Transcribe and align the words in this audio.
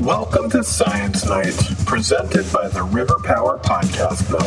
Welcome 0.00 0.48
to 0.52 0.64
Science 0.64 1.26
Night, 1.26 1.54
presented 1.84 2.50
by 2.50 2.68
the 2.68 2.82
River 2.82 3.16
Power 3.22 3.58
Podcast 3.58 4.30
Mill. 4.30 4.40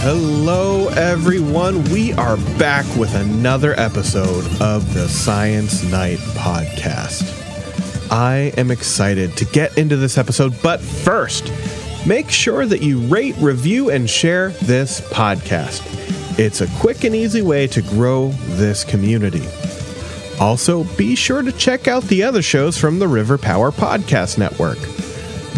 Hello, 0.00 0.88
everyone. 0.88 1.84
We 1.90 2.14
are 2.14 2.38
back 2.58 2.86
with 2.96 3.14
another 3.14 3.78
episode 3.78 4.46
of 4.62 4.94
the 4.94 5.06
Science 5.10 5.82
Night 5.90 6.18
podcast. 6.18 7.30
I 8.10 8.54
am 8.56 8.70
excited 8.70 9.36
to 9.36 9.44
get 9.44 9.76
into 9.76 9.98
this 9.98 10.16
episode, 10.16 10.54
but 10.62 10.80
first, 10.80 11.52
make 12.06 12.30
sure 12.30 12.66
that 12.66 12.82
you 12.82 13.00
rate, 13.06 13.36
review, 13.38 13.90
and 13.90 14.08
share 14.08 14.50
this 14.50 15.00
podcast. 15.00 15.82
It's 16.38 16.60
a 16.60 16.68
quick 16.78 17.04
and 17.04 17.14
easy 17.14 17.42
way 17.42 17.66
to 17.68 17.82
grow 17.82 18.28
this 18.56 18.84
community. 18.84 19.46
Also, 20.40 20.84
be 20.96 21.14
sure 21.14 21.42
to 21.42 21.52
check 21.52 21.86
out 21.86 22.02
the 22.04 22.24
other 22.24 22.42
shows 22.42 22.76
from 22.76 22.98
the 22.98 23.06
River 23.06 23.38
Power 23.38 23.70
Podcast 23.70 24.36
Network. 24.36 24.78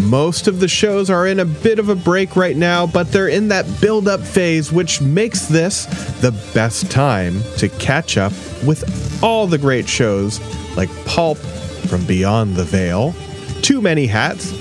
Most 0.03 0.47
of 0.47 0.59
the 0.59 0.67
shows 0.67 1.09
are 1.09 1.25
in 1.25 1.39
a 1.39 1.45
bit 1.45 1.79
of 1.79 1.89
a 1.89 1.95
break 1.95 2.35
right 2.35 2.55
now, 2.55 2.85
but 2.85 3.11
they're 3.11 3.27
in 3.27 3.47
that 3.47 3.65
build 3.81 4.07
up 4.07 4.19
phase, 4.21 4.71
which 4.71 5.01
makes 5.01 5.47
this 5.47 5.85
the 6.21 6.31
best 6.53 6.91
time 6.91 7.41
to 7.57 7.67
catch 7.69 8.17
up 8.17 8.31
with 8.63 9.23
all 9.23 9.47
the 9.47 9.57
great 9.57 9.89
shows 9.89 10.39
like 10.77 10.89
Pulp 11.05 11.39
from 11.87 12.05
Beyond 12.05 12.55
the 12.55 12.63
Veil, 12.63 13.15
Too 13.63 13.81
Many 13.81 14.05
Hats, 14.05 14.51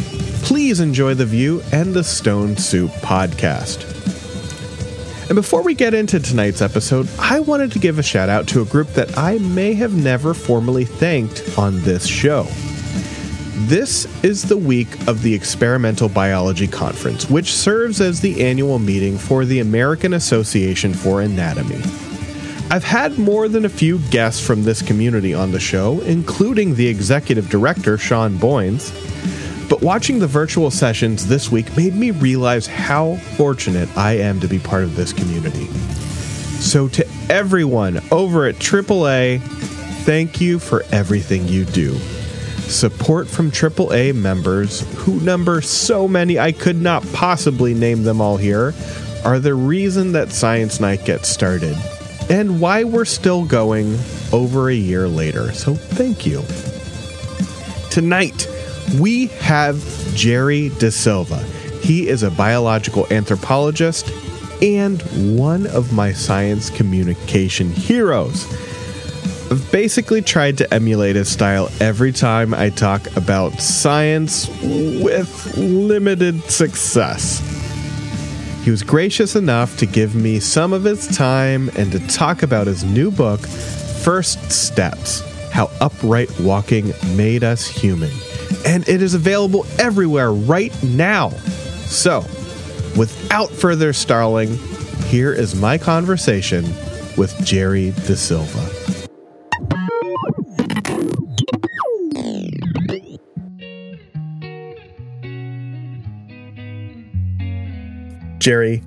Please 0.46 0.78
Enjoy 0.78 1.12
the 1.12 1.27
View, 1.27 1.60
and 1.73 1.92
the 1.92 2.05
Stone 2.05 2.56
Soup 2.56 2.92
podcast. 3.02 3.82
And 5.26 5.34
before 5.34 5.60
we 5.60 5.74
get 5.74 5.93
into 5.93 6.21
tonight's 6.21 6.62
episode, 6.62 7.09
I 7.18 7.40
wanted 7.40 7.73
to 7.73 7.80
give 7.80 7.98
a 7.98 8.02
shout 8.04 8.29
out 8.29 8.46
to 8.48 8.62
a 8.62 8.65
group 8.65 8.87
that 8.90 9.18
I 9.18 9.38
may 9.38 9.74
have 9.74 9.96
never 9.96 10.34
formally 10.34 10.84
thanked 10.84 11.59
on 11.59 11.80
this 11.80 12.06
show. 12.06 12.45
This 13.66 14.06
is 14.23 14.45
the 14.45 14.56
week 14.56 15.09
of 15.09 15.23
the 15.23 15.34
Experimental 15.34 16.09
Biology 16.09 16.68
Conference, 16.68 17.28
which 17.28 17.52
serves 17.52 18.01
as 18.01 18.21
the 18.21 18.40
annual 18.46 18.78
meeting 18.78 19.18
for 19.18 19.45
the 19.45 19.59
American 19.59 20.12
Association 20.12 20.95
for 20.95 21.23
Anatomy. 21.23 21.82
I've 22.71 22.84
had 22.84 23.18
more 23.18 23.49
than 23.49 23.65
a 23.65 23.68
few 23.68 23.99
guests 24.10 24.46
from 24.46 24.62
this 24.62 24.80
community 24.80 25.34
on 25.34 25.51
the 25.51 25.59
show, 25.59 26.01
including 26.02 26.76
the 26.76 26.87
executive 26.87 27.51
director, 27.51 27.99
Shawn 27.99 28.38
Boynes. 28.38 28.93
But 29.68 29.82
watching 29.82 30.18
the 30.18 30.26
virtual 30.26 30.70
sessions 30.70 31.26
this 31.26 31.50
week 31.50 31.76
made 31.76 31.95
me 31.95 32.12
realize 32.12 32.66
how 32.66 33.16
fortunate 33.36 33.88
I 33.96 34.12
am 34.18 34.38
to 34.40 34.48
be 34.48 34.59
part 34.59 34.84
of 34.84 34.95
this 34.95 35.12
community. 35.12 35.66
So, 36.60 36.88
to 36.88 37.06
everyone 37.28 38.00
over 38.10 38.46
at 38.46 38.56
AAA, 38.56 39.40
thank 40.04 40.40
you 40.40 40.59
for 40.59 40.84
everything 40.92 41.48
you 41.48 41.64
do. 41.64 41.94
Support 42.68 43.28
from 43.28 43.50
AAA 43.50 44.14
members, 44.14 44.80
who 44.98 45.20
number 45.20 45.60
so 45.60 46.09
many 46.09 46.38
I 46.38 46.52
could 46.52 46.80
not 46.80 47.04
possibly 47.12 47.74
name 47.74 48.04
them 48.04 48.20
all 48.20 48.37
here, 48.37 48.72
are 49.24 49.38
the 49.38 49.54
reason 49.54 50.12
that 50.12 50.30
Science 50.30 50.80
Night 50.80 51.04
gets 51.04 51.28
started 51.28 51.76
and 52.28 52.60
why 52.60 52.84
we're 52.84 53.04
still 53.04 53.44
going 53.44 53.98
over 54.32 54.68
a 54.68 54.74
year 54.74 55.09
later. 55.09 55.52
So 55.52 55.74
thank 55.74 56.26
you. 56.26 56.42
Tonight, 57.90 58.48
we 58.95 59.26
have 59.26 59.76
Jerry 60.15 60.70
DeSilva. 60.70 61.42
He 61.82 62.09
is 62.09 62.23
a 62.23 62.30
biological 62.30 63.06
anthropologist 63.12 64.10
and 64.62 65.03
one 65.38 65.66
of 65.66 65.93
my 65.93 66.12
science 66.12 66.70
communication 66.70 67.70
heroes. 67.70 68.47
I've 69.50 69.71
basically 69.71 70.22
tried 70.22 70.59
to 70.59 70.75
emulate 70.75 71.15
his 71.15 71.28
style 71.28 71.69
every 71.81 72.11
time 72.11 72.53
I 72.53 72.71
talk 72.71 73.15
about 73.16 73.61
science 73.61 74.49
with 74.62 75.56
limited 75.56 76.43
success. 76.50 77.41
He 78.65 78.72
was 78.72 78.82
gracious 78.82 79.37
enough 79.37 79.77
to 79.78 79.87
give 79.87 80.16
me 80.16 80.41
some 80.41 80.72
of 80.72 80.82
his 80.82 81.06
time 81.16 81.71
and 81.77 81.93
to 81.93 82.05
talk 82.09 82.43
about 82.43 82.66
his 82.66 82.82
new 82.82 83.12
book, 83.12 83.38
First 83.41 84.50
Steps 84.50 85.21
How 85.53 85.71
Upright 85.81 86.41
Walking 86.41 86.93
Made 87.15 87.44
Us 87.44 87.69
Human. 87.69 88.11
And 88.65 88.89
it 88.89 89.03
is 89.03 89.15
available 89.15 89.67
everywhere 89.79 90.33
right 90.33 90.73
now. 90.83 91.31
So, 91.87 92.21
without 92.97 93.51
further 93.51 93.93
stalling, 93.93 94.57
here 95.07 95.33
is 95.33 95.55
my 95.55 95.79
conversation 95.79 96.65
with 97.17 97.35
Jerry 97.45 97.93
DeSilva. 97.93 98.85
Jerry, 108.39 108.81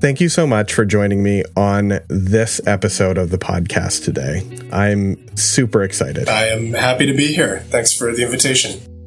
thank 0.00 0.20
you 0.20 0.28
so 0.28 0.46
much 0.46 0.74
for 0.74 0.84
joining 0.84 1.22
me 1.22 1.42
on 1.56 2.00
this 2.08 2.60
episode 2.66 3.16
of 3.16 3.30
the 3.30 3.38
podcast 3.38 4.04
today. 4.04 4.42
I'm 4.70 5.34
super 5.34 5.82
excited. 5.82 6.28
I 6.28 6.48
am 6.48 6.74
happy 6.74 7.06
to 7.06 7.14
be 7.14 7.28
here. 7.28 7.60
Thanks 7.68 7.92
for 7.94 8.12
the 8.12 8.22
invitation. 8.22 8.97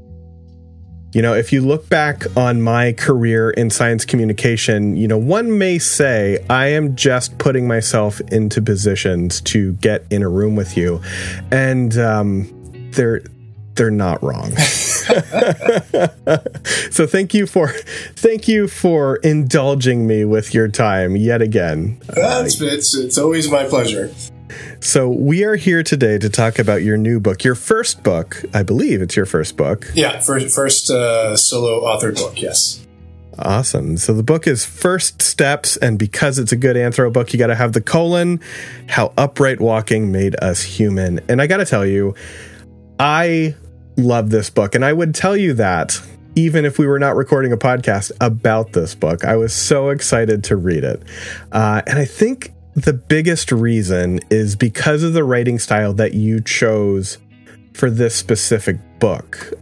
You 1.13 1.21
know, 1.21 1.33
if 1.33 1.51
you 1.51 1.59
look 1.61 1.89
back 1.89 2.23
on 2.37 2.61
my 2.61 2.93
career 2.93 3.49
in 3.49 3.69
science 3.69 4.05
communication, 4.05 4.95
you 4.95 5.09
know, 5.09 5.17
one 5.17 5.57
may 5.57 5.77
say 5.77 6.43
I 6.49 6.67
am 6.67 6.95
just 6.95 7.37
putting 7.37 7.67
myself 7.67 8.21
into 8.31 8.61
positions 8.61 9.41
to 9.41 9.73
get 9.73 10.05
in 10.09 10.23
a 10.23 10.29
room 10.29 10.55
with 10.55 10.77
you. 10.77 11.01
And 11.51 11.97
um, 11.97 12.49
they're 12.93 13.21
they're 13.75 13.91
not 13.91 14.21
wrong. 14.23 14.51
so 16.91 17.07
thank 17.07 17.33
you 17.33 17.47
for 17.47 17.69
thank 18.15 18.47
you 18.47 18.67
for 18.67 19.17
indulging 19.17 20.07
me 20.07 20.23
with 20.23 20.53
your 20.53 20.67
time 20.67 21.15
yet 21.15 21.41
again. 21.41 21.99
That's 22.07 22.61
uh, 22.61 22.65
it's 22.65 22.95
it's 22.95 23.17
always 23.17 23.49
my 23.49 23.65
pleasure. 23.65 24.13
So 24.79 25.09
we 25.09 25.43
are 25.43 25.55
here 25.55 25.83
today 25.83 26.17
to 26.17 26.29
talk 26.29 26.59
about 26.59 26.83
your 26.83 26.97
new 26.97 27.19
book, 27.19 27.43
your 27.43 27.55
first 27.55 28.03
book, 28.03 28.43
I 28.53 28.63
believe 28.63 29.01
it's 29.01 29.15
your 29.15 29.25
first 29.25 29.57
book. 29.57 29.91
Yeah, 29.93 30.19
first 30.19 30.55
first 30.55 30.89
uh, 30.89 31.37
solo 31.37 31.81
authored 31.81 32.15
book. 32.15 32.41
Yes. 32.41 32.85
Awesome. 33.39 33.97
So 33.97 34.13
the 34.13 34.23
book 34.23 34.45
is 34.45 34.65
First 34.65 35.21
Steps, 35.21 35.77
and 35.77 35.97
because 35.97 36.37
it's 36.37 36.51
a 36.51 36.57
good 36.57 36.75
anthro 36.75 37.11
book, 37.11 37.33
you 37.33 37.39
got 37.39 37.47
to 37.47 37.55
have 37.55 37.73
the 37.73 37.81
colon, 37.81 38.41
How 38.87 39.13
Upright 39.17 39.61
Walking 39.61 40.11
Made 40.11 40.35
Us 40.43 40.61
Human. 40.61 41.21
And 41.29 41.41
I 41.41 41.47
got 41.47 41.57
to 41.57 41.65
tell 41.65 41.85
you, 41.85 42.13
I 42.99 43.55
love 43.97 44.29
this 44.29 44.49
book. 44.49 44.75
And 44.75 44.83
I 44.83 44.93
would 44.93 45.15
tell 45.15 45.37
you 45.37 45.53
that 45.53 46.01
even 46.35 46.65
if 46.65 46.79
we 46.79 46.87
were 46.87 46.99
not 46.99 47.15
recording 47.15 47.51
a 47.51 47.57
podcast 47.57 48.11
about 48.21 48.73
this 48.73 48.95
book. 48.95 49.25
I 49.25 49.35
was 49.35 49.53
so 49.53 49.89
excited 49.89 50.43
to 50.45 50.55
read 50.55 50.83
it. 50.83 51.01
Uh, 51.51 51.81
and 51.85 51.99
I 51.99 52.05
think 52.05 52.53
the 52.75 52.93
biggest 52.93 53.51
reason 53.51 54.19
is 54.29 54.55
because 54.55 55.03
of 55.03 55.13
the 55.13 55.23
writing 55.23 55.59
style 55.59 55.93
that 55.93 56.13
you 56.13 56.41
chose 56.41 57.17
for 57.73 57.89
this 57.89 58.15
specific 58.15 58.77
book. 58.99 59.53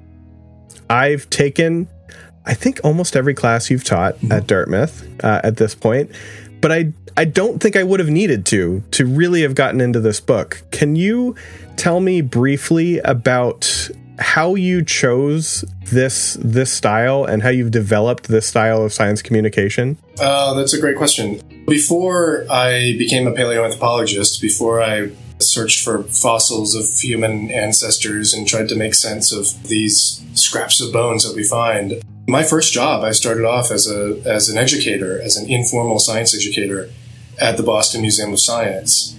I've 0.90 1.30
taken, 1.30 1.88
I 2.46 2.53
think, 2.53 2.80
almost 2.84 3.16
every 3.16 3.34
class 3.34 3.69
you've 3.69 3.84
taught 3.84 4.16
mm-hmm. 4.16 4.31
at 4.31 4.48
Dartmouth 4.48 5.24
uh, 5.24 5.42
at 5.44 5.58
this 5.58 5.75
point, 5.75 6.12
but 6.62 6.72
I 6.72 6.94
I 7.18 7.25
don't 7.25 7.59
think 7.59 7.75
I 7.75 7.84
would 7.84 8.00
have 8.00 8.09
needed 8.09 8.46
to 8.48 8.84
to 8.92 9.06
really 9.06 9.42
have 9.42 9.56
gotten 9.56 9.81
into 9.81 10.00
this 10.00 10.19
book. 10.19 10.64
Can 10.72 10.96
you 10.96 11.36
tell 11.75 12.00
me 12.00 12.22
briefly 12.22 13.00
about 13.00 13.90
how 14.19 14.56
you 14.56 14.84
chose 14.84 15.64
this 15.86 16.38
this 16.42 16.72
style 16.72 17.24
and 17.24 17.42
how 17.42 17.50
you've 17.50 17.72
developed 17.72 18.28
this 18.28 18.48
style 18.48 18.84
of 18.84 18.94
science 18.94 19.22
communication? 19.22 19.98
Uh, 20.19 20.54
that's 20.54 20.74
a 20.74 20.80
great 20.80 20.98
question. 20.98 21.42
Before 21.69 22.45
I 22.50 22.95
became 22.98 23.27
a 23.27 23.31
paleoanthropologist, 23.31 24.42
before 24.42 24.81
I 24.81 25.12
searched 25.38 25.83
for 25.83 26.01
fossils 26.04 26.74
of 26.74 26.89
human 27.00 27.51
ancestors 27.51 28.33
and 28.33 28.48
tried 28.48 28.69
to 28.69 28.75
make 28.75 28.95
sense 28.95 29.31
of 29.31 29.68
these 29.68 30.25
scraps 30.33 30.81
of 30.81 30.92
bones 30.92 31.24
that 31.24 31.36
we 31.36 31.44
find, 31.44 32.01
my 32.27 32.44
first 32.44 32.74
job 32.74 33.04
I 33.04 33.12
started 33.12 33.45
off 33.45 33.69
as 33.69 33.88
a 33.88 34.19
as 34.25 34.50
an 34.50 34.57
educator, 34.57 35.21
as 35.21 35.38
an 35.38 35.48
informal 35.48 36.00
science 36.00 36.36
educator 36.36 36.89
at 37.39 37.56
the 37.56 37.63
Boston 37.63 38.01
Museum 38.01 38.33
of 38.33 38.39
Science. 38.39 39.15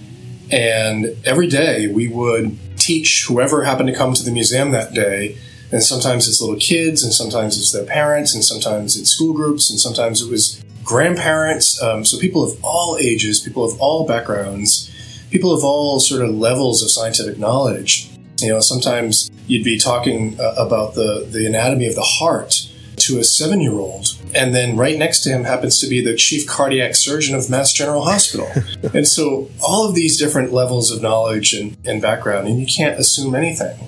And 0.50 1.16
every 1.24 1.46
day 1.46 1.86
we 1.86 2.08
would 2.08 2.58
teach 2.76 3.26
whoever 3.28 3.62
happened 3.62 3.88
to 3.90 3.94
come 3.94 4.14
to 4.14 4.24
the 4.24 4.32
museum 4.32 4.72
that 4.72 4.92
day. 4.92 5.38
And 5.70 5.80
sometimes 5.84 6.26
it's 6.26 6.40
little 6.40 6.56
kids, 6.56 7.04
and 7.04 7.12
sometimes 7.12 7.56
it's 7.56 7.70
their 7.70 7.84
parents, 7.84 8.34
and 8.34 8.42
sometimes 8.42 8.96
it's 8.96 9.10
school 9.10 9.34
groups, 9.34 9.70
and 9.70 9.78
sometimes 9.78 10.20
it 10.20 10.28
was 10.28 10.60
grandparents. 10.90 11.80
Um, 11.80 12.04
so 12.04 12.18
people 12.18 12.42
of 12.42 12.58
all 12.64 12.98
ages, 13.00 13.38
people 13.38 13.62
of 13.62 13.80
all 13.80 14.08
backgrounds, 14.08 14.90
people 15.30 15.54
of 15.54 15.62
all 15.62 16.00
sort 16.00 16.20
of 16.20 16.30
levels 16.34 16.82
of 16.82 16.90
scientific 16.90 17.38
knowledge. 17.38 18.10
You 18.40 18.48
know, 18.48 18.60
sometimes 18.60 19.30
you'd 19.46 19.62
be 19.62 19.78
talking 19.78 20.38
uh, 20.40 20.54
about 20.58 20.94
the, 20.94 21.28
the 21.30 21.46
anatomy 21.46 21.86
of 21.86 21.94
the 21.94 22.02
heart 22.18 22.68
to 22.96 23.20
a 23.20 23.24
seven 23.24 23.60
year 23.60 23.74
old. 23.74 24.08
And 24.34 24.52
then 24.52 24.76
right 24.76 24.98
next 24.98 25.22
to 25.22 25.30
him 25.30 25.44
happens 25.44 25.78
to 25.80 25.88
be 25.88 26.04
the 26.04 26.16
chief 26.16 26.48
cardiac 26.48 26.96
surgeon 26.96 27.36
of 27.36 27.48
Mass 27.48 27.72
General 27.72 28.04
Hospital. 28.04 28.50
and 28.92 29.06
so 29.06 29.48
all 29.62 29.88
of 29.88 29.94
these 29.94 30.18
different 30.18 30.52
levels 30.52 30.90
of 30.90 31.00
knowledge 31.00 31.52
and, 31.54 31.76
and 31.86 32.02
background, 32.02 32.48
and 32.48 32.58
you 32.58 32.66
can't 32.66 32.98
assume 32.98 33.36
anything. 33.36 33.78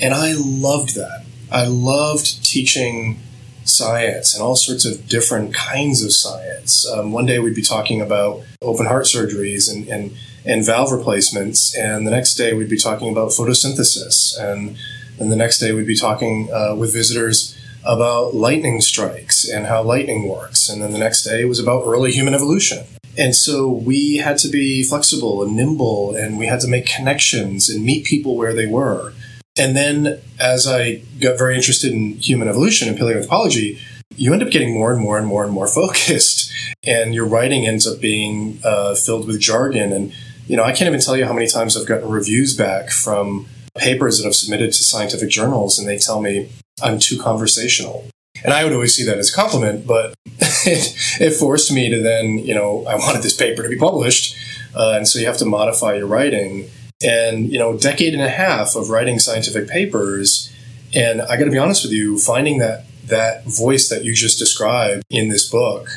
And 0.00 0.14
I 0.14 0.34
loved 0.36 0.94
that. 0.94 1.24
I 1.50 1.66
loved 1.66 2.44
teaching 2.44 3.18
science 3.64 4.34
and 4.34 4.42
all 4.42 4.56
sorts 4.56 4.84
of 4.84 5.08
different 5.08 5.54
kinds 5.54 6.02
of 6.04 6.12
science. 6.12 6.86
Um, 6.90 7.12
one 7.12 7.26
day 7.26 7.38
we'd 7.38 7.54
be 7.54 7.62
talking 7.62 8.00
about 8.00 8.42
open 8.60 8.86
heart 8.86 9.06
surgeries 9.06 9.72
and, 9.72 9.88
and, 9.88 10.16
and 10.44 10.64
valve 10.64 10.92
replacements, 10.92 11.76
and 11.76 12.06
the 12.06 12.10
next 12.10 12.34
day 12.34 12.52
we'd 12.52 12.68
be 12.68 12.78
talking 12.78 13.10
about 13.10 13.30
photosynthesis, 13.30 14.38
and, 14.38 14.76
and 15.18 15.32
the 15.32 15.36
next 15.36 15.58
day 15.58 15.72
we'd 15.72 15.86
be 15.86 15.96
talking 15.96 16.48
uh, 16.52 16.74
with 16.74 16.92
visitors 16.92 17.56
about 17.84 18.34
lightning 18.34 18.80
strikes 18.80 19.48
and 19.48 19.66
how 19.66 19.82
lightning 19.82 20.28
works, 20.28 20.68
and 20.68 20.82
then 20.82 20.92
the 20.92 20.98
next 20.98 21.22
day 21.22 21.42
it 21.42 21.48
was 21.48 21.60
about 21.60 21.84
early 21.86 22.12
human 22.12 22.34
evolution. 22.34 22.84
And 23.16 23.36
so 23.36 23.68
we 23.68 24.16
had 24.16 24.38
to 24.38 24.48
be 24.48 24.82
flexible 24.82 25.42
and 25.42 25.54
nimble, 25.54 26.16
and 26.16 26.38
we 26.38 26.46
had 26.46 26.60
to 26.60 26.68
make 26.68 26.86
connections 26.86 27.68
and 27.70 27.84
meet 27.84 28.04
people 28.04 28.36
where 28.36 28.52
they 28.52 28.66
were. 28.66 29.12
And 29.56 29.76
then 29.76 30.20
as 30.40 30.66
I 30.66 31.02
got 31.20 31.38
very 31.38 31.54
interested 31.54 31.92
in 31.92 32.14
human 32.14 32.48
evolution 32.48 32.88
and 32.88 32.98
paleoanthropology, 32.98 33.78
you 34.16 34.32
end 34.32 34.42
up 34.42 34.50
getting 34.50 34.74
more 34.74 34.92
and 34.92 35.00
more 35.00 35.18
and 35.18 35.26
more 35.26 35.44
and 35.44 35.52
more 35.52 35.68
focused. 35.80 36.52
And 36.86 37.14
your 37.14 37.26
writing 37.26 37.66
ends 37.66 37.86
up 37.86 38.00
being 38.00 38.58
uh, 38.64 38.94
filled 38.94 39.26
with 39.26 39.40
jargon. 39.40 39.92
And, 39.92 40.12
you 40.46 40.56
know, 40.56 40.64
I 40.64 40.72
can't 40.72 40.88
even 40.88 41.00
tell 41.00 41.16
you 41.16 41.24
how 41.24 41.32
many 41.32 41.46
times 41.46 41.76
I've 41.76 41.86
gotten 41.86 42.08
reviews 42.08 42.56
back 42.56 42.90
from 42.90 43.46
papers 43.76 44.18
that 44.18 44.26
I've 44.26 44.34
submitted 44.34 44.72
to 44.72 44.84
scientific 44.84 45.30
journals, 45.30 45.78
and 45.78 45.88
they 45.88 45.98
tell 45.98 46.20
me 46.20 46.50
I'm 46.82 46.98
too 46.98 47.18
conversational. 47.18 48.08
And 48.44 48.52
I 48.52 48.64
would 48.64 48.72
always 48.72 48.94
see 48.94 49.04
that 49.04 49.18
as 49.18 49.32
a 49.32 49.34
compliment, 49.34 49.86
but 49.86 50.14
it, 50.26 50.94
it 51.20 51.30
forced 51.32 51.72
me 51.72 51.88
to 51.88 52.02
then, 52.02 52.38
you 52.38 52.54
know, 52.54 52.84
I 52.86 52.96
wanted 52.96 53.22
this 53.22 53.36
paper 53.36 53.62
to 53.62 53.68
be 53.68 53.76
published. 53.76 54.36
Uh, 54.74 54.94
and 54.96 55.08
so 55.08 55.18
you 55.18 55.26
have 55.26 55.38
to 55.38 55.44
modify 55.44 55.94
your 55.94 56.06
writing 56.06 56.68
and 57.04 57.52
you 57.52 57.58
know 57.58 57.76
decade 57.76 58.14
and 58.14 58.22
a 58.22 58.30
half 58.30 58.74
of 58.76 58.88
writing 58.90 59.18
scientific 59.18 59.68
papers 59.68 60.52
and 60.94 61.20
i 61.22 61.36
got 61.36 61.44
to 61.44 61.50
be 61.50 61.58
honest 61.58 61.84
with 61.84 61.92
you 61.92 62.18
finding 62.18 62.58
that 62.58 62.84
that 63.04 63.44
voice 63.44 63.88
that 63.88 64.04
you 64.04 64.14
just 64.14 64.38
described 64.38 65.02
in 65.10 65.28
this 65.28 65.48
book 65.48 65.88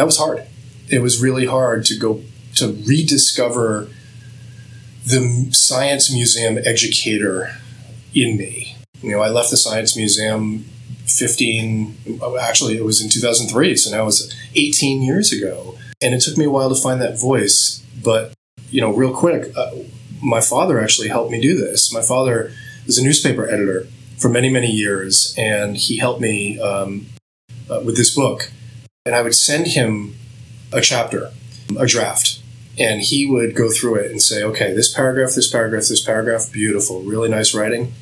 that 0.00 0.06
was 0.06 0.16
hard. 0.16 0.46
It 0.88 1.02
was 1.02 1.20
really 1.20 1.44
hard 1.44 1.84
to 1.84 1.98
go 1.98 2.22
to 2.54 2.68
rediscover 2.86 3.88
the 5.04 5.48
science 5.52 6.10
museum 6.10 6.58
educator 6.64 7.50
in 8.14 8.38
me. 8.38 8.76
You 9.02 9.10
know 9.10 9.20
i 9.20 9.28
left 9.28 9.50
the 9.50 9.58
science 9.58 9.96
museum 9.96 10.64
15 11.04 12.20
actually 12.40 12.76
it 12.76 12.84
was 12.84 13.02
in 13.02 13.10
2003 13.10 13.76
so 13.76 13.90
now 13.90 14.06
it's 14.06 14.34
18 14.54 15.02
years 15.02 15.32
ago. 15.32 15.76
And 16.02 16.14
it 16.14 16.22
took 16.22 16.38
me 16.38 16.46
a 16.46 16.50
while 16.50 16.74
to 16.74 16.80
find 16.80 17.00
that 17.02 17.20
voice 17.20 17.84
but 18.02 18.32
you 18.70 18.80
know 18.80 18.92
real 18.94 19.12
quick 19.12 19.54
uh, 19.56 19.72
my 20.22 20.40
father 20.40 20.80
actually 20.80 21.08
helped 21.08 21.30
me 21.30 21.40
do 21.40 21.56
this. 21.56 21.92
My 21.92 22.02
father 22.02 22.52
was 22.86 22.98
a 22.98 23.04
newspaper 23.04 23.48
editor 23.48 23.86
for 24.18 24.28
many, 24.28 24.50
many 24.50 24.70
years, 24.70 25.34
and 25.38 25.76
he 25.76 25.98
helped 25.98 26.20
me 26.20 26.60
um, 26.60 27.06
uh, 27.70 27.80
with 27.84 27.96
this 27.96 28.14
book. 28.14 28.50
And 29.06 29.14
I 29.14 29.22
would 29.22 29.34
send 29.34 29.68
him 29.68 30.14
a 30.72 30.80
chapter, 30.80 31.30
a 31.78 31.86
draft, 31.86 32.42
and 32.78 33.00
he 33.00 33.26
would 33.26 33.54
go 33.54 33.70
through 33.70 33.96
it 33.96 34.10
and 34.10 34.22
say, 34.22 34.42
okay, 34.42 34.74
this 34.74 34.92
paragraph, 34.92 35.34
this 35.34 35.50
paragraph, 35.50 35.84
this 35.88 36.04
paragraph, 36.04 36.52
beautiful, 36.52 37.02
really 37.02 37.28
nice 37.28 37.54
writing. 37.54 37.92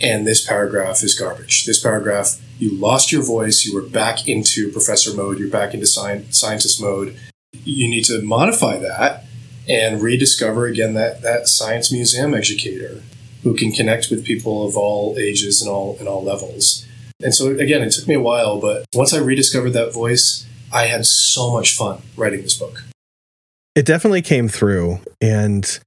And 0.00 0.26
this 0.26 0.44
paragraph 0.44 1.02
is 1.02 1.18
garbage. 1.18 1.66
This 1.66 1.80
paragraph, 1.80 2.40
you 2.58 2.72
lost 2.72 3.12
your 3.12 3.22
voice, 3.22 3.64
you 3.64 3.74
were 3.74 3.88
back 3.88 4.26
into 4.28 4.72
professor 4.72 5.14
mode, 5.14 5.38
you're 5.38 5.50
back 5.50 5.72
into 5.72 5.86
science, 5.86 6.38
scientist 6.38 6.80
mode. 6.80 7.16
You 7.64 7.88
need 7.88 8.04
to 8.06 8.20
modify 8.20 8.78
that 8.78 9.24
and 9.68 10.02
rediscover 10.02 10.66
again 10.66 10.94
that, 10.94 11.22
that 11.22 11.48
science 11.48 11.92
museum 11.92 12.34
educator 12.34 13.02
who 13.42 13.54
can 13.54 13.72
connect 13.72 14.10
with 14.10 14.24
people 14.24 14.66
of 14.66 14.76
all 14.76 15.16
ages 15.18 15.60
and 15.60 15.70
all 15.70 15.96
and 15.98 16.08
all 16.08 16.22
levels. 16.22 16.86
And 17.22 17.34
so 17.34 17.50
again, 17.50 17.82
it 17.82 17.92
took 17.92 18.08
me 18.08 18.14
a 18.14 18.20
while, 18.20 18.60
but 18.60 18.84
once 18.94 19.14
I 19.14 19.18
rediscovered 19.18 19.72
that 19.74 19.92
voice, 19.92 20.46
I 20.72 20.86
had 20.86 21.06
so 21.06 21.52
much 21.52 21.76
fun 21.76 22.02
writing 22.16 22.42
this 22.42 22.56
book. 22.56 22.82
It 23.74 23.86
definitely 23.86 24.22
came 24.22 24.48
through 24.48 25.00
and 25.20 25.78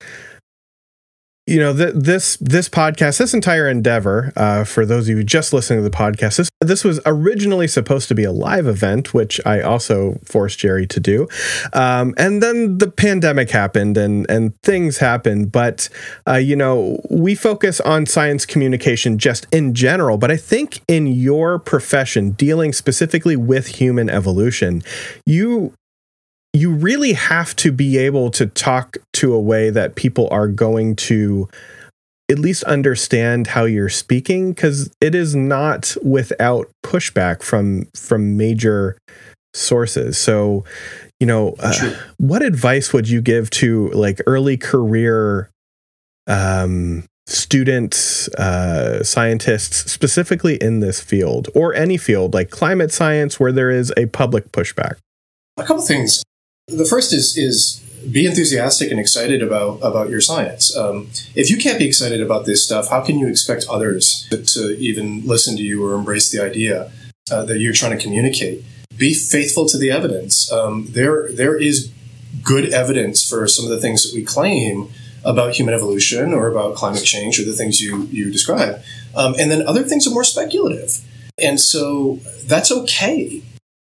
you 1.47 1.59
know 1.59 1.75
th- 1.75 1.93
this 1.95 2.37
this 2.37 2.69
podcast 2.69 3.17
this 3.17 3.33
entire 3.33 3.67
endeavor 3.67 4.33
uh, 4.35 4.63
for 4.63 4.85
those 4.85 5.09
of 5.09 5.17
you 5.17 5.23
just 5.23 5.53
listening 5.53 5.79
to 5.79 5.89
the 5.89 5.95
podcast 5.95 6.37
this, 6.37 6.49
this 6.61 6.83
was 6.83 6.99
originally 7.05 7.67
supposed 7.67 8.07
to 8.07 8.15
be 8.15 8.23
a 8.23 8.31
live 8.31 8.67
event 8.67 9.13
which 9.13 9.39
i 9.45 9.61
also 9.61 10.19
forced 10.25 10.59
jerry 10.59 10.85
to 10.85 10.99
do. 10.99 11.27
Um, 11.73 12.13
and 12.17 12.43
then 12.43 12.77
the 12.77 12.89
pandemic 12.89 13.49
happened 13.49 13.97
and 13.97 14.29
and 14.29 14.59
things 14.61 14.97
happened. 14.97 15.51
But 15.51 15.89
uh, 16.27 16.35
you 16.35 16.55
know 16.55 16.99
we 17.09 17.35
focus 17.35 17.79
on 17.81 18.05
science 18.05 18.45
communication 18.45 19.17
just 19.17 19.47
in 19.51 19.73
general. 19.73 20.17
But 20.17 20.31
i 20.31 20.37
think 20.37 20.81
in 20.87 21.07
your 21.07 21.59
profession 21.59 22.31
dealing 22.31 22.73
specifically 22.73 23.35
with 23.35 23.67
human 23.67 24.09
evolution 24.09 24.83
you 25.25 25.73
you 26.57 26.71
really 26.71 27.13
have 27.13 27.55
to 27.57 27.71
be 27.71 27.97
able 27.97 28.31
to 28.31 28.47
talk 28.47 28.97
to 29.13 29.33
a 29.33 29.39
way 29.39 29.69
that 29.69 29.95
people 29.95 30.27
are 30.31 30.47
going 30.47 30.95
to 30.95 31.47
at 32.29 32.39
least 32.39 32.63
understand 32.63 33.47
how 33.47 33.63
you're 33.63 33.89
speaking 33.89 34.51
because 34.51 34.91
it 34.99 35.15
is 35.15 35.35
not 35.35 35.95
without 36.03 36.67
pushback 36.83 37.41
from 37.41 37.87
from 37.95 38.35
major 38.35 38.97
sources. 39.53 40.17
So 40.17 40.65
you 41.19 41.27
know 41.27 41.55
uh, 41.59 41.95
what 42.17 42.41
advice 42.41 42.91
would 42.91 43.07
you 43.07 43.21
give 43.21 43.49
to 43.51 43.89
like 43.89 44.19
early 44.25 44.57
career 44.57 45.49
um 46.27 47.05
students 47.27 48.27
uh 48.35 49.03
scientists 49.03 49.91
specifically 49.91 50.55
in 50.55 50.79
this 50.79 50.99
field 51.01 51.49
or 51.53 51.73
any 51.73 51.97
field 51.97 52.33
like 52.33 52.49
climate 52.49 52.91
science 52.91 53.39
where 53.39 53.51
there 53.51 53.69
is 53.69 53.93
a 53.95 54.07
public 54.07 54.51
pushback? 54.51 54.95
A 55.57 55.63
couple 55.63 55.83
things 55.83 56.23
the 56.67 56.85
first 56.85 57.13
is 57.13 57.37
is 57.37 57.83
be 58.11 58.25
enthusiastic 58.25 58.91
and 58.91 58.99
excited 58.99 59.41
about 59.41 59.79
about 59.81 60.09
your 60.09 60.21
science. 60.21 60.75
Um, 60.75 61.09
if 61.35 61.49
you 61.49 61.57
can't 61.57 61.79
be 61.79 61.87
excited 61.87 62.21
about 62.21 62.45
this 62.45 62.63
stuff, 62.63 62.89
how 62.89 63.01
can 63.01 63.17
you 63.17 63.27
expect 63.27 63.65
others 63.69 64.27
to, 64.29 64.77
even 64.77 65.25
listen 65.25 65.57
to 65.57 65.63
you 65.63 65.85
or 65.85 65.93
embrace 65.93 66.29
the 66.31 66.43
idea 66.43 66.91
uh, 67.31 67.43
that 67.45 67.59
you're 67.59 67.73
trying 67.73 67.97
to 67.97 68.03
communicate? 68.03 68.63
Be 68.95 69.13
faithful 69.13 69.67
to 69.69 69.77
the 69.77 69.91
evidence. 69.91 70.51
Um, 70.51 70.87
there 70.89 71.31
there 71.31 71.55
is 71.55 71.91
good 72.43 72.71
evidence 72.73 73.27
for 73.27 73.47
some 73.47 73.65
of 73.65 73.71
the 73.71 73.79
things 73.79 74.03
that 74.03 74.15
we 74.15 74.23
claim 74.23 74.89
about 75.23 75.55
human 75.55 75.73
evolution 75.73 76.33
or 76.33 76.47
about 76.47 76.75
climate 76.75 77.03
change 77.03 77.39
or 77.39 77.45
the 77.45 77.53
things 77.53 77.79
you 77.79 78.03
you 78.11 78.31
describe, 78.31 78.81
um, 79.15 79.35
and 79.39 79.49
then 79.49 79.65
other 79.65 79.83
things 79.83 80.05
are 80.05 80.11
more 80.11 80.23
speculative, 80.23 80.99
and 81.39 81.59
so 81.59 82.19
that's 82.45 82.71
okay. 82.71 83.41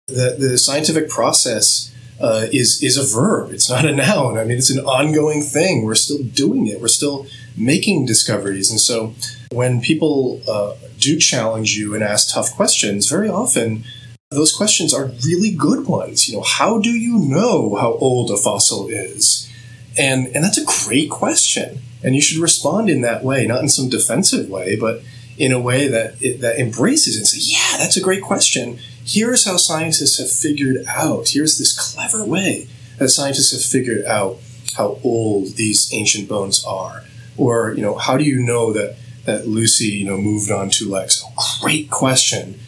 The 0.07 0.35
the 0.37 0.57
scientific 0.57 1.09
process 1.09 1.91
uh, 2.19 2.47
is 2.51 2.81
is 2.81 2.97
a 2.97 3.17
verb. 3.19 3.51
It's 3.51 3.69
not 3.69 3.85
a 3.85 3.95
noun. 3.95 4.37
I 4.37 4.43
mean, 4.43 4.57
it's 4.57 4.69
an 4.69 4.85
ongoing 4.85 5.41
thing. 5.41 5.83
We're 5.83 5.95
still 5.95 6.23
doing 6.23 6.67
it. 6.67 6.79
We're 6.79 6.87
still 6.87 7.27
making 7.57 8.05
discoveries. 8.05 8.71
And 8.71 8.79
so, 8.79 9.13
when 9.51 9.81
people 9.81 10.41
uh, 10.47 10.75
do 10.99 11.17
challenge 11.19 11.75
you 11.75 11.93
and 11.93 12.03
ask 12.03 12.33
tough 12.33 12.55
questions, 12.55 13.09
very 13.09 13.29
often 13.29 13.83
those 14.31 14.55
questions 14.55 14.93
are 14.93 15.11
really 15.25 15.51
good 15.51 15.87
ones. 15.87 16.27
You 16.27 16.37
know, 16.37 16.43
how 16.43 16.79
do 16.79 16.89
you 16.91 17.17
know 17.17 17.75
how 17.75 17.93
old 17.93 18.31
a 18.31 18.37
fossil 18.37 18.87
is? 18.87 19.51
And 19.97 20.27
and 20.27 20.43
that's 20.43 20.57
a 20.57 20.65
great 20.65 21.09
question. 21.09 21.79
And 22.03 22.15
you 22.15 22.21
should 22.21 22.41
respond 22.41 22.89
in 22.89 23.01
that 23.01 23.23
way, 23.23 23.47
not 23.47 23.61
in 23.61 23.69
some 23.69 23.89
defensive 23.89 24.49
way, 24.49 24.75
but 24.75 25.01
in 25.37 25.51
a 25.51 25.59
way 25.59 25.87
that 25.87 26.21
it, 26.21 26.39
that 26.41 26.59
embraces 26.59 27.17
and 27.17 27.27
say, 27.27 27.39
"Yeah, 27.41 27.77
that's 27.77 27.97
a 27.97 28.01
great 28.01 28.21
question." 28.21 28.79
Here's 29.05 29.45
how 29.45 29.57
scientists 29.57 30.17
have 30.19 30.31
figured 30.31 30.83
out, 30.87 31.29
here's 31.29 31.57
this 31.57 31.77
clever 31.93 32.25
way 32.25 32.67
that 32.97 33.09
scientists 33.09 33.51
have 33.51 33.61
figured 33.61 34.03
out 34.05 34.37
how 34.75 34.99
old 35.03 35.55
these 35.55 35.89
ancient 35.93 36.27
bones 36.27 36.65
are. 36.65 37.03
Or, 37.37 37.73
you 37.73 37.81
know, 37.81 37.95
how 37.97 38.17
do 38.17 38.23
you 38.23 38.39
know 38.39 38.73
that, 38.73 38.97
that 39.25 39.47
Lucy, 39.47 39.85
you 39.85 40.05
know, 40.05 40.17
moved 40.17 40.51
on 40.51 40.69
two 40.69 40.89
legs? 40.89 41.23
Great 41.61 41.89
question. 41.89 42.59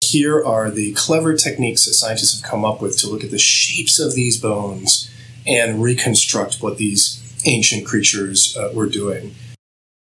Here 0.00 0.42
are 0.42 0.70
the 0.70 0.92
clever 0.92 1.34
techniques 1.34 1.86
that 1.86 1.94
scientists 1.94 2.40
have 2.40 2.48
come 2.48 2.64
up 2.64 2.80
with 2.80 2.98
to 2.98 3.08
look 3.08 3.24
at 3.24 3.30
the 3.30 3.38
shapes 3.38 3.98
of 3.98 4.14
these 4.14 4.40
bones 4.40 5.10
and 5.46 5.82
reconstruct 5.82 6.62
what 6.62 6.78
these 6.78 7.18
ancient 7.44 7.84
creatures 7.84 8.56
uh, 8.56 8.70
were 8.72 8.88
doing. 8.88 9.34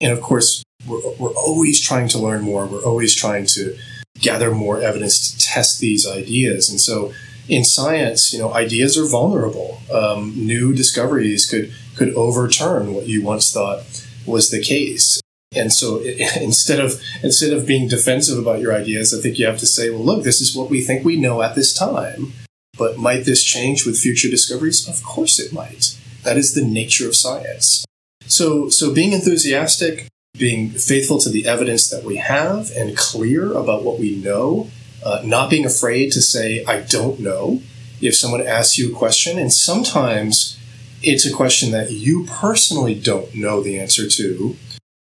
And 0.00 0.12
of 0.12 0.20
course, 0.20 0.62
we're, 0.86 1.00
we're 1.18 1.34
always 1.34 1.80
trying 1.80 2.08
to 2.08 2.18
learn 2.18 2.42
more. 2.42 2.66
We're 2.66 2.84
always 2.84 3.14
trying 3.14 3.46
to 3.46 3.76
gather 4.20 4.50
more 4.50 4.80
evidence 4.80 5.30
to 5.30 5.38
test 5.38 5.80
these 5.80 6.06
ideas. 6.06 6.68
And 6.68 6.80
so 6.80 7.12
in 7.48 7.64
science, 7.64 8.32
you 8.32 8.38
know, 8.38 8.54
ideas 8.54 8.96
are 8.96 9.06
vulnerable. 9.06 9.80
Um, 9.92 10.32
new 10.36 10.72
discoveries 10.72 11.46
could 11.46 11.72
could 11.96 12.14
overturn 12.14 12.94
what 12.94 13.06
you 13.06 13.22
once 13.22 13.52
thought 13.52 13.82
was 14.24 14.50
the 14.50 14.62
case. 14.62 15.20
And 15.54 15.72
so 15.72 16.00
instead 16.40 16.80
of 16.80 17.00
instead 17.22 17.52
of 17.52 17.66
being 17.66 17.88
defensive 17.88 18.38
about 18.38 18.60
your 18.60 18.74
ideas, 18.74 19.12
I 19.12 19.20
think 19.20 19.38
you 19.38 19.46
have 19.46 19.58
to 19.58 19.66
say, 19.66 19.90
well, 19.90 20.04
look, 20.04 20.24
this 20.24 20.40
is 20.40 20.54
what 20.56 20.70
we 20.70 20.80
think 20.80 21.04
we 21.04 21.16
know 21.16 21.42
at 21.42 21.54
this 21.54 21.74
time. 21.74 22.32
But 22.78 22.96
might 22.96 23.24
this 23.24 23.44
change 23.44 23.84
with 23.84 23.98
future 23.98 24.30
discoveries? 24.30 24.88
Of 24.88 25.02
course 25.02 25.38
it 25.38 25.52
might. 25.52 25.98
That 26.22 26.38
is 26.38 26.54
the 26.54 26.64
nature 26.64 27.06
of 27.08 27.16
science. 27.16 27.84
So 28.26 28.68
so 28.68 28.94
being 28.94 29.12
enthusiastic, 29.12 30.06
being 30.40 30.70
faithful 30.70 31.18
to 31.18 31.28
the 31.28 31.46
evidence 31.46 31.90
that 31.90 32.02
we 32.02 32.16
have 32.16 32.70
and 32.74 32.96
clear 32.96 33.52
about 33.52 33.84
what 33.84 34.00
we 34.00 34.16
know, 34.16 34.70
uh, 35.04 35.20
not 35.24 35.50
being 35.50 35.66
afraid 35.66 36.10
to 36.12 36.22
say, 36.22 36.64
I 36.64 36.80
don't 36.80 37.20
know, 37.20 37.60
if 38.00 38.16
someone 38.16 38.44
asks 38.44 38.78
you 38.78 38.90
a 38.90 38.98
question. 38.98 39.38
And 39.38 39.52
sometimes 39.52 40.58
it's 41.02 41.26
a 41.26 41.32
question 41.32 41.70
that 41.72 41.90
you 41.90 42.24
personally 42.26 42.98
don't 42.98 43.34
know 43.34 43.62
the 43.62 43.78
answer 43.78 44.08
to, 44.08 44.56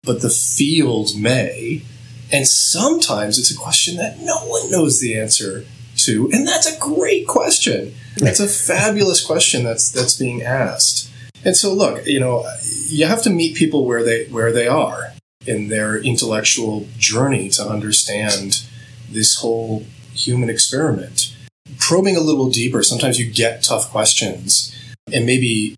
but 0.03 0.21
the 0.21 0.29
field 0.29 1.17
may. 1.17 1.83
And 2.31 2.47
sometimes 2.47 3.39
it's 3.39 3.51
a 3.51 3.57
question 3.57 3.97
that 3.97 4.19
no 4.19 4.37
one 4.45 4.69
knows 4.71 4.99
the 4.99 5.19
answer 5.19 5.65
to, 5.95 6.29
and 6.31 6.47
that's 6.47 6.65
a 6.65 6.79
great 6.79 7.27
question. 7.27 7.93
That's 8.17 8.39
a 8.39 8.47
fabulous 8.47 9.23
question 9.23 9.63
that's 9.63 9.91
that's 9.91 10.17
being 10.17 10.41
asked. 10.41 11.11
And 11.45 11.55
so, 11.55 11.73
look, 11.73 12.07
you 12.07 12.19
know, 12.19 12.49
you 12.87 13.05
have 13.05 13.21
to 13.23 13.29
meet 13.29 13.55
people 13.55 13.85
where 13.85 14.03
they 14.03 14.25
where 14.25 14.51
they 14.51 14.67
are 14.67 15.12
in 15.47 15.69
their 15.69 15.97
intellectual 15.97 16.87
journey 16.97 17.49
to 17.49 17.67
understand 17.67 18.65
this 19.09 19.35
whole 19.39 19.85
human 20.13 20.49
experiment. 20.49 21.35
Probing 21.79 22.15
a 22.15 22.21
little 22.21 22.49
deeper, 22.49 22.83
sometimes 22.83 23.19
you 23.19 23.31
get 23.31 23.63
tough 23.63 23.89
questions, 23.89 24.75
and 25.11 25.25
maybe 25.25 25.75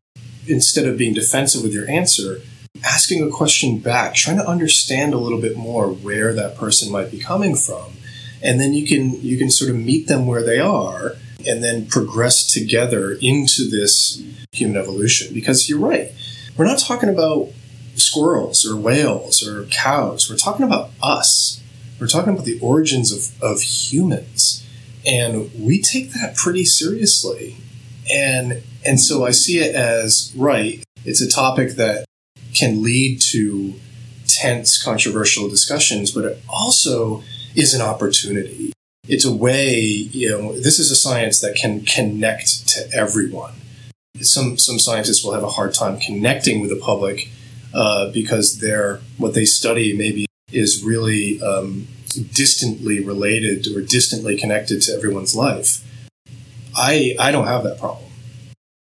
instead 0.47 0.85
of 0.85 0.97
being 0.97 1.13
defensive 1.13 1.63
with 1.63 1.73
your 1.73 1.89
answer, 1.89 2.41
asking 2.83 3.23
a 3.23 3.31
question 3.31 3.79
back, 3.79 4.13
trying 4.13 4.37
to 4.37 4.47
understand 4.47 5.13
a 5.13 5.17
little 5.17 5.41
bit 5.41 5.57
more 5.57 5.87
where 5.87 6.33
that 6.33 6.57
person 6.57 6.91
might 6.91 7.11
be 7.11 7.19
coming 7.19 7.55
from. 7.55 7.93
And 8.41 8.59
then 8.59 8.73
you 8.73 8.85
can 8.87 9.19
you 9.21 9.37
can 9.37 9.49
sort 9.49 9.71
of 9.71 9.77
meet 9.77 10.07
them 10.07 10.27
where 10.27 10.43
they 10.43 10.59
are 10.59 11.15
and 11.47 11.63
then 11.63 11.87
progress 11.87 12.45
together 12.51 13.17
into 13.21 13.69
this 13.69 14.21
human 14.51 14.77
evolution. 14.77 15.33
Because 15.33 15.69
you're 15.69 15.79
right. 15.79 16.11
We're 16.57 16.65
not 16.65 16.79
talking 16.79 17.09
about 17.09 17.49
squirrels 17.95 18.65
or 18.65 18.75
whales 18.75 19.45
or 19.45 19.65
cows. 19.65 20.29
We're 20.29 20.37
talking 20.37 20.65
about 20.65 20.91
us. 21.01 21.61
We're 21.99 22.07
talking 22.07 22.33
about 22.33 22.45
the 22.45 22.59
origins 22.59 23.11
of, 23.11 23.41
of 23.41 23.61
humans. 23.61 24.65
And 25.05 25.51
we 25.57 25.81
take 25.81 26.11
that 26.13 26.35
pretty 26.35 26.65
seriously. 26.65 27.57
And 28.11 28.63
and 28.85 28.99
so 28.99 29.25
I 29.25 29.31
see 29.31 29.59
it 29.59 29.73
as 29.73 30.31
right, 30.35 30.83
it's 31.05 31.21
a 31.21 31.29
topic 31.29 31.71
that 31.71 32.05
can 32.53 32.83
lead 32.83 33.19
to 33.31 33.73
tense, 34.27 34.81
controversial 34.81 35.49
discussions, 35.49 36.11
but 36.11 36.25
it 36.25 36.41
also 36.47 37.23
is 37.55 37.73
an 37.73 37.81
opportunity. 37.81 38.73
It's 39.07 39.25
a 39.25 39.33
way, 39.33 39.79
you 39.79 40.29
know, 40.29 40.53
this 40.53 40.79
is 40.79 40.91
a 40.91 40.95
science 40.95 41.39
that 41.41 41.55
can 41.55 41.81
connect 41.81 42.67
to 42.69 42.89
everyone. 42.93 43.53
Some 44.21 44.57
some 44.57 44.79
scientists 44.79 45.23
will 45.23 45.33
have 45.33 45.43
a 45.43 45.49
hard 45.49 45.73
time 45.73 45.99
connecting 45.99 46.61
with 46.61 46.69
the 46.69 46.79
public 46.79 47.29
uh, 47.75 48.09
because 48.11 48.63
what 49.17 49.33
they 49.33 49.45
study 49.45 49.95
maybe 49.95 50.25
is 50.51 50.83
really 50.83 51.41
um, 51.41 51.87
distantly 52.33 53.03
related 53.03 53.67
or 53.75 53.81
distantly 53.81 54.37
connected 54.37 54.81
to 54.83 54.93
everyone's 54.93 55.35
life. 55.35 55.83
I 56.75 57.15
I 57.19 57.31
don't 57.31 57.47
have 57.47 57.63
that 57.63 57.79
problem 57.79 58.05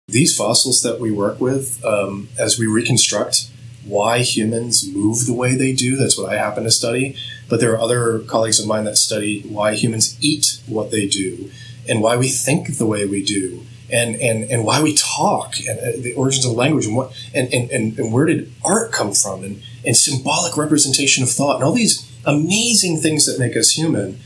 these 0.09 0.35
fossils 0.35 0.81
that 0.83 0.99
we 0.99 1.11
work 1.11 1.39
with, 1.39 1.85
um, 1.85 2.29
as 2.39 2.59
we 2.59 2.67
reconstruct 2.67 3.51
why 3.85 4.21
humans 4.21 4.87
move 4.93 5.27
the 5.27 5.35
way 5.35 5.55
they 5.55 5.73
do, 5.73 5.97
that's 5.97 6.19
what 6.19 6.33
I 6.33 6.37
happen 6.37 6.65
to 6.65 6.71
study. 6.71 7.15
But 7.49 7.61
there 7.61 7.73
are 7.73 7.81
other 7.81 8.19
colleagues 8.21 8.59
of 8.59 8.67
mine 8.67 8.85
that 8.85 8.97
study 8.97 9.43
why 9.43 9.75
humans 9.75 10.19
eat 10.21 10.61
what 10.67 10.91
they 10.91 11.07
do 11.07 11.51
and 11.89 12.03
why 12.03 12.17
we 12.17 12.29
think 12.29 12.77
the 12.77 12.87
way 12.87 13.07
we 13.07 13.23
do. 13.23 13.65
And, 13.91 14.17
and, 14.17 14.45
and 14.51 14.67
why 14.67 14.83
we 14.83 14.95
talk 14.95 15.55
and 15.67 15.79
uh, 15.79 15.93
the 15.99 16.13
origins 16.13 16.45
of 16.45 16.53
language 16.53 16.85
and 16.85 16.95
what 16.95 17.11
and, 17.35 17.51
and, 17.55 17.71
and, 17.71 17.99
and 17.99 18.13
where 18.13 18.27
did 18.27 18.53
art 18.63 18.93
come 18.93 19.13
from 19.13 19.43
and, 19.43 19.63
and 19.83 19.97
symbolic 19.97 20.59
representation 20.59 21.23
of 21.23 21.31
thought 21.31 21.55
and 21.55 21.65
all 21.65 21.73
these 21.73 22.07
amazing 22.27 22.99
things 22.99 23.25
that 23.25 23.39
make 23.39 23.57
us 23.57 23.71
human, 23.71 24.21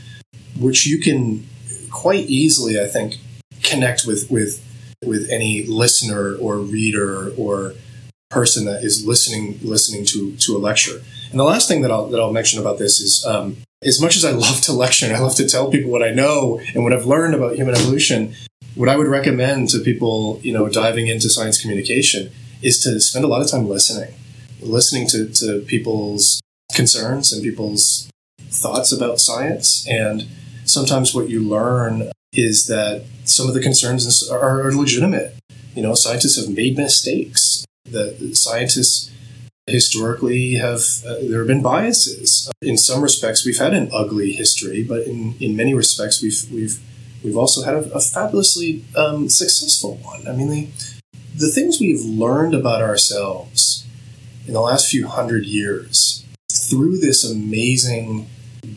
which 0.59 0.85
you 0.85 0.99
can 0.99 1.47
quite 1.91 2.25
easily, 2.25 2.77
I 2.81 2.87
think, 2.87 3.19
connect 3.61 4.05
with 4.05 4.29
with 4.29 4.61
with 5.05 5.29
any 5.29 5.65
listener 5.65 6.35
or 6.35 6.57
reader 6.57 7.31
or 7.37 7.73
person 8.29 8.65
that 8.65 8.83
is 8.83 9.05
listening 9.05 9.59
listening 9.61 10.05
to 10.07 10.35
to 10.37 10.57
a 10.57 10.59
lecture. 10.59 11.01
And 11.31 11.39
the 11.39 11.45
last 11.45 11.67
thing 11.67 11.81
that 11.83 11.91
I'll 11.91 12.07
that 12.07 12.19
I'll 12.19 12.33
mention 12.33 12.59
about 12.59 12.79
this 12.79 12.99
is 12.99 13.25
um, 13.25 13.57
as 13.83 14.01
much 14.01 14.15
as 14.15 14.25
I 14.25 14.31
love 14.31 14.61
to 14.61 14.73
lecture 14.73 15.05
and 15.05 15.15
I 15.15 15.19
love 15.19 15.35
to 15.35 15.47
tell 15.47 15.69
people 15.69 15.91
what 15.91 16.03
I 16.03 16.11
know 16.11 16.59
and 16.73 16.83
what 16.83 16.93
I've 16.93 17.05
learned 17.05 17.35
about 17.35 17.55
human 17.55 17.75
evolution, 17.75 18.33
what 18.75 18.89
I 18.89 18.95
would 18.95 19.07
recommend 19.07 19.69
to 19.69 19.79
people, 19.79 20.39
you 20.41 20.53
know, 20.53 20.67
diving 20.67 21.07
into 21.07 21.29
science 21.29 21.61
communication 21.61 22.31
is 22.61 22.81
to 22.83 22.99
spend 22.99 23.25
a 23.25 23.27
lot 23.27 23.41
of 23.41 23.49
time 23.49 23.67
listening, 23.67 24.13
listening 24.61 25.07
to, 25.09 25.29
to 25.29 25.61
people's 25.61 26.41
concerns 26.73 27.31
and 27.31 27.43
people's 27.43 28.09
thoughts 28.39 28.91
about 28.91 29.19
science. 29.19 29.85
And 29.87 30.27
sometimes 30.65 31.13
what 31.13 31.29
you 31.29 31.41
learn 31.41 32.11
is 32.31 32.67
that 32.67 33.05
some 33.25 33.47
of 33.47 33.53
the 33.53 33.61
concerns 33.61 34.27
are 34.29 34.71
legitimate. 34.71 35.35
You 35.75 35.83
know, 35.83 35.93
scientists 35.93 36.39
have 36.43 36.53
made 36.55 36.77
mistakes. 36.77 37.65
The 37.85 38.31
scientists 38.33 39.11
historically 39.67 40.55
have 40.55 40.81
uh, 41.07 41.15
there 41.21 41.39
have 41.39 41.47
been 41.47 41.61
biases. 41.61 42.51
In 42.61 42.77
some 42.77 43.01
respects, 43.01 43.45
we've 43.45 43.57
had 43.57 43.73
an 43.73 43.89
ugly 43.93 44.33
history, 44.33 44.83
but 44.83 45.03
in, 45.03 45.35
in 45.39 45.55
many 45.55 45.73
respects, 45.73 46.21
we've 46.21 46.45
we've 46.51 46.79
we've 47.23 47.37
also 47.37 47.63
had 47.63 47.75
a, 47.75 47.93
a 47.93 48.01
fabulously 48.01 48.83
um, 48.95 49.29
successful 49.29 49.95
one. 50.03 50.27
I 50.27 50.33
mean, 50.33 50.49
the 50.49 50.69
the 51.35 51.49
things 51.49 51.79
we've 51.79 52.03
learned 52.03 52.53
about 52.53 52.81
ourselves 52.81 53.87
in 54.45 54.53
the 54.53 54.61
last 54.61 54.89
few 54.89 55.07
hundred 55.07 55.45
years 55.45 56.25
through 56.51 56.99
this 56.99 57.23
amazing 57.23 58.27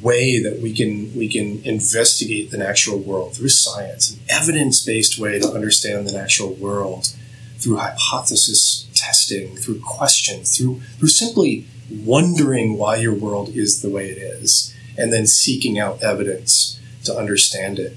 way 0.02 0.40
that 0.42 0.60
we 0.60 0.72
can 0.72 1.14
we 1.14 1.28
can 1.28 1.62
investigate 1.64 2.50
the 2.50 2.58
natural 2.58 2.98
world 2.98 3.34
through 3.34 3.48
science, 3.48 4.12
an 4.12 4.20
evidence-based 4.28 5.18
way 5.18 5.38
to 5.38 5.48
understand 5.48 6.06
the 6.06 6.12
natural 6.12 6.54
world 6.54 7.12
through 7.58 7.76
hypothesis 7.76 8.88
testing, 8.94 9.56
through 9.56 9.80
questions, 9.80 10.56
through 10.56 10.80
through 10.98 11.08
simply 11.08 11.66
wondering 11.90 12.76
why 12.76 12.96
your 12.96 13.14
world 13.14 13.48
is 13.50 13.82
the 13.82 13.90
way 13.90 14.10
it 14.10 14.18
is, 14.18 14.74
and 14.98 15.12
then 15.12 15.26
seeking 15.26 15.78
out 15.78 16.02
evidence 16.02 16.80
to 17.04 17.14
understand 17.14 17.78
it. 17.78 17.96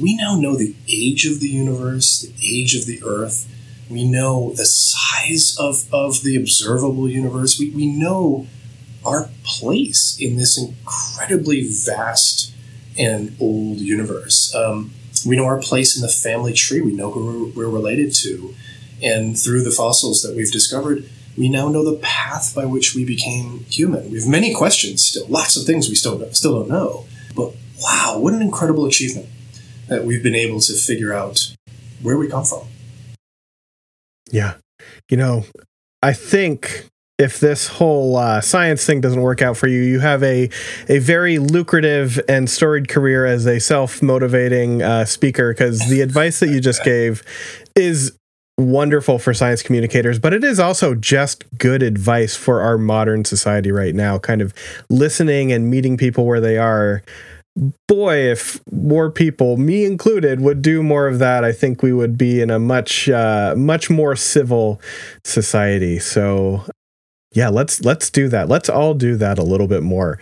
We 0.00 0.16
now 0.16 0.36
know 0.36 0.56
the 0.56 0.74
age 0.88 1.26
of 1.26 1.40
the 1.40 1.48
universe, 1.48 2.20
the 2.20 2.60
age 2.60 2.74
of 2.74 2.86
the 2.86 3.02
earth. 3.04 3.46
We 3.90 4.08
know 4.08 4.52
the 4.54 4.64
size 4.64 5.56
of, 5.58 5.84
of 5.92 6.22
the 6.22 6.36
observable 6.36 7.08
universe. 7.08 7.58
We, 7.58 7.70
we 7.70 7.86
know 7.86 8.46
our 9.04 9.28
place 9.44 10.16
in 10.20 10.36
this 10.36 10.58
incredibly 10.58 11.68
vast 11.68 12.54
and 12.98 13.36
old 13.40 13.78
universe. 13.78 14.54
Um, 14.54 14.92
we 15.26 15.36
know 15.36 15.44
our 15.44 15.60
place 15.60 15.96
in 15.96 16.02
the 16.02 16.08
family 16.08 16.52
tree. 16.52 16.80
We 16.80 16.92
know 16.92 17.10
who 17.10 17.52
we're, 17.54 17.66
we're 17.66 17.74
related 17.74 18.14
to. 18.16 18.54
And 19.02 19.38
through 19.38 19.62
the 19.62 19.70
fossils 19.70 20.22
that 20.22 20.36
we've 20.36 20.52
discovered, 20.52 21.08
we 21.36 21.48
now 21.48 21.68
know 21.68 21.84
the 21.84 21.98
path 21.98 22.54
by 22.54 22.66
which 22.66 22.94
we 22.94 23.04
became 23.04 23.64
human. 23.70 24.10
We 24.10 24.18
have 24.20 24.28
many 24.28 24.54
questions 24.54 25.02
still, 25.02 25.26
lots 25.28 25.56
of 25.56 25.64
things 25.64 25.88
we 25.88 25.94
still 25.94 26.32
still 26.32 26.60
don't 26.60 26.68
know. 26.68 27.06
But 27.34 27.54
wow, 27.82 28.18
what 28.18 28.34
an 28.34 28.42
incredible 28.42 28.84
achievement 28.84 29.26
that 29.90 30.04
we've 30.04 30.22
been 30.22 30.34
able 30.34 30.60
to 30.60 30.72
figure 30.72 31.12
out 31.12 31.54
where 32.00 32.16
we 32.16 32.28
come 32.28 32.44
from. 32.44 32.66
Yeah. 34.30 34.54
You 35.10 35.18
know, 35.18 35.44
I 36.02 36.14
think 36.14 36.86
if 37.18 37.38
this 37.38 37.66
whole 37.66 38.16
uh, 38.16 38.40
science 38.40 38.86
thing 38.86 39.02
doesn't 39.02 39.20
work 39.20 39.42
out 39.42 39.56
for 39.56 39.66
you, 39.66 39.82
you 39.82 40.00
have 40.00 40.22
a 40.22 40.48
a 40.88 40.98
very 41.00 41.38
lucrative 41.38 42.18
and 42.28 42.48
storied 42.48 42.88
career 42.88 43.26
as 43.26 43.46
a 43.46 43.60
self 43.60 44.00
motivating 44.00 44.80
uh, 44.80 45.04
speaker. 45.04 45.52
Because 45.52 45.86
the 45.90 46.00
advice 46.00 46.40
that 46.40 46.48
you 46.48 46.60
just 46.60 46.82
gave 46.82 47.22
is 47.76 48.16
wonderful 48.56 49.18
for 49.18 49.34
science 49.34 49.62
communicators, 49.62 50.18
but 50.18 50.32
it 50.32 50.44
is 50.44 50.58
also 50.58 50.94
just 50.94 51.44
good 51.58 51.82
advice 51.82 52.36
for 52.36 52.62
our 52.62 52.78
modern 52.78 53.24
society 53.24 53.72
right 53.72 53.94
now. 53.94 54.18
Kind 54.18 54.40
of 54.40 54.54
listening 54.88 55.52
and 55.52 55.70
meeting 55.70 55.96
people 55.96 56.24
where 56.24 56.40
they 56.40 56.56
are. 56.56 57.02
Boy, 57.88 58.30
if 58.30 58.60
more 58.72 59.10
people, 59.10 59.56
me 59.56 59.84
included, 59.84 60.40
would 60.40 60.62
do 60.62 60.82
more 60.82 61.06
of 61.06 61.18
that, 61.18 61.44
I 61.44 61.52
think 61.52 61.82
we 61.82 61.92
would 61.92 62.16
be 62.16 62.40
in 62.40 62.50
a 62.50 62.58
much, 62.58 63.08
uh, 63.08 63.54
much 63.56 63.90
more 63.90 64.16
civil 64.16 64.80
society. 65.24 65.98
So 65.98 66.64
yeah 67.32 67.48
let's 67.48 67.84
let's 67.84 68.10
do 68.10 68.28
that 68.28 68.48
let's 68.48 68.68
all 68.68 68.94
do 68.94 69.16
that 69.16 69.38
a 69.38 69.42
little 69.42 69.68
bit 69.68 69.82
more 69.82 70.18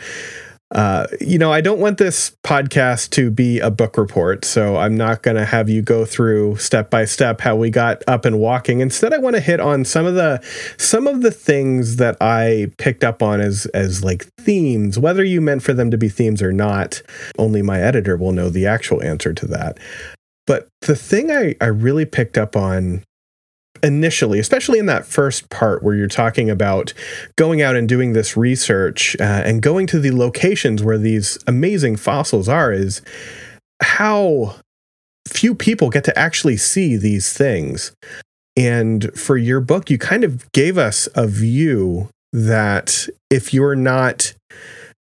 Uh, 0.70 1.06
you 1.18 1.38
know, 1.38 1.50
I 1.50 1.62
don't 1.62 1.80
want 1.80 1.96
this 1.96 2.37
podcast 2.44 3.10
to 3.10 3.30
be 3.30 3.58
a 3.58 3.70
book 3.70 3.96
report, 3.96 4.44
so 4.44 4.76
I'm 4.76 4.96
not 4.96 5.22
going 5.22 5.37
to 5.38 5.46
have 5.46 5.70
you 5.70 5.80
go 5.80 6.04
through 6.04 6.56
step 6.56 6.90
by 6.90 7.06
step 7.06 7.40
how 7.40 7.56
we 7.56 7.70
got 7.70 8.02
up 8.06 8.26
and 8.26 8.38
walking. 8.38 8.80
Instead, 8.80 9.14
I 9.14 9.18
want 9.18 9.37
to 9.37 9.40
hit 9.40 9.60
on 9.60 9.87
some 9.87 10.04
of 10.04 10.14
the 10.14 10.44
some 10.76 11.06
of 11.06 11.22
the 11.22 11.30
things 11.30 11.96
that 11.96 12.16
I 12.20 12.70
picked 12.76 13.02
up 13.02 13.22
on 13.22 13.40
as 13.40 13.64
as 13.66 14.04
like 14.04 14.26
themes, 14.38 14.98
whether 14.98 15.25
you 15.25 15.40
meant 15.40 15.62
for 15.62 15.72
them 15.72 15.90
to 15.90 15.96
be 15.96 16.10
themes 16.10 16.42
or 16.42 16.52
not. 16.52 17.00
Only 17.38 17.62
my 17.62 17.80
editor 17.80 18.18
will 18.18 18.32
know 18.32 18.50
the 18.50 18.66
actual 18.66 19.02
answer 19.02 19.32
to 19.32 19.46
that. 19.46 19.78
But 20.46 20.68
the 20.82 20.96
thing 20.96 21.30
I, 21.30 21.54
I 21.60 21.66
really 21.66 22.06
picked 22.06 22.37
up 22.37 22.56
on 22.56 23.04
initially, 23.82 24.38
especially 24.38 24.78
in 24.78 24.87
that 24.87 25.06
first 25.06 25.49
part 25.50 25.82
where 25.82 25.94
you're 25.94 26.08
talking 26.08 26.50
about 26.50 26.92
going 27.37 27.62
out 27.62 27.76
and 27.76 27.88
doing 27.88 28.12
this 28.12 28.37
research 28.37 29.16
uh, 29.20 29.42
and 29.44 29.62
going 29.62 29.87
to 29.88 29.99
the 29.99 30.11
locations 30.11 30.82
where 30.82 30.99
these 30.99 31.38
amazing 31.47 31.97
fossils 31.97 32.49
are, 32.49 32.73
is 32.73 33.02
how 33.82 34.56
few 35.26 35.54
people 35.54 35.90
get 35.90 36.04
to 36.04 36.18
actually 36.18 36.56
see 36.56 36.97
these 36.97 37.32
things. 37.32 37.92
And 38.56 39.12
for 39.18 39.37
your 39.37 39.61
book, 39.61 39.90
you 39.90 39.99
kind 39.99 40.25
of 40.25 40.50
gave 40.52 40.78
us 40.78 41.08
a 41.14 41.26
view 41.26 42.08
that 42.32 43.08
if 43.30 43.54
you're 43.54 43.76
not 43.76 44.35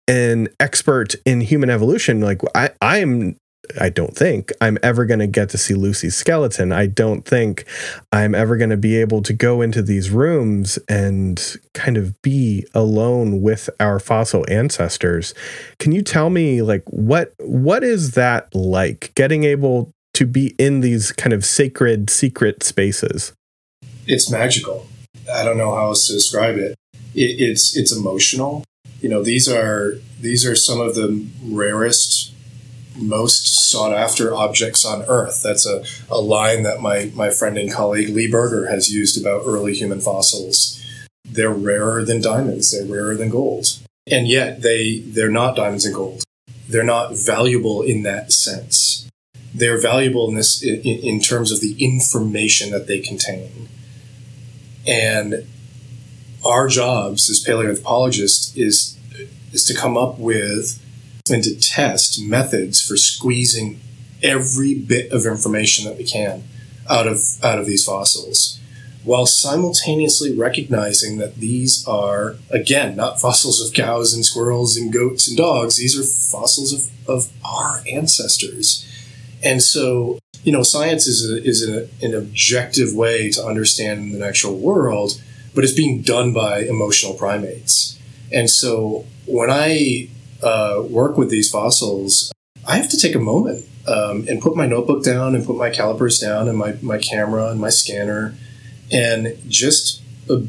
an 0.08 0.50
expert 0.60 1.15
in 1.25 1.41
human 1.41 1.70
evolution, 1.70 2.22
like 2.22 2.41
I, 2.53 2.72
I 2.82 3.00
am 3.00 3.38
I 3.80 3.90
don't 3.90 4.16
think 4.16 4.51
I'm 4.62 4.78
ever 4.84 5.06
going 5.06 5.20
to 5.20 5.28
get 5.28 5.50
to 5.50 5.58
see 5.58 5.74
Lucy's 5.74 6.16
skeleton. 6.16 6.72
I 6.72 6.88
don't 6.88 7.24
think 7.24 7.66
I'm 8.12 8.36
ever 8.36 8.58
going 8.58 8.70
to 8.70 8.78
be 8.78 8.98
able 8.98 9.22
to 9.24 9.34
go 9.34 9.62
into 9.62 9.82
these 9.82 10.10
rooms 10.10 10.78
and 10.90 11.58
kind 11.74 11.98
of 11.98 12.22
be 12.22 12.66
alone 12.74 13.42
with 13.42 13.70
our 13.80 14.00
fossil 14.00 14.46
ancestors. 14.50 15.34
Can 15.80 15.92
you 15.92 16.01
tell 16.01 16.30
me 16.30 16.62
like 16.62 16.84
what 16.88 17.34
what 17.40 17.84
is 17.84 18.12
that 18.12 18.54
like 18.54 19.12
getting 19.16 19.44
able 19.44 19.92
to 20.13 20.25
be 20.25 20.56
in 20.58 20.82
these 20.82 21.12
kind 21.12 21.34
of 21.34 21.46
sacred 21.46 22.10
secret 22.10 22.63
spaces? 22.63 23.34
It's 24.08 24.30
magical. 24.30 24.88
I 25.34 25.44
don't 25.44 25.58
know 25.58 25.74
how 25.75 25.88
else 25.88 26.08
to 26.08 26.13
describe 26.13 26.58
it. 26.58 26.75
it 27.13 27.42
it's 27.42 27.75
it's 27.75 27.96
emotional. 27.96 28.63
You 29.00 29.10
know, 29.10 29.24
these 29.24 29.48
are 29.50 29.96
these 30.20 30.46
are 30.46 30.56
some 30.56 30.80
of 30.80 30.96
the 30.96 31.25
rarest 31.44 32.34
most 32.95 33.69
sought 33.71 33.93
after 33.93 34.33
objects 34.33 34.86
on 34.86 35.03
Earth. 35.03 35.41
That's 35.43 35.65
a, 35.65 35.83
a 36.10 36.19
line 36.19 36.63
that 36.63 36.81
my, 36.81 37.12
my 37.15 37.29
friend 37.29 37.57
and 37.57 37.71
colleague 37.71 38.10
Lee 38.10 38.29
Berger 38.29 38.67
has 38.67 38.93
used 38.93 39.19
about 39.19 39.43
early 39.45 39.74
human 39.74 40.01
fossils. 40.01 40.83
They're 41.24 41.51
rarer 41.51 42.03
than 42.03 42.21
diamonds, 42.21 42.71
they're 42.71 42.91
rarer 42.91 43.15
than 43.15 43.29
gold. 43.29 43.79
And 44.10 44.27
yet 44.27 44.62
they, 44.62 45.00
they're 45.00 45.31
not 45.31 45.55
diamonds 45.55 45.86
and 45.86 45.95
gold. 45.95 46.24
They're 46.67 46.83
not 46.83 47.15
valuable 47.15 47.81
in 47.81 48.03
that 48.03 48.31
sense. 48.31 49.10
They're 49.53 49.79
valuable 49.79 50.29
in 50.29 50.36
this 50.36 50.63
in, 50.63 50.79
in 50.81 51.19
terms 51.19 51.51
of 51.51 51.60
the 51.60 51.75
information 51.83 52.71
that 52.71 52.88
they 52.88 53.00
contain. 53.00 53.67
And 54.88 55.45
our 56.45 56.67
jobs 56.67 57.29
as 57.29 57.43
paleoanthropologists 57.45 58.57
is 58.57 58.98
is 59.51 59.65
to 59.65 59.75
come 59.75 59.98
up 59.98 60.17
with 60.17 60.81
and 61.32 61.44
to 61.44 61.60
test 61.60 62.22
methods 62.22 62.82
for 62.82 62.98
squeezing 62.98 63.80
every 64.22 64.76
bit 64.76 65.12
of 65.12 65.26
information 65.26 65.86
that 65.86 65.98
we 65.98 66.04
can 66.04 66.44
out 66.90 67.08
of 67.08 67.20
out 67.44 67.60
of 67.60 67.66
these 67.66 67.86
fossils 67.86 68.60
while 69.04 69.26
simultaneously 69.26 70.36
recognizing 70.36 71.18
that 71.18 71.36
these 71.36 71.86
are 71.88 72.36
again 72.50 72.96
not 72.96 73.20
fossils 73.20 73.66
of 73.66 73.74
cows 73.74 74.14
and 74.14 74.26
squirrels 74.26 74.78
and 74.78 74.94
goats 74.94 75.28
and 75.28 75.38
dogs. 75.38 75.78
These 75.78 76.00
are 76.00 76.04
fossils 76.04 76.72
of, 76.74 77.10
of 77.10 77.32
our 77.44 77.82
ancestors. 77.92 78.88
And 79.44 79.62
so 79.64 80.20
you 80.44 80.52
know 80.52 80.64
science 80.64 81.08
is, 81.08 81.30
a, 81.30 81.44
is 81.44 81.68
a, 81.68 81.88
an 82.06 82.14
objective 82.14 82.94
way 82.94 83.30
to 83.32 83.44
understand 83.44 84.14
the 84.14 84.20
natural 84.20 84.56
world 84.56 85.22
but 85.54 85.66
it's 85.66 85.74
being 85.74 86.02
done 86.02 86.32
by 86.32 86.60
emotional 86.60 87.14
primates. 87.14 88.00
And 88.32 88.50
so 88.50 89.06
when 89.26 89.50
i 89.50 90.10
uh, 90.43 90.83
work 90.89 91.17
with 91.17 91.29
these 91.29 91.50
fossils, 91.50 92.31
I 92.67 92.77
have 92.77 92.89
to 92.89 92.98
take 92.98 93.15
a 93.15 93.19
moment 93.19 93.65
um, 93.88 94.25
and 94.27 94.41
put 94.41 94.55
my 94.55 94.65
notebook 94.65 95.03
down 95.03 95.36
and 95.36 95.45
put 95.45 95.55
my 95.55 95.69
calipers 95.69 96.19
down 96.19 96.48
and 96.48 96.57
my, 96.57 96.77
my 96.81 96.98
camera 96.98 97.48
and 97.48 97.60
my 97.60 97.69
scanner 97.69 98.36
and 98.91 99.38
just 99.47 100.01
uh, 100.30 100.41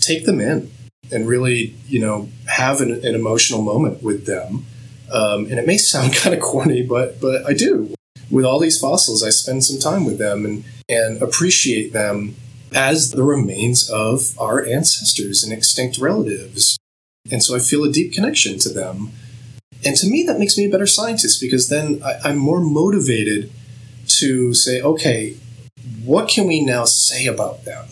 take 0.00 0.24
them 0.24 0.40
in 0.40 0.70
and 1.10 1.26
really, 1.26 1.74
you 1.86 2.00
know, 2.00 2.28
have 2.46 2.80
an, 2.80 2.92
an 2.92 3.14
emotional 3.14 3.62
moment 3.62 4.02
with 4.02 4.26
them. 4.26 4.66
Um, 5.12 5.46
and 5.46 5.58
it 5.58 5.66
may 5.66 5.78
sound 5.78 6.12
kind 6.16 6.34
of 6.34 6.42
corny, 6.42 6.82
but 6.82 7.20
but 7.20 7.46
I 7.46 7.54
do. 7.54 7.94
With 8.30 8.44
all 8.44 8.58
these 8.58 8.78
fossils, 8.78 9.24
I 9.24 9.30
spend 9.30 9.64
some 9.64 9.78
time 9.78 10.04
with 10.04 10.18
them 10.18 10.44
and 10.44 10.64
and 10.88 11.22
appreciate 11.22 11.92
them 11.92 12.34
as 12.74 13.12
the 13.12 13.22
remains 13.22 13.88
of 13.88 14.38
our 14.38 14.64
ancestors 14.64 15.42
and 15.42 15.52
extinct 15.52 15.98
relatives. 15.98 16.78
And 17.30 17.42
so 17.42 17.54
I 17.54 17.58
feel 17.58 17.84
a 17.84 17.92
deep 17.92 18.12
connection 18.12 18.58
to 18.60 18.68
them. 18.68 19.10
And 19.84 19.96
to 19.96 20.08
me, 20.08 20.24
that 20.24 20.38
makes 20.38 20.58
me 20.58 20.64
a 20.64 20.70
better 20.70 20.86
scientist 20.86 21.40
because 21.40 21.68
then 21.68 22.02
I, 22.04 22.30
am 22.30 22.38
more 22.38 22.60
motivated 22.60 23.52
to 24.18 24.54
say, 24.54 24.82
okay, 24.82 25.36
what 26.04 26.28
can 26.28 26.46
we 26.46 26.64
now 26.64 26.84
say 26.84 27.26
about 27.26 27.64
them? 27.64 27.86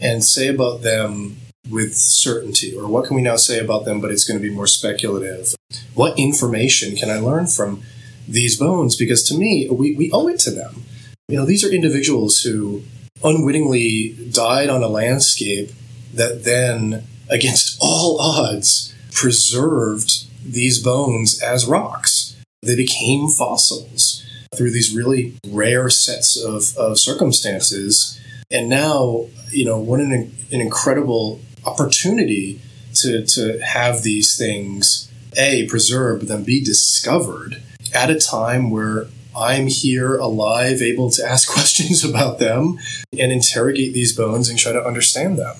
And 0.00 0.24
say 0.24 0.48
about 0.48 0.82
them 0.82 1.36
with 1.68 1.94
certainty? 1.94 2.74
Or 2.74 2.88
what 2.88 3.06
can 3.06 3.16
we 3.16 3.22
now 3.22 3.36
say 3.36 3.58
about 3.58 3.84
them, 3.84 4.00
but 4.00 4.10
it's 4.10 4.24
going 4.24 4.40
to 4.40 4.42
be 4.42 4.54
more 4.54 4.66
speculative? 4.66 5.54
What 5.94 6.18
information 6.18 6.96
can 6.96 7.10
I 7.10 7.18
learn 7.18 7.46
from 7.46 7.82
these 8.26 8.58
bones? 8.58 8.96
Because 8.96 9.22
to 9.24 9.34
me, 9.34 9.68
we, 9.70 9.94
we 9.94 10.10
owe 10.12 10.28
it 10.28 10.38
to 10.40 10.50
them. 10.50 10.84
You 11.28 11.36
know, 11.36 11.44
these 11.44 11.64
are 11.64 11.70
individuals 11.70 12.40
who 12.40 12.82
unwittingly 13.22 14.16
died 14.32 14.70
on 14.70 14.82
a 14.82 14.88
landscape 14.88 15.70
that 16.14 16.44
then 16.44 17.04
against 17.30 17.78
all 17.80 18.20
odds, 18.20 18.94
preserved 19.12 20.26
these 20.44 20.82
bones 20.82 21.40
as 21.42 21.66
rocks. 21.66 22.36
They 22.62 22.76
became 22.76 23.28
fossils 23.28 24.26
through 24.54 24.72
these 24.72 24.94
really 24.94 25.34
rare 25.48 25.88
sets 25.88 26.36
of, 26.36 26.76
of 26.76 26.98
circumstances. 26.98 28.20
And 28.50 28.68
now, 28.68 29.26
you 29.50 29.64
know, 29.64 29.78
what 29.78 30.00
an, 30.00 30.12
an 30.12 30.60
incredible 30.60 31.40
opportunity 31.64 32.60
to, 32.94 33.24
to 33.24 33.58
have 33.60 34.02
these 34.02 34.36
things, 34.36 35.10
A, 35.36 35.66
preserved, 35.66 36.26
then 36.26 36.42
be 36.42 36.62
discovered 36.62 37.62
at 37.94 38.10
a 38.10 38.18
time 38.18 38.70
where 38.70 39.06
I'm 39.36 39.68
here 39.68 40.16
alive, 40.16 40.82
able 40.82 41.10
to 41.12 41.24
ask 41.24 41.48
questions 41.52 42.04
about 42.04 42.38
them 42.38 42.78
and 43.18 43.32
interrogate 43.32 43.94
these 43.94 44.16
bones 44.16 44.48
and 44.48 44.58
try 44.58 44.72
to 44.72 44.84
understand 44.84 45.38
them. 45.38 45.56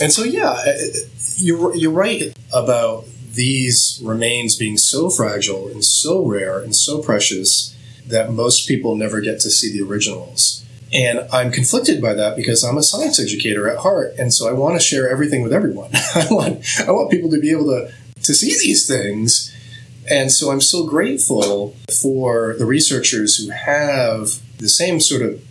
And 0.00 0.12
so, 0.12 0.22
yeah, 0.22 0.58
you're, 1.36 1.74
you're 1.74 1.92
right 1.92 2.32
about 2.52 3.06
these 3.32 4.00
remains 4.02 4.56
being 4.56 4.76
so 4.76 5.10
fragile 5.10 5.68
and 5.68 5.84
so 5.84 6.24
rare 6.24 6.60
and 6.60 6.74
so 6.74 7.02
precious 7.02 7.76
that 8.06 8.30
most 8.32 8.68
people 8.68 8.96
never 8.96 9.20
get 9.20 9.40
to 9.40 9.50
see 9.50 9.72
the 9.72 9.84
originals. 9.84 10.64
And 10.92 11.26
I'm 11.32 11.50
conflicted 11.50 12.00
by 12.00 12.14
that 12.14 12.36
because 12.36 12.64
I'm 12.64 12.78
a 12.78 12.82
science 12.82 13.20
educator 13.20 13.68
at 13.68 13.78
heart, 13.78 14.14
and 14.18 14.32
so 14.32 14.48
I 14.48 14.52
want 14.52 14.80
to 14.80 14.80
share 14.80 15.10
everything 15.10 15.42
with 15.42 15.52
everyone. 15.52 15.90
I 16.14 16.26
want 16.30 16.64
I 16.80 16.90
want 16.90 17.10
people 17.10 17.30
to 17.30 17.38
be 17.38 17.50
able 17.50 17.66
to 17.66 17.92
to 18.22 18.34
see 18.34 18.58
these 18.58 18.88
things. 18.88 19.54
And 20.10 20.32
so 20.32 20.50
I'm 20.50 20.62
so 20.62 20.86
grateful 20.86 21.76
for 22.00 22.54
the 22.58 22.64
researchers 22.64 23.36
who 23.36 23.50
have 23.50 24.40
the 24.56 24.68
same 24.68 24.98
sort 24.98 25.20
of 25.20 25.44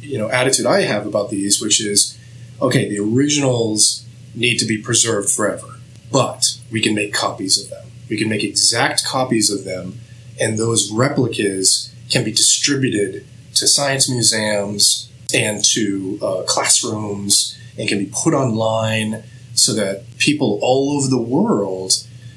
you 0.00 0.16
know 0.16 0.30
attitude 0.30 0.64
I 0.64 0.82
have 0.82 1.06
about 1.06 1.28
these, 1.28 1.60
which 1.60 1.82
is 1.82 2.17
okay, 2.60 2.88
the 2.88 2.98
originals 2.98 4.04
need 4.34 4.58
to 4.58 4.66
be 4.66 4.78
preserved 4.78 5.30
forever, 5.30 5.76
but 6.12 6.58
we 6.70 6.80
can 6.80 6.94
make 6.94 7.12
copies 7.12 7.62
of 7.62 7.70
them. 7.70 7.86
We 8.08 8.16
can 8.16 8.28
make 8.28 8.44
exact 8.44 9.04
copies 9.04 9.50
of 9.50 9.64
them, 9.64 10.00
and 10.40 10.58
those 10.58 10.90
replicas 10.90 11.94
can 12.10 12.24
be 12.24 12.32
distributed 12.32 13.26
to 13.54 13.66
science 13.66 14.08
museums 14.10 15.10
and 15.34 15.62
to 15.64 16.18
uh, 16.22 16.42
classrooms 16.46 17.58
and 17.76 17.88
can 17.88 17.98
be 17.98 18.10
put 18.12 18.34
online 18.34 19.22
so 19.54 19.74
that 19.74 20.04
people 20.18 20.58
all 20.62 20.96
over 20.96 21.08
the 21.08 21.20
world 21.20 21.92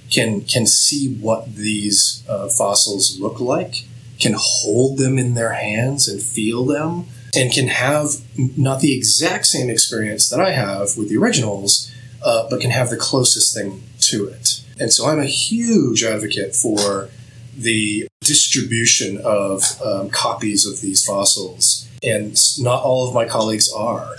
can 0.09 0.41
can 0.41 0.65
see 0.65 1.13
what 1.15 1.55
these 1.55 2.23
uh, 2.27 2.49
fossils 2.49 3.19
look 3.19 3.39
like, 3.39 3.85
can 4.19 4.35
hold 4.37 4.97
them 4.97 5.17
in 5.17 5.35
their 5.35 5.53
hands 5.53 6.07
and 6.07 6.21
feel 6.21 6.65
them, 6.65 7.05
and 7.35 7.51
can 7.51 7.67
have 7.67 8.09
not 8.57 8.81
the 8.81 8.95
exact 8.95 9.45
same 9.45 9.69
experience 9.69 10.29
that 10.29 10.39
I 10.39 10.51
have 10.51 10.97
with 10.97 11.09
the 11.09 11.17
originals, 11.17 11.91
uh, 12.23 12.47
but 12.49 12.61
can 12.61 12.71
have 12.71 12.89
the 12.89 12.97
closest 12.97 13.55
thing 13.55 13.83
to 13.99 14.27
it. 14.27 14.61
And 14.79 14.91
so 14.91 15.07
I'm 15.07 15.19
a 15.19 15.25
huge 15.25 16.03
advocate 16.03 16.55
for 16.55 17.09
the 17.55 18.07
distribution 18.21 19.17
of 19.23 19.63
um, 19.81 20.09
copies 20.09 20.65
of 20.65 20.81
these 20.81 21.05
fossils, 21.05 21.87
and 22.03 22.35
not 22.59 22.83
all 22.83 23.07
of 23.07 23.13
my 23.13 23.25
colleagues 23.25 23.71
are. 23.71 24.15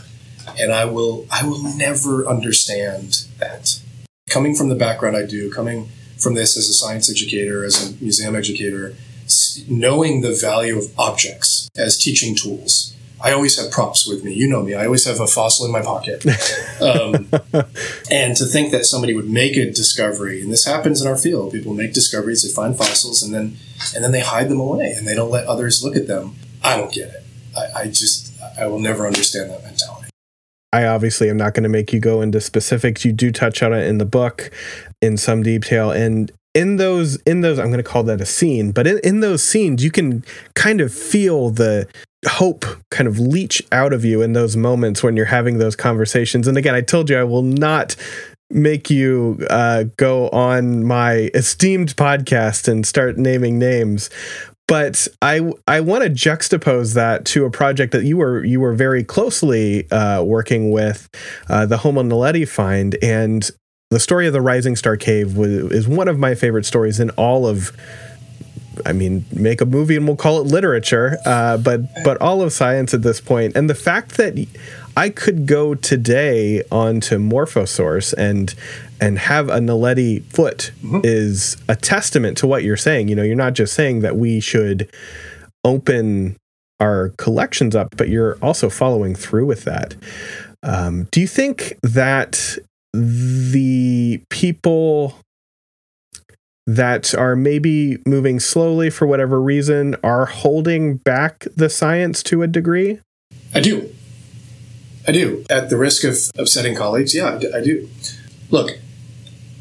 And 0.59 0.72
I 0.72 0.85
will, 0.85 1.27
I 1.31 1.46
will 1.46 1.62
never 1.77 2.27
understand 2.27 3.25
that. 3.38 3.81
Coming 4.29 4.55
from 4.55 4.68
the 4.68 4.75
background 4.75 5.16
I 5.16 5.25
do, 5.27 5.51
coming 5.51 5.88
from 6.18 6.35
this 6.35 6.57
as 6.57 6.68
a 6.68 6.72
science 6.72 7.11
educator, 7.11 7.64
as 7.64 7.90
a 7.90 8.03
museum 8.03 8.37
educator, 8.37 8.94
knowing 9.68 10.20
the 10.20 10.37
value 10.40 10.79
of 10.79 10.98
objects 10.98 11.68
as 11.77 11.98
teaching 11.98 12.35
tools. 12.35 12.94
I 13.22 13.32
always 13.32 13.56
have 13.61 13.70
props 13.70 14.06
with 14.06 14.24
me. 14.24 14.35
You 14.35 14.48
know 14.48 14.62
me. 14.62 14.74
I 14.74 14.87
always 14.87 15.04
have 15.06 15.20
a 15.20 15.28
fossil 15.28 15.64
in 15.64 15.72
my 15.72 15.80
pocket. 15.80 16.26
Um, 16.80 17.28
and 18.11 18.37
to 18.37 18.44
think 18.44 18.72
that 18.72 18.85
somebody 18.85 19.14
would 19.14 19.30
make 19.30 19.56
a 19.56 19.70
discovery, 19.70 20.42
and 20.42 20.52
this 20.52 20.64
happens 20.64 21.00
in 21.00 21.06
our 21.06 21.16
field, 21.16 21.52
people 21.52 21.72
make 21.74 21.92
discoveries, 21.92 22.42
they 22.42 22.52
find 22.52 22.76
fossils, 22.76 23.22
and 23.22 23.32
then 23.32 23.56
and 23.94 24.02
then 24.02 24.11
they 24.11 24.20
hide 24.20 24.48
them 24.48 24.58
away, 24.58 24.92
and 24.96 25.06
they 25.06 25.14
don't 25.14 25.30
let 25.30 25.46
others 25.46 25.85
look 25.85 25.94
at 25.94 26.08
them. 26.08 26.35
I 26.64 26.76
don't 26.76 26.92
get 26.92 27.11
it. 27.11 27.24
I, 27.56 27.82
I 27.82 27.87
just 27.87 28.32
I 28.58 28.66
will 28.66 28.80
never 28.80 29.06
understand 29.06 29.50
that 29.50 29.62
mentality. 29.62 30.08
I 30.72 30.87
obviously 30.87 31.30
am 31.30 31.37
not 31.37 31.54
going 31.54 31.64
to 31.64 31.68
make 31.68 31.92
you 31.92 32.00
go 32.00 32.22
into 32.22 32.40
specifics. 32.40 33.04
You 33.04 33.12
do 33.12 33.30
touch 33.30 33.62
on 33.62 33.72
it 33.72 33.87
in 33.87 33.98
the 33.98 34.06
book 34.06 34.50
in 35.00 35.16
some 35.16 35.44
detail, 35.44 35.92
and 35.92 36.32
in 36.54 36.76
those 36.76 37.16
in 37.22 37.42
those 37.42 37.58
I'm 37.58 37.66
going 37.66 37.76
to 37.76 37.85
call 37.85 38.02
that 38.04 38.20
a 38.20 38.26
scene, 38.26 38.72
but 38.72 38.87
in, 38.87 38.98
in 39.04 39.20
those 39.20 39.44
scenes 39.44 39.85
you 39.85 39.92
can 39.92 40.24
kind 40.54 40.80
of 40.80 40.92
feel 40.92 41.50
the 41.50 41.87
hope 42.26 42.64
kind 42.90 43.08
of 43.08 43.18
leach 43.18 43.62
out 43.72 43.92
of 43.92 44.04
you 44.04 44.22
in 44.22 44.32
those 44.32 44.56
moments 44.56 45.02
when 45.02 45.16
you're 45.16 45.26
having 45.26 45.58
those 45.58 45.76
conversations. 45.76 46.46
And 46.46 46.56
again, 46.56 46.74
I 46.74 46.80
told 46.80 47.11
you 47.11 47.18
I 47.18 47.24
will 47.24 47.42
not 47.42 47.96
make 48.50 48.90
you 48.90 49.44
uh, 49.50 49.85
go 49.96 50.28
on 50.28 50.85
my 50.85 51.30
esteemed 51.35 51.96
podcast 51.96 52.68
and 52.68 52.87
start 52.87 53.16
naming 53.16 53.58
names. 53.58 54.11
But 54.68 55.08
I 55.20 55.52
I 55.66 55.80
want 55.80 56.04
to 56.04 56.11
juxtapose 56.11 56.94
that 56.94 57.24
to 57.26 57.44
a 57.44 57.50
project 57.50 57.92
that 57.92 58.04
you 58.04 58.16
were 58.16 58.44
you 58.44 58.61
were 58.61 58.74
very 58.74 59.02
closely 59.02 59.90
uh, 59.90 60.22
working 60.22 60.70
with, 60.70 61.08
uh, 61.48 61.66
the 61.66 61.78
Homo 61.78 62.02
naledi 62.02 62.48
find, 62.48 62.96
and 63.02 63.50
the 63.90 64.00
story 64.00 64.26
of 64.26 64.32
the 64.32 64.40
Rising 64.40 64.76
Star 64.76 64.96
Cave 64.96 65.37
was, 65.37 65.50
is 65.50 65.88
one 65.88 66.08
of 66.08 66.18
my 66.18 66.35
favorite 66.35 66.64
stories 66.64 67.00
in 67.00 67.11
all 67.11 67.46
of 67.46 67.76
I 68.87 68.92
mean, 68.92 69.24
make 69.32 69.61
a 69.61 69.66
movie 69.66 69.96
and 69.96 70.06
we'll 70.06 70.16
call 70.16 70.40
it 70.40 70.46
literature, 70.46 71.18
uh, 71.24 71.56
but 71.58 71.80
but 72.04 72.20
all 72.20 72.42
of 72.42 72.52
science 72.52 72.94
at 72.94 73.02
this 73.02 73.20
point, 73.20 73.56
and 73.56 73.68
the 73.68 73.74
fact 73.74 74.16
that 74.16 74.35
I 74.96 75.08
could 75.08 75.46
go 75.46 75.74
today 75.74 76.62
onto 76.70 77.18
Morphosource 77.18 78.12
and 78.16 78.54
and 79.00 79.18
have 79.18 79.48
a 79.48 79.58
Naledi 79.58 80.22
foot 80.24 80.72
mm-hmm. 80.82 81.00
is 81.02 81.56
a 81.68 81.76
testament 81.76 82.38
to 82.38 82.46
what 82.46 82.62
you're 82.62 82.76
saying. 82.76 83.08
You 83.08 83.16
know, 83.16 83.22
you're 83.22 83.37
not 83.37 83.54
just 83.54 83.74
saying 83.74 84.00
that 84.00 84.16
we 84.16 84.40
should 84.40 84.90
open 85.64 86.37
our 86.80 87.11
collections 87.16 87.74
up, 87.74 87.96
but 87.96 88.08
you're 88.08 88.37
also 88.42 88.68
following 88.68 89.14
through 89.14 89.46
with 89.46 89.64
that. 89.64 89.94
Um, 90.62 91.08
do 91.11 91.20
you 91.20 91.26
think 91.26 91.78
that 91.82 92.58
the 92.92 94.22
people 94.28 95.16
that 96.66 97.14
are 97.14 97.35
maybe 97.35 97.98
moving 98.07 98.38
slowly 98.38 98.90
for 98.90 99.07
whatever 99.07 99.40
reason 99.40 99.96
are 100.05 100.27
holding 100.27 100.96
back 100.96 101.46
the 101.57 101.68
science 101.68 102.22
to 102.25 102.42
a 102.42 102.46
degree? 102.46 103.01
I 103.55 103.61
do. 103.61 103.92
I 105.07 105.12
do. 105.12 105.44
At 105.51 105.70
the 105.70 105.77
risk 105.77 106.05
of 106.05 106.16
upsetting 106.38 106.77
colleagues, 106.77 107.14
yeah, 107.14 107.40
I 107.55 107.61
do. 107.61 107.88
Look, 108.51 108.79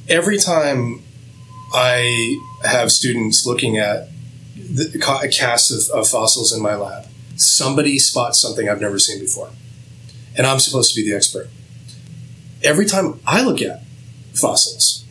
every 0.07 0.37
time 0.37 1.01
I 1.73 2.37
have 2.63 2.91
students 2.91 3.45
looking 3.45 3.77
at 3.77 4.09
the, 4.55 5.19
a 5.23 5.27
cast 5.29 5.71
of, 5.71 5.97
of 5.97 6.07
fossils 6.07 6.53
in 6.53 6.61
my 6.61 6.75
lab, 6.75 7.07
somebody 7.35 7.97
spots 7.97 8.39
something 8.39 8.69
I've 8.69 8.81
never 8.81 8.99
seen 8.99 9.19
before. 9.19 9.49
And 10.37 10.45
I'm 10.45 10.59
supposed 10.59 10.93
to 10.93 11.01
be 11.01 11.09
the 11.09 11.15
expert. 11.15 11.49
Every 12.63 12.85
time 12.85 13.19
I 13.25 13.43
look 13.43 13.61
at 13.61 13.81
fossils, 14.33 15.05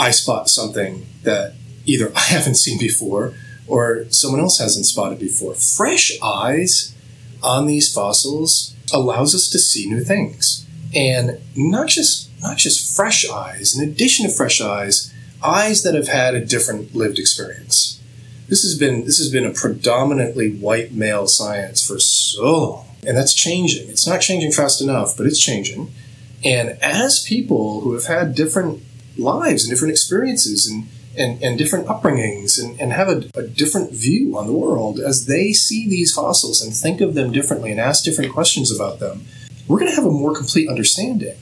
I 0.00 0.12
spot 0.12 0.48
something 0.48 1.06
that 1.24 1.52
either 1.84 2.10
I 2.16 2.20
haven't 2.34 2.54
seen 2.54 2.78
before 2.78 3.34
or 3.66 4.06
someone 4.08 4.40
else 4.40 4.58
hasn't 4.58 4.86
spotted 4.86 5.18
before. 5.18 5.54
Fresh 5.54 6.12
eyes 6.22 6.94
on 7.42 7.66
these 7.66 7.92
fossils 7.92 8.74
allows 8.92 9.34
us 9.34 9.48
to 9.50 9.58
see 9.58 9.88
new 9.88 10.02
things. 10.02 10.66
And 10.94 11.38
not 11.54 11.88
just 11.88 12.30
not 12.40 12.56
just 12.56 12.96
fresh 12.96 13.28
eyes, 13.28 13.76
in 13.76 13.86
addition 13.86 14.26
to 14.26 14.34
fresh 14.34 14.62
eyes, 14.62 15.12
eyes 15.44 15.82
that 15.82 15.94
have 15.94 16.08
had 16.08 16.34
a 16.34 16.44
different 16.44 16.94
lived 16.94 17.18
experience. 17.18 18.00
This 18.48 18.62
has 18.62 18.78
been 18.78 19.04
this 19.04 19.18
has 19.18 19.30
been 19.30 19.44
a 19.44 19.52
predominantly 19.52 20.50
white 20.50 20.92
male 20.92 21.28
science 21.28 21.86
for 21.86 22.00
so 22.00 22.42
long. 22.42 22.86
And 23.06 23.16
that's 23.16 23.34
changing. 23.34 23.88
It's 23.90 24.06
not 24.06 24.22
changing 24.22 24.52
fast 24.52 24.80
enough, 24.80 25.16
but 25.16 25.26
it's 25.26 25.38
changing. 25.38 25.92
And 26.42 26.70
as 26.82 27.22
people 27.22 27.82
who 27.82 27.92
have 27.92 28.06
had 28.06 28.34
different 28.34 28.82
lives 29.16 29.64
and 29.64 29.70
different 29.72 29.92
experiences 29.92 30.66
and, 30.66 30.88
and, 31.16 31.42
and 31.42 31.58
different 31.58 31.86
upbringings 31.86 32.62
and, 32.62 32.80
and 32.80 32.92
have 32.92 33.08
a, 33.08 33.28
a 33.34 33.46
different 33.46 33.92
view 33.92 34.36
on 34.36 34.46
the 34.46 34.52
world 34.52 34.98
as 35.00 35.26
they 35.26 35.52
see 35.52 35.88
these 35.88 36.12
fossils 36.12 36.62
and 36.62 36.74
think 36.74 37.00
of 37.00 37.14
them 37.14 37.32
differently 37.32 37.70
and 37.70 37.80
ask 37.80 38.04
different 38.04 38.32
questions 38.32 38.74
about 38.74 39.00
them, 39.00 39.24
we're 39.66 39.78
going 39.78 39.90
to 39.90 39.96
have 39.96 40.06
a 40.06 40.10
more 40.10 40.34
complete 40.34 40.68
understanding 40.68 41.36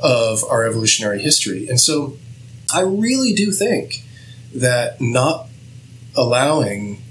of 0.00 0.42
our 0.50 0.64
evolutionary 0.64 1.20
history. 1.20 1.68
And 1.68 1.80
so 1.80 2.16
I 2.74 2.80
really 2.80 3.32
do 3.32 3.52
think 3.52 4.04
that 4.54 5.00
not 5.00 5.48
allowing 6.16 7.02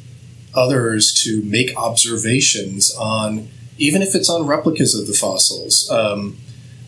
others 0.53 1.13
to 1.23 1.41
make 1.43 1.75
observations 1.77 2.93
on, 2.95 3.47
even 3.77 4.01
if 4.01 4.15
it's 4.15 4.29
on 4.29 4.45
replicas 4.45 4.93
of 4.93 5.07
the 5.07 5.13
fossils, 5.13 5.89
um, 5.89 6.37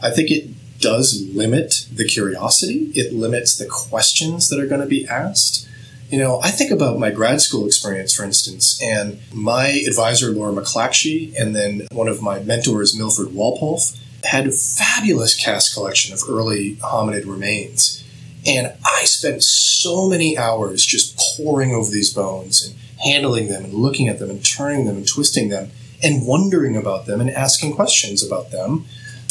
I 0.01 0.12
think 0.12 0.29
it 0.31 0.49
does 0.84 1.26
limit 1.34 1.88
the 1.91 2.04
curiosity. 2.04 2.91
It 2.93 3.13
limits 3.13 3.58
the 3.58 3.65
questions 3.65 4.50
that 4.50 4.60
are 4.60 4.67
going 4.67 4.82
to 4.82 4.88
be 4.88 5.08
asked. 5.08 5.67
You 6.10 6.19
know, 6.19 6.41
I 6.43 6.52
think 6.52 6.72
about 6.72 7.00
my 7.00 7.10
grad 7.10 7.41
school 7.41 7.65
experience, 7.65 8.13
for 8.13 8.24
instance, 8.24 8.80
and 8.84 9.19
my 9.34 9.67
advisor, 9.88 10.32
Laura 10.32 10.52
MacLatchy, 10.52 11.34
and 11.39 11.56
then 11.56 11.88
one 11.91 12.10
of 12.10 12.22
my 12.22 12.39
mentors, 12.39 12.96
Milford 12.96 13.30
Wolpoff, 13.30 13.98
had 14.26 14.46
a 14.46 14.52
fabulous 14.52 15.36
cast 15.36 15.74
collection 15.74 16.13
of 16.13 16.19
early 16.30 16.76
hominid 16.76 17.26
remains. 17.26 18.04
And 18.46 18.74
I 18.86 19.06
spent 19.06 19.41
so 19.41 20.10
many 20.10 20.38
hours 20.38 20.86
just 20.86 21.17
poring 21.17 21.72
over 21.72 21.89
these 21.89 22.13
bones 22.13 22.62
and 22.62 22.76
handling 23.00 23.48
them 23.48 23.63
and 23.63 23.74
looking 23.74 24.10
at 24.10 24.19
them 24.19 24.30
and 24.30 24.46
turning 24.46 24.86
them 24.86 24.98
and 24.98 25.08
twisting 25.08 25.48
them 25.48 25.72
and 26.04 26.28
wondering 26.28 26.76
about 26.76 27.06
them 27.06 27.22
and 27.22 27.30
asking 27.30 27.74
questions 27.74 28.24
about 28.26 28.52
them 28.52 28.86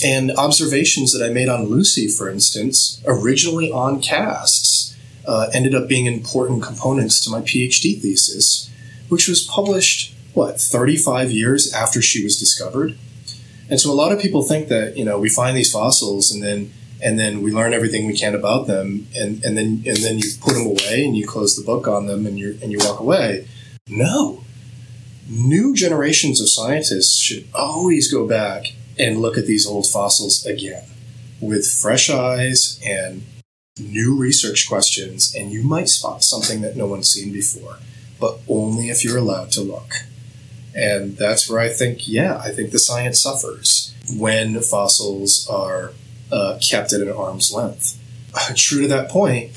and 0.04 0.30
observations 0.32 1.12
that 1.12 1.24
I 1.24 1.32
made 1.32 1.48
on 1.48 1.64
Lucy, 1.64 2.08
for 2.08 2.28
instance, 2.28 3.02
originally 3.06 3.70
on 3.70 4.00
casts, 4.00 4.96
uh, 5.26 5.50
ended 5.52 5.74
up 5.74 5.88
being 5.88 6.06
important 6.06 6.62
components 6.62 7.22
to 7.24 7.30
my 7.30 7.40
PhD 7.40 8.00
thesis, 8.00 8.70
which 9.08 9.28
was 9.28 9.46
published, 9.46 10.14
what, 10.34 10.60
35 10.60 11.30
years 11.30 11.72
after 11.72 12.02
she 12.02 12.24
was 12.24 12.38
discovered? 12.38 12.98
And 13.70 13.80
so 13.80 13.90
a 13.90 13.94
lot 13.94 14.12
of 14.12 14.20
people 14.20 14.42
think 14.42 14.68
that, 14.68 14.96
you 14.96 15.04
know, 15.04 15.18
we 15.18 15.28
find 15.28 15.56
these 15.56 15.72
fossils 15.72 16.30
and 16.30 16.42
then 16.42 16.72
and 17.04 17.18
then 17.18 17.42
we 17.42 17.50
learn 17.50 17.72
everything 17.72 18.06
we 18.06 18.16
can 18.16 18.32
about 18.32 18.68
them 18.68 19.08
and, 19.16 19.44
and 19.44 19.58
then 19.58 19.82
and 19.86 19.96
then 19.98 20.18
you 20.18 20.30
put 20.40 20.54
them 20.54 20.66
away 20.66 21.04
and 21.04 21.16
you 21.16 21.26
close 21.26 21.56
the 21.56 21.64
book 21.64 21.88
on 21.88 22.06
them 22.06 22.26
and 22.26 22.38
you 22.38 22.58
and 22.62 22.70
you 22.70 22.78
walk 22.78 23.00
away. 23.00 23.48
No. 23.88 24.44
New 25.28 25.74
generations 25.74 26.40
of 26.40 26.48
scientists 26.48 27.18
should 27.18 27.48
always 27.54 28.12
go 28.12 28.26
back 28.26 28.74
and 28.98 29.20
look 29.20 29.38
at 29.38 29.46
these 29.46 29.66
old 29.66 29.86
fossils 29.86 30.44
again 30.44 30.84
with 31.40 31.66
fresh 31.66 32.08
eyes 32.08 32.80
and 32.86 33.22
new 33.78 34.16
research 34.16 34.68
questions, 34.68 35.34
and 35.34 35.50
you 35.50 35.62
might 35.62 35.88
spot 35.88 36.22
something 36.22 36.60
that 36.60 36.76
no 36.76 36.86
one's 36.86 37.08
seen 37.08 37.32
before, 37.32 37.78
but 38.20 38.38
only 38.48 38.90
if 38.90 39.04
you're 39.04 39.18
allowed 39.18 39.50
to 39.52 39.60
look. 39.60 39.92
And 40.74 41.16
that's 41.16 41.50
where 41.50 41.60
I 41.60 41.68
think, 41.68 42.08
yeah, 42.08 42.38
I 42.38 42.50
think 42.50 42.70
the 42.70 42.78
science 42.78 43.20
suffers 43.20 43.94
when 44.16 44.60
fossils 44.60 45.46
are 45.48 45.92
uh, 46.30 46.58
kept 46.62 46.92
at 46.92 47.00
an 47.00 47.10
arm's 47.10 47.52
length. 47.52 47.98
True 48.54 48.82
to 48.82 48.88
that 48.88 49.10
point, 49.10 49.52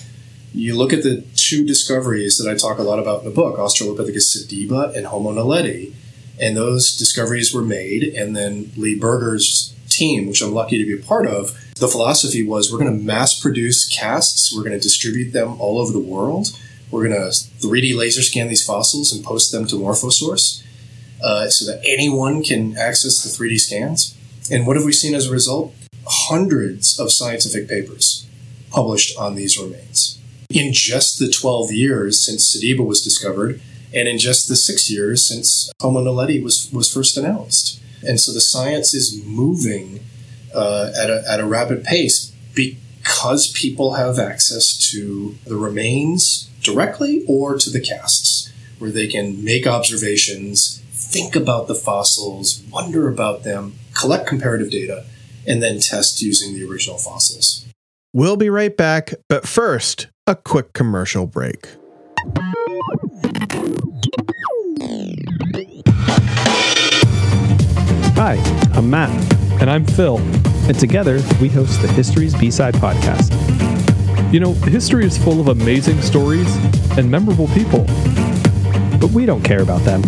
you 0.54 0.76
look 0.76 0.94
at 0.94 1.04
the 1.04 1.24
two 1.36 1.66
discoveries 1.66 2.38
that 2.38 2.50
I 2.50 2.56
talk 2.56 2.80
a 2.80 2.84
lot 2.84 3.00
about 3.00 3.20
in 3.20 3.26
the 3.26 3.32
book, 3.36 3.58
Australopithecus 3.58 4.36
sediba 4.36 4.96
and 4.96 5.08
Homo 5.08 5.32
naledi, 5.32 5.94
and 6.40 6.56
those 6.56 6.96
discoveries 6.96 7.54
were 7.54 7.62
made. 7.62 8.04
And 8.04 8.36
then 8.36 8.72
Lee 8.76 8.98
Berger's 8.98 9.74
team, 9.90 10.28
which 10.28 10.42
I'm 10.42 10.54
lucky 10.54 10.78
to 10.78 10.86
be 10.86 11.02
a 11.02 11.06
part 11.06 11.28
of, 11.28 11.58
the 11.76 11.88
philosophy 11.88 12.46
was 12.46 12.72
we're 12.72 12.80
going 12.80 12.98
to 12.98 13.04
mass 13.04 13.40
produce 13.40 13.88
casts, 13.88 14.56
we're 14.56 14.64
going 14.64 14.74
to 14.74 14.80
distribute 14.80 15.32
them 15.32 15.60
all 15.60 15.80
over 15.80 15.92
the 15.92 16.00
world. 16.00 16.48
We're 16.92 17.08
going 17.08 17.20
to 17.20 17.30
3D 17.68 17.96
laser 17.96 18.22
scan 18.22 18.48
these 18.48 18.66
fossils 18.66 19.12
and 19.12 19.26
post 19.26 19.52
them 19.52 19.66
to 19.68 19.76
Morphosource 19.76 20.64
uh, 21.22 21.50
so 21.50 21.70
that 21.70 21.82
anyone 21.86 22.44
can 22.44 22.78
access 22.78 23.24
the 23.24 23.30
3D 23.30 23.60
scans. 23.60 24.16
And 24.52 24.68
what 24.68 24.76
have 24.76 24.86
we 24.86 24.92
seen 24.92 25.16
as 25.16 25.28
a 25.28 25.32
result? 25.32 25.74
Hundreds 26.06 27.00
of 27.00 27.12
scientific 27.12 27.68
papers 27.68 28.28
published 28.70 29.18
on 29.18 29.36
these 29.36 29.58
remains. 29.58 30.20
In 30.50 30.72
just 30.72 31.18
the 31.18 31.30
12 31.30 31.72
years 31.72 32.24
since 32.24 32.56
Sediba 32.56 32.86
was 32.86 33.04
discovered, 33.04 33.60
and 33.96 34.10
in 34.10 34.18
just 34.18 34.50
the 34.50 34.56
six 34.58 34.92
years 34.92 35.26
since 35.26 35.72
Homo 35.82 36.04
naledi 36.04 36.44
was, 36.44 36.70
was 36.72 36.94
first 36.94 37.18
announced. 37.18 37.82
And 38.06 38.20
so 38.20 38.34
the 38.34 38.42
science 38.42 38.94
is 38.94 39.24
moving 39.26 40.02
uh, 40.54 40.92
at, 41.02 41.10
a, 41.10 41.24
at 41.28 41.40
a 41.40 41.46
rapid 41.46 41.84
pace 41.86 42.32
because 42.54 43.52
people 43.54 43.94
have 43.94 44.20
access 44.20 44.78
to 44.92 45.36
the 45.46 45.56
remains 45.56 46.50
directly 46.62 47.24
or 47.28 47.58
to 47.58 47.70
the 47.70 47.80
casts, 47.80 48.52
where 48.80 48.92
they 48.92 49.08
can 49.08 49.44
make 49.44 49.66
observations, 49.66 50.82
think 50.92 51.36
about 51.36 51.68
the 51.68 51.76
fossils, 51.76 52.62
wonder 52.70 53.08
about 53.08 53.44
them, 53.44 53.76
collect 53.94 54.28
comparative 54.28 54.70
data, 54.70 55.06
and 55.48 55.64
then 55.64 55.80
test 55.80 56.22
using 56.22 56.54
the 56.54 56.70
original 56.70 56.98
fossils. 56.98 57.66
We'll 58.14 58.38
be 58.38 58.50
right 58.50 58.76
back, 58.76 59.14
but 59.30 59.48
first, 59.48 60.08
a 60.28 60.36
quick 60.36 60.74
commercial 60.74 61.28
break. 61.28 61.68
Hi, 68.16 68.36
I'm 68.74 68.90
Matt. 68.90 69.10
And 69.62 69.70
I'm 69.70 69.84
Phil. 69.84 70.20
And 70.70 70.80
together, 70.80 71.20
we 71.42 71.50
host 71.50 71.82
the 71.82 71.88
History's 71.90 72.34
B-Side 72.34 72.74
podcast. 72.76 73.34
You 74.32 74.40
know, 74.40 74.54
history 74.54 75.06
is 75.06 75.18
full 75.18 75.42
of 75.42 75.50
amazing 75.50 76.02
stories 76.02 76.48
and 76.98 77.12
memorable 77.12 77.50
people. 77.50 77.84
But 79.02 79.12
we 79.12 79.26
don't 79.26 79.44
care 79.44 79.62
about 79.62 79.82
them. 79.82 80.02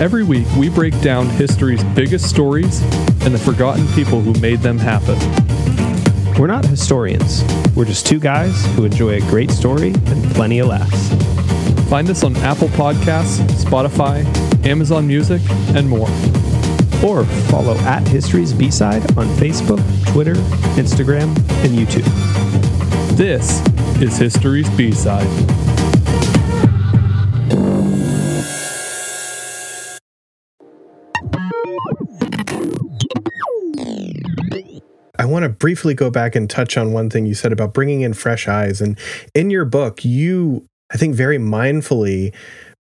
Every 0.00 0.22
week, 0.22 0.46
we 0.56 0.68
break 0.68 0.98
down 1.00 1.28
history's 1.30 1.82
biggest 1.96 2.30
stories 2.30 2.80
and 3.22 3.34
the 3.34 3.42
forgotten 3.44 3.84
people 3.88 4.20
who 4.20 4.32
made 4.40 4.60
them 4.60 4.78
happen. 4.78 5.18
We're 6.40 6.46
not 6.46 6.64
historians. 6.64 7.42
We're 7.74 7.86
just 7.86 8.06
two 8.06 8.20
guys 8.20 8.64
who 8.76 8.84
enjoy 8.84 9.16
a 9.16 9.20
great 9.22 9.50
story 9.50 9.88
and 9.88 10.24
plenty 10.30 10.60
of 10.60 10.68
laughs. 10.68 11.08
Find 11.90 12.08
us 12.08 12.22
on 12.22 12.36
Apple 12.36 12.68
Podcasts, 12.68 13.40
Spotify, 13.64 14.24
Amazon 14.64 15.08
Music, 15.08 15.42
and 15.74 15.88
more. 15.88 16.08
Or 17.04 17.24
follow 17.50 17.76
at 17.78 18.06
History's 18.06 18.52
B-Side 18.52 19.02
on 19.18 19.26
Facebook, 19.36 19.80
Twitter, 20.12 20.34
Instagram, 20.76 21.36
and 21.64 21.76
YouTube. 21.76 22.06
This 23.16 23.60
is 24.00 24.16
History's 24.16 24.70
B-Side. 24.70 25.26
I 35.18 35.24
want 35.24 35.44
to 35.44 35.48
briefly 35.48 35.94
go 35.94 36.10
back 36.10 36.34
and 36.34 36.48
touch 36.48 36.76
on 36.76 36.92
one 36.92 37.10
thing 37.10 37.26
you 37.26 37.34
said 37.34 37.52
about 37.52 37.74
bringing 37.74 38.00
in 38.00 38.12
fresh 38.12 38.48
eyes. 38.48 38.80
And 38.80 38.98
in 39.34 39.50
your 39.50 39.64
book, 39.64 40.04
you, 40.04 40.66
I 40.92 40.96
think, 40.96 41.14
very 41.14 41.38
mindfully 41.38 42.34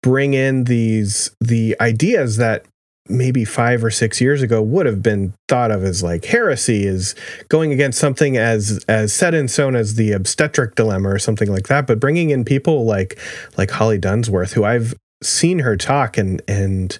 bring 0.02 0.34
in 0.34 0.64
these 0.64 1.30
the 1.40 1.76
ideas 1.80 2.36
that 2.36 2.66
maybe 3.08 3.44
five 3.44 3.84
or 3.84 3.90
six 3.90 4.20
years 4.20 4.42
ago 4.42 4.62
would 4.62 4.86
have 4.86 5.02
been 5.02 5.32
thought 5.48 5.70
of 5.70 5.84
as 5.84 6.02
like 6.02 6.24
heresy 6.24 6.86
is 6.86 7.14
going 7.48 7.72
against 7.72 7.98
something 7.98 8.36
as 8.36 8.84
as 8.88 9.12
set 9.12 9.34
in 9.34 9.48
stone 9.48 9.76
as 9.76 9.94
the 9.94 10.12
obstetric 10.12 10.74
dilemma 10.74 11.08
or 11.08 11.18
something 11.18 11.50
like 11.50 11.68
that. 11.68 11.86
But 11.86 12.00
bringing 12.00 12.30
in 12.30 12.44
people 12.44 12.84
like 12.84 13.18
like 13.56 13.70
holly 13.70 13.98
dunsworth 13.98 14.52
who 14.52 14.64
i've 14.64 14.94
seen 15.22 15.58
her 15.60 15.76
talk 15.76 16.16
and 16.16 16.40
and 16.48 16.98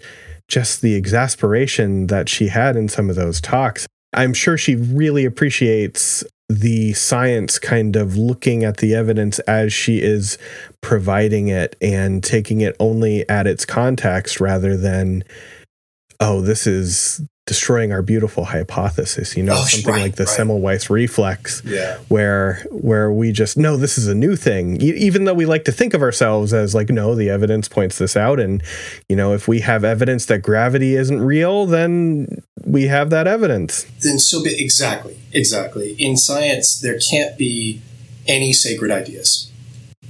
just 0.48 0.82
the 0.82 0.94
exasperation 0.94 2.06
that 2.08 2.28
she 2.28 2.48
had 2.48 2.76
in 2.76 2.88
some 2.88 3.08
of 3.08 3.16
those 3.16 3.40
talks 3.40 3.86
i'm 4.12 4.34
sure 4.34 4.58
she 4.58 4.76
really 4.76 5.24
appreciates 5.24 6.24
the 6.48 6.92
science 6.92 7.58
kind 7.58 7.96
of 7.96 8.16
looking 8.16 8.62
at 8.62 8.76
the 8.76 8.94
evidence 8.94 9.40
as 9.40 9.72
she 9.72 10.00
is 10.00 10.38
providing 10.80 11.48
it 11.48 11.74
and 11.80 12.22
taking 12.22 12.60
it 12.60 12.76
only 12.78 13.28
at 13.28 13.48
its 13.48 13.64
context 13.64 14.40
rather 14.40 14.76
than 14.76 15.24
oh, 16.20 16.40
this 16.40 16.66
is 16.66 17.20
destroying 17.46 17.92
our 17.92 18.02
beautiful 18.02 18.44
hypothesis, 18.44 19.36
you 19.36 19.42
know, 19.44 19.52
Oh, 19.56 19.64
something 19.66 19.92
right, 19.92 20.02
like 20.02 20.16
the 20.16 20.24
right. 20.24 20.36
Semmelweis 20.38 20.90
reflex, 20.90 21.62
Yeah. 21.64 21.98
where 22.08 22.66
where 22.70 23.12
we 23.12 23.30
just 23.30 23.56
no, 23.56 23.76
this 23.76 23.96
is 23.98 24.08
a 24.08 24.16
new 24.16 24.34
thing, 24.34 24.82
E- 24.82 24.86
even 24.96 25.24
though 25.24 25.34
we 25.34 25.46
like 25.46 25.64
to 25.66 25.72
think 25.72 25.94
of 25.94 26.02
ourselves 26.02 26.52
as 26.52 26.74
like, 26.74 26.88
no, 26.90 27.14
the 27.14 27.30
evidence 27.30 27.68
points 27.68 27.98
this 27.98 28.16
out, 28.16 28.40
and 28.40 28.62
you 29.08 29.14
know, 29.14 29.32
if 29.32 29.46
we 29.46 29.60
have 29.60 29.84
evidence 29.84 30.26
that 30.26 30.42
gravity 30.42 30.96
isn't 30.96 31.20
real, 31.20 31.66
then 31.66 32.42
we 32.64 32.88
have 32.88 33.10
that 33.10 33.28
evidence. 33.28 33.84
Then 34.02 34.18
so 34.18 34.42
be 34.42 34.60
exactly, 34.60 35.16
exactly. 35.32 35.92
In 36.00 36.16
science, 36.16 36.80
there 36.80 36.98
can't 36.98 37.38
be 37.38 37.80
any 38.26 38.52
sacred 38.52 38.90
ideas. 38.90 39.52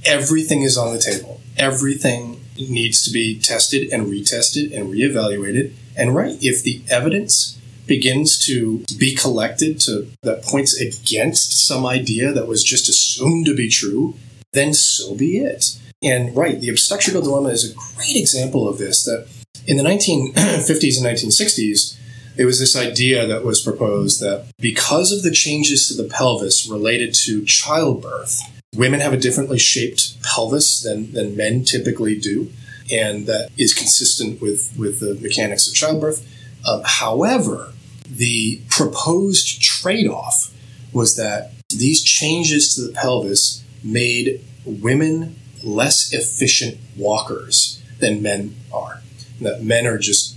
Everything 0.05 0.63
is 0.63 0.75
on 0.75 0.91
the 0.91 0.99
table. 0.99 1.39
Everything 1.55 2.41
needs 2.57 3.03
to 3.03 3.11
be 3.11 3.37
tested 3.39 3.89
and 3.93 4.07
retested 4.07 4.75
and 4.75 4.91
reevaluated. 4.91 5.73
And 5.97 6.15
right, 6.15 6.37
if 6.41 6.63
the 6.63 6.81
evidence 6.89 7.59
begins 7.87 8.37
to 8.45 8.83
be 8.97 9.15
collected 9.15 9.79
to 9.81 10.11
that 10.21 10.43
points 10.43 10.79
against 10.79 11.65
some 11.65 11.85
idea 11.85 12.31
that 12.33 12.47
was 12.47 12.63
just 12.63 12.89
assumed 12.89 13.45
to 13.45 13.55
be 13.55 13.69
true, 13.69 14.15
then 14.53 14.73
so 14.73 15.15
be 15.15 15.37
it. 15.37 15.77
And 16.03 16.35
right, 16.35 16.59
the 16.59 16.69
obstetrical 16.69 17.21
dilemma 17.21 17.49
is 17.49 17.71
a 17.71 17.75
great 17.95 18.15
example 18.15 18.67
of 18.67 18.77
this. 18.77 19.03
That 19.05 19.27
in 19.65 19.77
the 19.77 19.83
1950s 19.83 20.97
and 20.97 21.05
1960s, 21.05 21.97
it 22.37 22.45
was 22.45 22.59
this 22.59 22.75
idea 22.75 23.25
that 23.25 23.43
was 23.43 23.61
proposed 23.61 24.19
that 24.21 24.45
because 24.59 25.11
of 25.11 25.23
the 25.23 25.31
changes 25.31 25.87
to 25.87 26.01
the 26.01 26.07
pelvis 26.07 26.69
related 26.69 27.15
to 27.25 27.43
childbirth, 27.45 28.39
women 28.75 28.99
have 28.99 29.13
a 29.13 29.17
differently 29.17 29.57
shaped 29.57 30.21
pelvis 30.21 30.81
than, 30.83 31.13
than 31.13 31.35
men 31.35 31.63
typically 31.63 32.17
do, 32.19 32.51
and 32.91 33.27
that 33.27 33.49
is 33.57 33.73
consistent 33.73 34.41
with, 34.41 34.73
with 34.77 34.99
the 34.99 35.15
mechanics 35.21 35.67
of 35.67 35.73
childbirth. 35.73 36.25
Um, 36.67 36.81
however, 36.85 37.73
the 38.09 38.61
proposed 38.69 39.61
trade 39.61 40.07
off 40.07 40.53
was 40.93 41.15
that 41.15 41.51
these 41.69 42.01
changes 42.01 42.75
to 42.75 42.81
the 42.81 42.93
pelvis 42.93 43.63
made 43.83 44.43
women 44.65 45.35
less 45.63 46.13
efficient 46.13 46.77
walkers 46.95 47.81
than 47.99 48.21
men 48.21 48.55
are. 48.73 49.01
That 49.41 49.63
men 49.63 49.85
are 49.85 49.97
just 49.97 50.35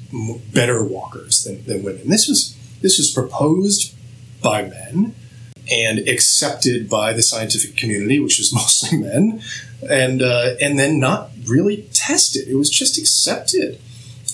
better 0.53 0.85
walkers 0.85 1.45
than, 1.45 1.65
than 1.65 1.83
women. 1.83 2.09
This 2.09 2.29
was 2.29 2.57
this 2.83 2.99
was 2.99 3.11
proposed 3.11 3.95
by 4.43 4.63
men 4.63 5.15
and 5.71 5.99
accepted 6.09 6.89
by 6.89 7.13
the 7.13 7.23
scientific 7.23 7.77
community, 7.77 8.19
which 8.19 8.39
was 8.39 8.53
mostly 8.55 8.99
men, 8.99 9.43
and 9.89 10.23
uh, 10.23 10.55
and 10.61 10.79
then 10.79 10.99
not 10.99 11.31
really 11.47 11.89
tested. 11.93 12.49
It 12.49 12.57
was 12.57 12.71
just 12.71 12.99
accepted, 12.99 13.81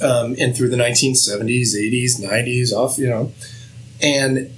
um, 0.03 0.35
and 0.39 0.57
through 0.57 0.69
the 0.69 0.77
1970s, 0.77 1.75
80s, 1.75 2.21
90s, 2.21 2.73
off 2.73 2.99
you 2.99 3.09
know, 3.09 3.33
and 4.03 4.53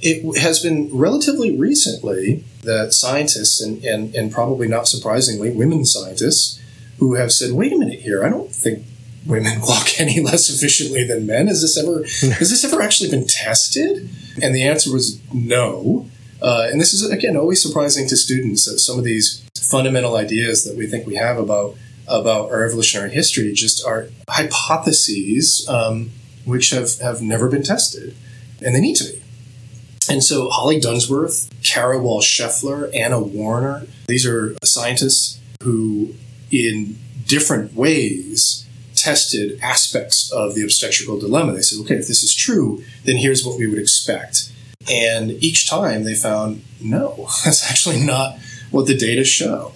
it 0.00 0.38
has 0.38 0.60
been 0.60 0.90
relatively 0.92 1.56
recently 1.56 2.44
that 2.64 2.92
scientists 2.92 3.60
and, 3.60 3.84
and, 3.84 4.14
and 4.16 4.32
probably 4.32 4.66
not 4.66 4.88
surprisingly 4.88 5.50
women 5.50 5.84
scientists 5.84 6.60
who 6.98 7.14
have 7.14 7.32
said 7.32 7.52
wait 7.52 7.72
a 7.72 7.76
minute 7.76 8.00
here 8.00 8.24
i 8.24 8.28
don't 8.28 8.52
think 8.52 8.84
women 9.26 9.60
walk 9.62 10.00
any 10.00 10.20
less 10.20 10.48
efficiently 10.48 11.04
than 11.04 11.26
men. 11.26 11.46
Has 11.46 11.62
this 11.62 11.78
ever 11.78 12.02
has 12.38 12.50
this 12.50 12.64
ever 12.64 12.82
actually 12.82 13.10
been 13.10 13.26
tested? 13.26 14.08
And 14.42 14.54
the 14.54 14.62
answer 14.62 14.92
was 14.92 15.20
no. 15.32 16.08
Uh, 16.40 16.68
and 16.70 16.80
this 16.80 16.92
is 16.92 17.08
again 17.08 17.36
always 17.36 17.62
surprising 17.62 18.08
to 18.08 18.16
students 18.16 18.64
that 18.66 18.78
some 18.78 18.98
of 18.98 19.04
these 19.04 19.48
fundamental 19.72 20.16
ideas 20.16 20.64
that 20.64 20.76
we 20.76 20.86
think 20.86 21.06
we 21.06 21.16
have 21.16 21.38
about 21.38 21.74
about 22.06 22.50
our 22.50 22.64
evolutionary 22.66 23.10
history 23.10 23.52
just 23.52 23.84
are 23.86 24.08
hypotheses 24.28 25.66
um, 25.68 26.10
which 26.44 26.70
have, 26.70 26.98
have 26.98 27.22
never 27.22 27.48
been 27.48 27.62
tested 27.62 28.14
and 28.60 28.74
they 28.74 28.80
need 28.80 28.96
to 28.96 29.04
be 29.04 29.22
and 30.10 30.22
so 30.22 30.48
Holly 30.50 30.80
Dunsworth, 30.80 31.48
Cara 31.62 31.98
Wall-Scheffler, 31.98 32.90
Anna 32.94 33.20
Warrener, 33.20 33.86
these 34.08 34.26
are 34.26 34.56
scientists 34.64 35.40
who, 35.62 36.14
in 36.50 36.98
different 37.26 37.74
ways, 37.74 38.66
tested 38.94 39.58
aspects 39.62 40.30
of 40.32 40.54
the 40.54 40.62
obstetrical 40.62 41.18
dilemma. 41.18 41.52
They 41.52 41.62
said, 41.62 41.82
okay, 41.84 41.94
if 41.94 42.08
this 42.08 42.22
is 42.22 42.34
true, 42.34 42.82
then 43.04 43.16
here's 43.16 43.44
what 43.44 43.58
we 43.58 43.66
would 43.66 43.78
expect. 43.78 44.52
And 44.90 45.30
each 45.42 45.68
time 45.68 46.04
they 46.04 46.14
found, 46.14 46.62
no, 46.80 47.28
that's 47.44 47.68
actually 47.70 48.04
not 48.04 48.36
what 48.72 48.86
the 48.86 48.96
data 48.96 49.24
show. 49.24 49.72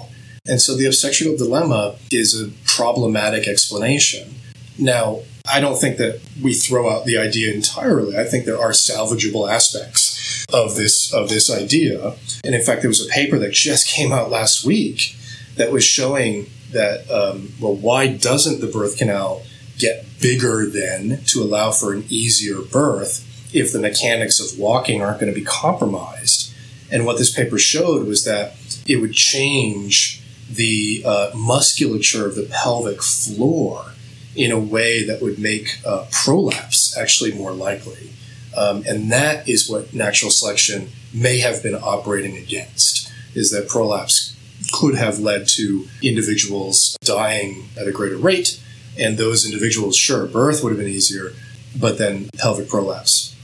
And 0.48 0.60
so 0.60 0.76
the 0.76 0.86
obstetrical 0.86 1.36
dilemma 1.36 1.96
is 2.10 2.40
a 2.40 2.50
problematic 2.64 3.46
explanation. 3.46 4.34
Now, 4.78 5.20
I 5.48 5.60
don't 5.60 5.78
think 5.80 5.98
that 5.98 6.20
we 6.42 6.54
throw 6.54 6.90
out 6.90 7.04
the 7.04 7.18
idea 7.18 7.52
entirely. 7.52 8.16
I 8.18 8.24
think 8.24 8.44
there 8.44 8.58
are 8.58 8.70
salvageable 8.70 9.50
aspects 9.50 10.44
of 10.52 10.76
this 10.76 11.12
of 11.12 11.28
this 11.28 11.50
idea. 11.50 12.14
And 12.44 12.54
in 12.54 12.62
fact, 12.62 12.82
there 12.82 12.90
was 12.90 13.04
a 13.04 13.08
paper 13.08 13.38
that 13.38 13.52
just 13.52 13.86
came 13.86 14.12
out 14.12 14.30
last 14.30 14.64
week 14.64 15.16
that 15.56 15.72
was 15.72 15.84
showing 15.84 16.46
that 16.72 17.08
um, 17.10 17.52
well, 17.60 17.74
why 17.74 18.08
doesn't 18.08 18.60
the 18.60 18.66
birth 18.66 18.98
canal 18.98 19.42
get 19.78 20.04
bigger 20.20 20.68
then 20.68 21.20
to 21.26 21.42
allow 21.42 21.70
for 21.70 21.92
an 21.92 22.04
easier 22.08 22.60
birth 22.60 23.22
if 23.54 23.72
the 23.72 23.78
mechanics 23.78 24.40
of 24.40 24.58
walking 24.58 25.00
aren't 25.02 25.20
going 25.20 25.32
to 25.32 25.38
be 25.38 25.44
compromised? 25.44 26.52
And 26.90 27.04
what 27.04 27.18
this 27.18 27.32
paper 27.34 27.58
showed 27.58 28.06
was 28.06 28.24
that 28.24 28.54
it 28.86 28.96
would 28.96 29.12
change 29.12 30.22
the 30.50 31.02
uh, 31.04 31.30
musculature 31.34 32.26
of 32.26 32.36
the 32.36 32.48
pelvic 32.50 33.02
floor 33.02 33.92
in 34.34 34.52
a 34.52 34.58
way 34.58 35.04
that 35.04 35.22
would 35.22 35.38
make 35.38 35.80
uh, 35.84 36.06
prolapse 36.12 36.96
actually 36.96 37.32
more 37.32 37.52
likely. 37.52 38.10
Um, 38.56 38.84
and 38.86 39.10
that 39.10 39.48
is 39.48 39.68
what 39.68 39.92
natural 39.92 40.30
selection 40.30 40.90
may 41.12 41.38
have 41.38 41.62
been 41.62 41.74
operating 41.74 42.36
against, 42.36 43.10
is 43.34 43.50
that 43.50 43.68
prolapse 43.68 44.36
could 44.72 44.94
have 44.94 45.18
led 45.18 45.46
to 45.46 45.86
individuals 46.02 46.96
dying 47.02 47.68
at 47.78 47.86
a 47.86 47.92
greater 47.92 48.16
rate. 48.16 48.60
And 48.98 49.18
those 49.18 49.44
individuals, 49.44 49.96
sure, 49.96 50.26
birth 50.26 50.62
would 50.62 50.70
have 50.70 50.78
been 50.78 50.88
easier, 50.88 51.32
but 51.78 51.98
then 51.98 52.30
pelvic 52.38 52.68
prolapse 52.68 53.34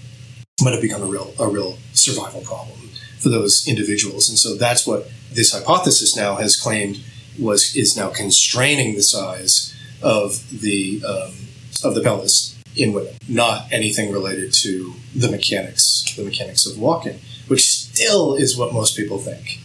might 0.63 0.73
have 0.73 0.81
become 0.81 1.03
a 1.03 1.07
real, 1.07 1.35
a 1.39 1.49
real 1.49 1.79
survival 1.93 2.41
problem 2.41 2.79
for 3.23 3.29
those 3.29 3.67
individuals. 3.69 4.29
And 4.29 4.39
so 4.39 4.57
that's 4.57 4.87
what 4.87 5.09
this 5.33 5.53
hypothesis 5.53 6.17
now 6.17 6.37
has 6.37 6.57
claimed 6.57 6.99
was 7.39 7.75
is 7.75 7.97
now 7.97 8.11
constraining 8.11 8.95
the 8.95 9.03
size 9.03 9.75
of 10.03 10.61
the 10.61 11.03
um, 11.07 11.33
of 11.85 11.95
the 11.95 12.03
pelvis 12.03 12.59
in 12.77 12.93
women, 12.93 13.15
not 13.29 13.67
anything 13.71 14.13
related 14.13 14.53
to 14.53 14.95
the 15.15 15.31
mechanics, 15.31 16.15
the 16.17 16.25
mechanics 16.25 16.67
of 16.67 16.79
walking, 16.79 17.19
which 17.49 17.69
still 17.69 18.35
is 18.35 18.57
what 18.57 18.73
most 18.73 18.97
people 18.97 19.19
think. 19.19 19.61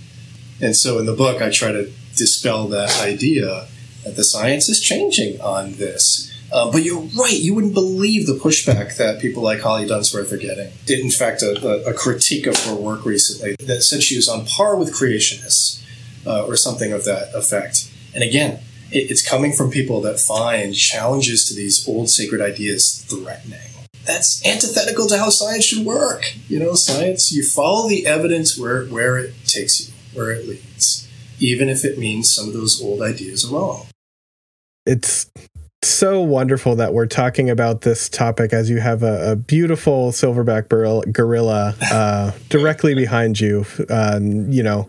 And 0.62 0.76
so 0.76 1.00
in 1.00 1.06
the 1.06 1.13
book, 1.13 1.41
I 1.41 1.50
try 1.50 1.72
to 1.72 1.91
dispel 2.15 2.67
that 2.70 3.00
idea 3.02 3.67
that 4.04 4.15
the 4.15 4.24
science 4.24 4.70
is 4.70 4.82
changing 4.82 5.39
on 5.41 5.74
this. 5.74 6.34
Uh, 6.51 6.71
but 6.71 6.83
you're 6.83 7.01
right, 7.17 7.38
you 7.39 7.53
wouldn't 7.53 7.73
believe 7.73 8.25
the 8.25 8.33
pushback 8.33 8.95
that 8.97 9.19
people 9.19 9.43
like 9.43 9.60
Holly 9.60 9.86
Dunsworth 9.86 10.31
are 10.31 10.38
getting. 10.38 10.71
Did, 10.86 10.99
in 10.99 11.10
fact, 11.10 11.41
a, 11.41 11.86
a, 11.86 11.93
critique 11.93 12.47
of 12.47 12.57
her 12.63 12.73
work 12.73 13.05
recently 13.05 13.55
that 13.65 13.81
said 13.81 14.01
she 14.01 14.15
was 14.15 14.29
on 14.29 14.45
par 14.45 14.77
with 14.77 14.93
creationists 14.93 15.83
uh, 16.25 16.45
or 16.45 16.55
something 16.55 16.93
of 16.93 17.03
that 17.03 17.36
effect. 17.36 17.91
And 18.13 18.23
again, 18.23 18.62
it, 18.91 19.12
it's 19.12 19.27
coming 19.27 19.51
from 19.51 19.71
people 19.71 19.99
that 20.01 20.19
find 20.19 20.73
challenges 20.73 21.47
to 21.49 21.53
these 21.53 21.88
old 21.88 22.10
sacred 22.10 22.41
ideas 22.41 23.03
threatening. 23.07 23.60
That's 24.05 24.45
antithetical 24.45 25.07
to 25.07 25.17
how 25.17 25.29
science 25.29 25.65
should 25.65 25.86
work. 25.86 26.33
You 26.47 26.60
know, 26.60 26.75
science, 26.75 27.29
you 27.31 27.43
follow 27.43 27.89
the 27.89 28.07
evidence 28.07 28.57
where, 28.57 28.86
where 28.86 29.17
it 29.17 29.33
takes 29.45 29.86
you, 29.86 29.93
where 30.13 30.31
it 30.31 30.47
leads, 30.47 31.10
even 31.39 31.67
if 31.67 31.83
it 31.83 31.97
means 31.97 32.33
some 32.33 32.47
of 32.47 32.53
those 32.53 32.81
old 32.81 33.01
ideas 33.01 33.51
are 33.51 33.53
wrong. 33.53 33.88
It's 34.86 35.29
so 35.83 36.21
wonderful 36.21 36.75
that 36.75 36.93
we're 36.93 37.05
talking 37.05 37.49
about 37.49 37.81
this 37.81 38.09
topic 38.09 38.53
as 38.53 38.69
you 38.69 38.79
have 38.79 39.03
a, 39.03 39.31
a 39.31 39.35
beautiful 39.35 40.11
silverback 40.11 40.69
gorilla 41.13 41.75
uh, 41.91 42.31
directly 42.49 42.95
behind 42.95 43.39
you. 43.39 43.65
Um, 43.89 44.51
you 44.51 44.63
know, 44.63 44.87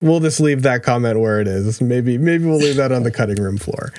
we'll 0.00 0.20
just 0.20 0.40
leave 0.40 0.62
that 0.62 0.82
comment 0.82 1.20
where 1.20 1.40
it 1.40 1.48
is. 1.48 1.80
Maybe 1.80 2.18
maybe 2.18 2.44
we'll 2.44 2.58
leave 2.58 2.76
that 2.76 2.92
on 2.92 3.02
the 3.02 3.10
cutting 3.10 3.42
room 3.42 3.58
floor. 3.58 3.92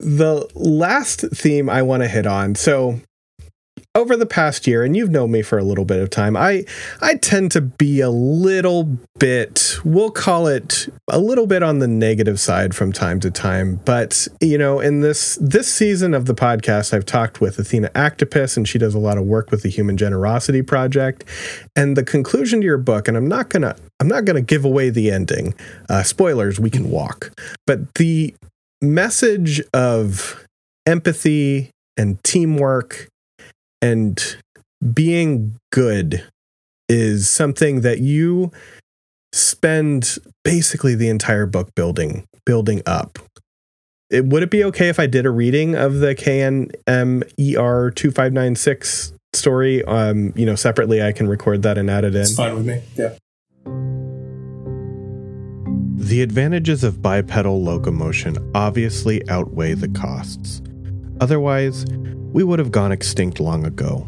The 0.00 0.48
last 0.54 1.20
theme 1.32 1.70
I 1.70 1.82
want 1.82 2.02
to 2.02 2.08
hit 2.08 2.26
on. 2.26 2.54
So 2.54 3.00
over 3.94 4.16
the 4.16 4.26
past 4.26 4.66
year, 4.66 4.82
and 4.82 4.96
you've 4.96 5.10
known 5.10 5.30
me 5.30 5.42
for 5.42 5.56
a 5.58 5.62
little 5.62 5.84
bit 5.84 6.00
of 6.00 6.10
time, 6.10 6.36
I 6.36 6.64
I 7.00 7.14
tend 7.14 7.52
to 7.52 7.60
be 7.60 8.00
a 8.00 8.10
little 8.10 8.98
bit, 9.18 9.76
we'll 9.84 10.10
call 10.10 10.48
it 10.48 10.88
a 11.08 11.18
little 11.18 11.46
bit 11.46 11.62
on 11.62 11.78
the 11.78 11.86
negative 11.86 12.40
side 12.40 12.74
from 12.74 12.92
time 12.92 13.20
to 13.20 13.30
time. 13.30 13.80
But 13.84 14.26
you 14.40 14.58
know, 14.58 14.80
in 14.80 15.00
this 15.00 15.38
this 15.40 15.72
season 15.72 16.14
of 16.14 16.26
the 16.26 16.34
podcast, 16.34 16.92
I've 16.92 17.06
talked 17.06 17.40
with 17.40 17.58
Athena 17.58 17.90
Aktipis, 17.90 18.56
and 18.56 18.66
she 18.66 18.78
does 18.78 18.94
a 18.94 18.98
lot 18.98 19.16
of 19.16 19.24
work 19.24 19.50
with 19.50 19.62
the 19.62 19.70
Human 19.70 19.96
Generosity 19.96 20.62
Project. 20.62 21.24
And 21.76 21.96
the 21.96 22.04
conclusion 22.04 22.60
to 22.60 22.64
your 22.64 22.78
book, 22.78 23.06
and 23.06 23.16
I'm 23.16 23.28
not 23.28 23.48
gonna 23.48 23.76
I'm 24.00 24.08
not 24.08 24.24
gonna 24.24 24.42
give 24.42 24.64
away 24.64 24.90
the 24.90 25.10
ending. 25.10 25.54
Uh, 25.88 26.02
spoilers, 26.02 26.58
we 26.58 26.70
can 26.70 26.90
walk. 26.90 27.30
But 27.66 27.94
the 27.94 28.34
message 28.82 29.62
of 29.72 30.44
empathy 30.86 31.70
and 31.96 32.22
teamwork 32.24 33.08
and 33.84 34.36
being 34.94 35.58
good 35.70 36.24
is 36.88 37.28
something 37.28 37.82
that 37.82 37.98
you 37.98 38.50
spend 39.32 40.16
basically 40.42 40.94
the 40.94 41.08
entire 41.10 41.44
book 41.44 41.74
building 41.74 42.24
building 42.46 42.80
up. 42.86 43.18
It, 44.10 44.24
would 44.26 44.42
it 44.42 44.50
be 44.50 44.64
okay 44.64 44.88
if 44.88 44.98
I 44.98 45.06
did 45.06 45.26
a 45.26 45.30
reading 45.30 45.74
of 45.74 45.98
the 45.98 46.14
KNMER 46.14 47.94
two 47.94 48.10
five 48.10 48.32
nine 48.32 48.56
six 48.56 49.12
story? 49.34 49.84
Um, 49.84 50.32
you 50.34 50.46
know, 50.46 50.54
separately, 50.54 51.02
I 51.02 51.12
can 51.12 51.28
record 51.28 51.62
that 51.62 51.76
and 51.76 51.90
add 51.90 52.04
it 52.04 52.14
in. 52.14 52.22
It's 52.22 52.34
fine 52.34 52.54
with 52.54 52.66
me. 52.66 52.82
Yeah. 52.96 53.16
The 55.96 56.22
advantages 56.22 56.84
of 56.84 57.02
bipedal 57.02 57.62
locomotion 57.62 58.50
obviously 58.54 59.28
outweigh 59.28 59.74
the 59.74 59.88
costs. 59.88 60.62
Otherwise, 61.20 61.86
we 62.32 62.42
would 62.42 62.58
have 62.58 62.72
gone 62.72 62.92
extinct 62.92 63.40
long 63.40 63.64
ago. 63.64 64.06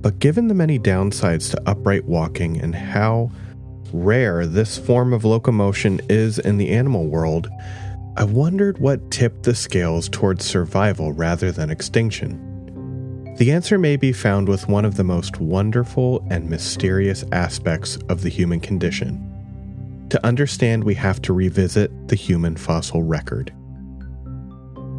But 0.00 0.18
given 0.18 0.48
the 0.48 0.54
many 0.54 0.78
downsides 0.78 1.50
to 1.50 1.62
upright 1.68 2.04
walking 2.04 2.60
and 2.60 2.74
how 2.74 3.30
rare 3.92 4.46
this 4.46 4.76
form 4.76 5.12
of 5.12 5.24
locomotion 5.24 6.00
is 6.08 6.38
in 6.38 6.58
the 6.58 6.70
animal 6.70 7.06
world, 7.06 7.48
I 8.16 8.24
wondered 8.24 8.78
what 8.78 9.10
tipped 9.10 9.42
the 9.42 9.54
scales 9.54 10.08
towards 10.08 10.44
survival 10.44 11.12
rather 11.12 11.50
than 11.50 11.70
extinction. 11.70 13.34
The 13.38 13.50
answer 13.50 13.78
may 13.78 13.96
be 13.96 14.12
found 14.12 14.48
with 14.48 14.68
one 14.68 14.84
of 14.84 14.96
the 14.96 15.04
most 15.04 15.40
wonderful 15.40 16.24
and 16.30 16.48
mysterious 16.48 17.24
aspects 17.32 17.96
of 18.08 18.22
the 18.22 18.28
human 18.28 18.60
condition. 18.60 19.30
To 20.10 20.24
understand, 20.24 20.84
we 20.84 20.94
have 20.94 21.20
to 21.22 21.32
revisit 21.32 22.08
the 22.08 22.14
human 22.14 22.56
fossil 22.56 23.02
record. 23.02 23.52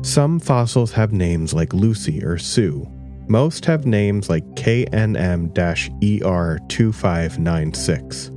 Some 0.05 0.39
fossils 0.39 0.91
have 0.91 1.11
names 1.13 1.51
like 1.51 1.73
Lucy 1.73 2.23
or 2.23 2.37
Sue. 2.37 2.87
Most 3.27 3.65
have 3.65 3.87
names 3.87 4.29
like 4.29 4.45
KNM 4.53 5.51
ER2596. 5.51 8.29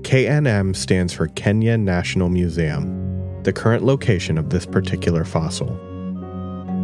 KNM 0.00 0.74
stands 0.74 1.12
for 1.12 1.28
Kenya 1.28 1.76
National 1.76 2.30
Museum, 2.30 3.42
the 3.42 3.52
current 3.52 3.84
location 3.84 4.38
of 4.38 4.48
this 4.48 4.64
particular 4.64 5.26
fossil. 5.26 5.68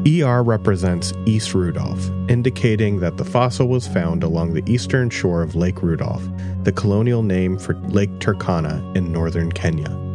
ER 0.07 0.43
represents 0.43 1.15
East 1.25 1.55
Rudolph, 1.55 2.11
indicating 2.29 3.01
that 3.01 3.17
the 3.17 3.25
fossil 3.25 3.67
was 3.67 3.89
found 3.89 4.23
along 4.23 4.53
the 4.53 4.71
eastern 4.71 5.09
shore 5.09 5.41
of 5.41 5.55
Lake 5.55 5.83
Rudolph, 5.83 6.29
the 6.65 6.73
colonial 6.73 7.23
name 7.23 7.59
for 7.59 7.77
Lake 7.89 8.13
Turkana 8.19 8.95
in 8.95 9.11
northern 9.11 9.51
Kenya. 9.51 10.12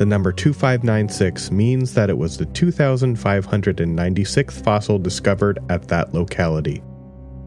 The 0.00 0.06
number 0.06 0.32
2596 0.32 1.50
means 1.50 1.92
that 1.92 2.08
it 2.08 2.16
was 2.16 2.38
the 2.38 2.46
2596th 2.46 4.64
fossil 4.64 4.98
discovered 4.98 5.58
at 5.68 5.88
that 5.88 6.14
locality. 6.14 6.82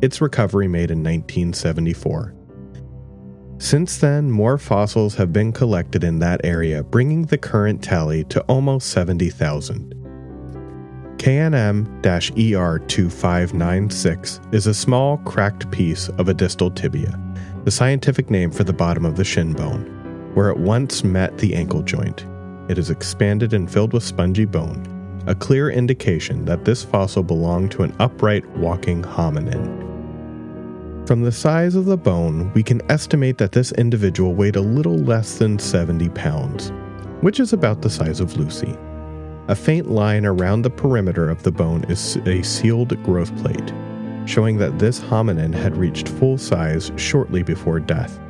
Its 0.04 0.22
recovery 0.22 0.68
made 0.68 0.92
in 0.92 1.00
1974. 1.00 2.36
Since 3.58 3.98
then, 3.98 4.30
more 4.30 4.60
fossils 4.60 5.16
have 5.16 5.34
been 5.34 5.52
collected 5.52 6.04
in 6.04 6.20
that 6.20 6.42
area, 6.44 6.84
bringing 6.84 7.24
the 7.24 7.40
current 7.40 7.84
tally 7.84 8.24
to 8.26 8.42
almost 8.42 8.92
70,000. 8.92 9.96
KNM 11.18 11.88
ER 12.06 12.80
2596 12.86 14.42
is 14.52 14.68
a 14.68 14.76
small, 14.76 15.18
cracked 15.18 15.72
piece 15.72 16.08
of 16.10 16.30
a 16.30 16.36
distal 16.36 16.70
tibia, 16.70 17.20
the 17.64 17.72
scientific 17.72 18.30
name 18.30 18.52
for 18.52 18.64
the 18.64 18.72
bottom 18.72 19.06
of 19.06 19.16
the 19.16 19.24
shin 19.24 19.54
bone, 19.54 19.86
where 20.36 20.52
it 20.52 20.58
once 20.58 21.04
met 21.04 21.36
the 21.40 21.56
ankle 21.56 21.82
joint. 21.82 22.28
It 22.70 22.78
is 22.78 22.90
expanded 22.90 23.54
and 23.54 23.70
filled 23.70 23.92
with 23.92 24.04
spongy 24.04 24.46
bone, 24.46 25.22
a 25.28 25.36
clear 25.36 25.70
indication 25.70 26.46
that 26.46 26.64
this 26.64 26.84
fossil 26.84 27.22
belonged 27.22 27.72
to 27.72 27.84
an 27.84 27.94
upright 28.00 28.48
walking 28.58 29.02
hominin. 29.02 29.84
From 31.06 31.24
the 31.24 31.32
size 31.34 31.76
of 31.76 31.84
the 31.84 31.98
bone, 31.98 32.50
we 32.54 32.64
can 32.64 32.82
estimate 32.90 33.38
that 33.38 33.52
this 33.52 33.74
individual 33.74 34.34
weighed 34.34 34.56
a 34.56 34.62
little 34.62 34.98
less 34.98 35.38
than 35.38 35.60
70 35.60 36.08
pounds, 36.10 36.72
which 37.20 37.42
is 37.42 37.52
about 37.52 37.82
the 37.82 37.90
size 37.90 38.22
of 38.22 38.38
Lucy. 38.38 38.78
A 39.50 39.56
faint 39.56 39.92
line 39.92 40.26
around 40.26 40.62
the 40.62 40.70
perimeter 40.70 41.30
of 41.30 41.44
the 41.44 41.52
bone 41.52 41.84
is 41.90 42.16
a 42.26 42.42
sealed 42.44 43.02
growth 43.04 43.36
plate, 43.42 43.74
showing 44.26 44.58
that 44.60 44.80
this 44.80 45.02
hominin 45.02 45.54
had 45.54 45.76
reached 45.76 46.08
full 46.08 46.38
size 46.38 46.94
shortly 46.96 47.44
before 47.44 47.82
death. 47.82 48.22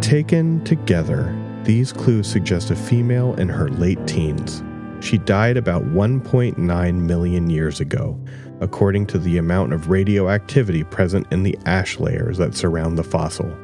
Taken 0.00 0.64
together, 0.64 1.36
these 1.64 1.92
clues 1.92 2.26
suggest 2.26 2.70
a 2.70 2.76
female 2.76 3.34
in 3.34 3.48
her 3.48 3.68
late 3.70 4.06
teens. 4.06 4.62
She 5.00 5.18
died 5.18 5.56
about 5.56 5.84
1.9 5.84 6.94
million 6.94 7.50
years 7.50 7.80
ago, 7.80 8.18
according 8.60 9.06
to 9.08 9.18
the 9.18 9.38
amount 9.38 9.72
of 9.72 9.88
radioactivity 9.88 10.84
present 10.84 11.26
in 11.30 11.42
the 11.42 11.58
ash 11.66 11.98
layers 11.98 12.38
that 12.38 12.54
surround 12.54 12.96
the 12.96 13.04
fossil. 13.04 13.54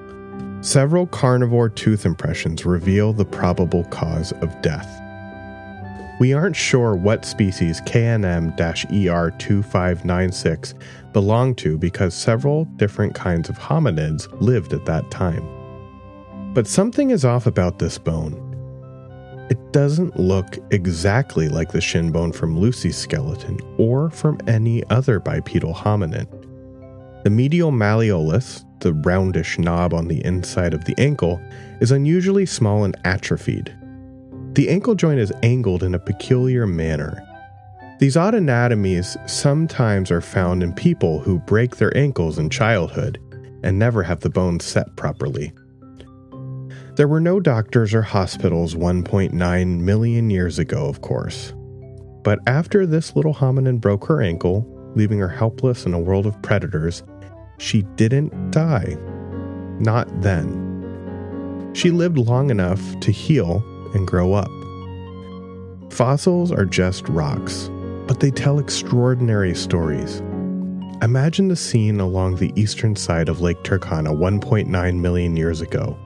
Several 0.62 1.06
carnivore 1.06 1.70
tooth 1.70 2.04
impressions 2.04 2.66
reveal 2.66 3.12
the 3.12 3.24
probable 3.24 3.84
cause 3.84 4.32
of 4.42 4.60
death. 4.60 5.00
We 6.20 6.34
aren't 6.34 6.56
sure 6.56 6.94
what 6.94 7.24
species 7.24 7.80
KNM 7.82 8.52
ER 8.60 9.30
2596 9.38 10.74
belonged 11.14 11.56
to 11.58 11.78
because 11.78 12.12
several 12.12 12.66
different 12.76 13.14
kinds 13.14 13.48
of 13.48 13.58
hominids 13.58 14.28
lived 14.42 14.74
at 14.74 14.84
that 14.84 15.10
time. 15.10 15.59
But 16.52 16.66
something 16.66 17.10
is 17.10 17.24
off 17.24 17.46
about 17.46 17.78
this 17.78 17.96
bone. 17.96 18.46
It 19.50 19.72
doesn't 19.72 20.18
look 20.18 20.58
exactly 20.72 21.48
like 21.48 21.70
the 21.70 21.80
shin 21.80 22.10
bone 22.10 22.32
from 22.32 22.58
Lucy's 22.58 22.96
skeleton 22.96 23.58
or 23.78 24.10
from 24.10 24.38
any 24.48 24.82
other 24.90 25.20
bipedal 25.20 25.74
hominin. 25.74 26.26
The 27.22 27.30
medial 27.30 27.70
malleolus, 27.70 28.64
the 28.80 28.92
roundish 28.92 29.58
knob 29.58 29.94
on 29.94 30.08
the 30.08 30.24
inside 30.24 30.74
of 30.74 30.84
the 30.86 30.94
ankle, 30.98 31.40
is 31.80 31.92
unusually 31.92 32.46
small 32.46 32.82
and 32.82 32.96
atrophied. 33.04 33.72
The 34.54 34.68
ankle 34.68 34.96
joint 34.96 35.20
is 35.20 35.32
angled 35.44 35.84
in 35.84 35.94
a 35.94 36.00
peculiar 36.00 36.66
manner. 36.66 37.24
These 38.00 38.16
odd 38.16 38.34
anatomies 38.34 39.16
sometimes 39.26 40.10
are 40.10 40.20
found 40.20 40.64
in 40.64 40.72
people 40.72 41.20
who 41.20 41.38
break 41.38 41.76
their 41.76 41.96
ankles 41.96 42.38
in 42.38 42.50
childhood 42.50 43.20
and 43.62 43.78
never 43.78 44.02
have 44.02 44.20
the 44.20 44.30
bones 44.30 44.64
set 44.64 44.96
properly. 44.96 45.52
There 47.00 47.08
were 47.08 47.18
no 47.18 47.40
doctors 47.40 47.94
or 47.94 48.02
hospitals 48.02 48.74
1.9 48.74 49.80
million 49.80 50.28
years 50.28 50.58
ago, 50.58 50.84
of 50.84 51.00
course. 51.00 51.54
But 52.22 52.40
after 52.46 52.84
this 52.84 53.16
little 53.16 53.32
hominin 53.32 53.80
broke 53.80 54.04
her 54.04 54.20
ankle, 54.20 54.66
leaving 54.94 55.18
her 55.18 55.28
helpless 55.30 55.86
in 55.86 55.94
a 55.94 55.98
world 55.98 56.26
of 56.26 56.42
predators, 56.42 57.02
she 57.56 57.84
didn't 57.96 58.50
die. 58.50 58.98
Not 59.78 60.08
then. 60.20 61.70
She 61.72 61.90
lived 61.90 62.18
long 62.18 62.50
enough 62.50 62.82
to 63.00 63.10
heal 63.10 63.64
and 63.94 64.06
grow 64.06 64.34
up. 64.34 64.50
Fossils 65.90 66.52
are 66.52 66.66
just 66.66 67.08
rocks, 67.08 67.70
but 68.06 68.20
they 68.20 68.30
tell 68.30 68.58
extraordinary 68.58 69.54
stories. 69.54 70.20
Imagine 71.00 71.48
the 71.48 71.56
scene 71.56 71.98
along 71.98 72.36
the 72.36 72.52
eastern 72.56 72.94
side 72.94 73.30
of 73.30 73.40
Lake 73.40 73.62
Turkana 73.62 74.14
1.9 74.14 75.00
million 75.00 75.34
years 75.34 75.62
ago. 75.62 75.98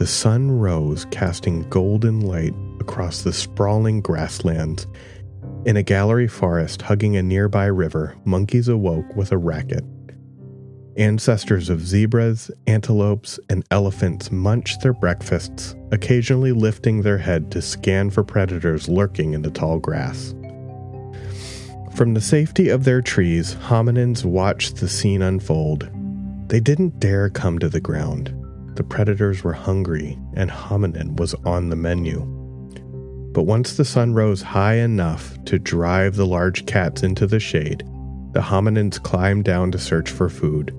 The 0.00 0.06
sun 0.06 0.50
rose, 0.50 1.04
casting 1.10 1.68
golden 1.68 2.22
light 2.22 2.54
across 2.80 3.20
the 3.20 3.34
sprawling 3.34 4.00
grasslands. 4.00 4.86
In 5.66 5.76
a 5.76 5.82
gallery 5.82 6.26
forest 6.26 6.80
hugging 6.80 7.18
a 7.18 7.22
nearby 7.22 7.66
river, 7.66 8.16
monkeys 8.24 8.68
awoke 8.68 9.14
with 9.14 9.30
a 9.30 9.36
racket. 9.36 9.84
Ancestors 10.96 11.68
of 11.68 11.86
zebras, 11.86 12.50
antelopes, 12.66 13.38
and 13.50 13.62
elephants 13.70 14.32
munched 14.32 14.80
their 14.80 14.94
breakfasts, 14.94 15.76
occasionally 15.92 16.52
lifting 16.52 17.02
their 17.02 17.18
head 17.18 17.50
to 17.50 17.60
scan 17.60 18.08
for 18.08 18.24
predators 18.24 18.88
lurking 18.88 19.34
in 19.34 19.42
the 19.42 19.50
tall 19.50 19.78
grass. 19.78 20.34
From 21.94 22.14
the 22.14 22.22
safety 22.22 22.70
of 22.70 22.84
their 22.84 23.02
trees, 23.02 23.54
hominins 23.54 24.24
watched 24.24 24.76
the 24.76 24.88
scene 24.88 25.20
unfold. 25.20 25.90
They 26.48 26.60
didn't 26.60 27.00
dare 27.00 27.28
come 27.28 27.58
to 27.58 27.68
the 27.68 27.82
ground. 27.82 28.34
The 28.80 28.84
predators 28.84 29.44
were 29.44 29.52
hungry, 29.52 30.18
and 30.32 30.50
hominin 30.50 31.18
was 31.18 31.34
on 31.44 31.68
the 31.68 31.76
menu. 31.76 32.20
But 33.34 33.42
once 33.42 33.76
the 33.76 33.84
sun 33.84 34.14
rose 34.14 34.40
high 34.40 34.76
enough 34.76 35.36
to 35.44 35.58
drive 35.58 36.16
the 36.16 36.26
large 36.26 36.64
cats 36.64 37.02
into 37.02 37.26
the 37.26 37.40
shade, 37.40 37.80
the 38.32 38.40
hominins 38.40 38.98
climbed 38.98 39.44
down 39.44 39.70
to 39.72 39.78
search 39.78 40.10
for 40.10 40.30
food. 40.30 40.74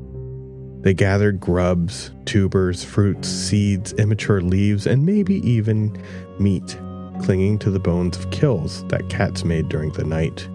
They 0.82 0.95
gathered 0.95 1.39
grubs, 1.39 2.10
tubers, 2.26 2.84
fruits, 2.84 3.28
seeds, 3.28 3.93
immature 3.93 4.41
leaves, 4.41 4.88
and 4.88 5.06
maybe 5.06 5.36
even 5.47 5.95
meat, 6.39 6.80
clinging 7.22 7.60
to 7.60 7.70
the 7.70 7.78
bones 7.78 8.18
of 8.18 8.32
kills 8.32 8.84
that 8.88 9.10
cats 9.10 9.45
made 9.45 9.70
during 9.70 9.91
the 9.91 10.06
night. 10.06 10.49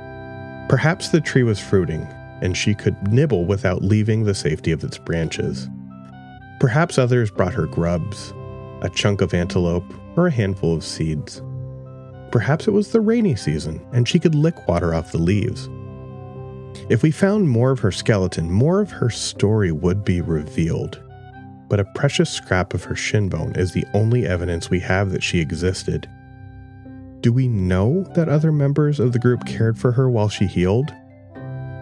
Perhaps 0.68 1.10
the 1.10 1.20
tree 1.20 1.42
was 1.42 1.60
fruiting, 1.60 2.08
and 2.40 2.56
she 2.56 2.74
could 2.74 2.96
nibble 3.12 3.44
without 3.44 3.82
leaving 3.82 4.24
the 4.24 4.34
safety 4.34 4.72
of 4.72 4.82
its 4.82 4.98
branches. 4.98 5.68
Perhaps 6.58 6.98
others 6.98 7.30
brought 7.30 7.54
her 7.54 7.66
grubs, 7.66 8.32
a 8.80 8.90
chunk 8.94 9.20
of 9.20 9.34
antelope, 9.34 9.84
or 10.16 10.26
a 10.26 10.32
handful 10.32 10.74
of 10.74 10.84
seeds. 10.84 11.42
Perhaps 12.30 12.66
it 12.66 12.70
was 12.70 12.90
the 12.90 13.00
rainy 13.00 13.36
season, 13.36 13.80
and 13.92 14.08
she 14.08 14.18
could 14.18 14.34
lick 14.34 14.66
water 14.66 14.94
off 14.94 15.12
the 15.12 15.18
leaves. 15.18 15.68
If 16.88 17.02
we 17.02 17.10
found 17.10 17.50
more 17.50 17.70
of 17.70 17.80
her 17.80 17.92
skeleton, 17.92 18.50
more 18.50 18.80
of 18.80 18.90
her 18.90 19.10
story 19.10 19.70
would 19.70 20.04
be 20.04 20.22
revealed 20.22 21.00
but 21.72 21.80
a 21.80 21.86
precious 21.94 22.28
scrap 22.28 22.74
of 22.74 22.84
her 22.84 22.94
shin 22.94 23.30
bone 23.30 23.54
is 23.56 23.72
the 23.72 23.86
only 23.94 24.26
evidence 24.26 24.68
we 24.68 24.78
have 24.78 25.10
that 25.10 25.22
she 25.22 25.40
existed. 25.40 26.06
Do 27.22 27.32
we 27.32 27.48
know 27.48 28.02
that 28.14 28.28
other 28.28 28.52
members 28.52 29.00
of 29.00 29.14
the 29.14 29.18
group 29.18 29.46
cared 29.46 29.78
for 29.78 29.90
her 29.92 30.10
while 30.10 30.28
she 30.28 30.44
healed? 30.44 30.92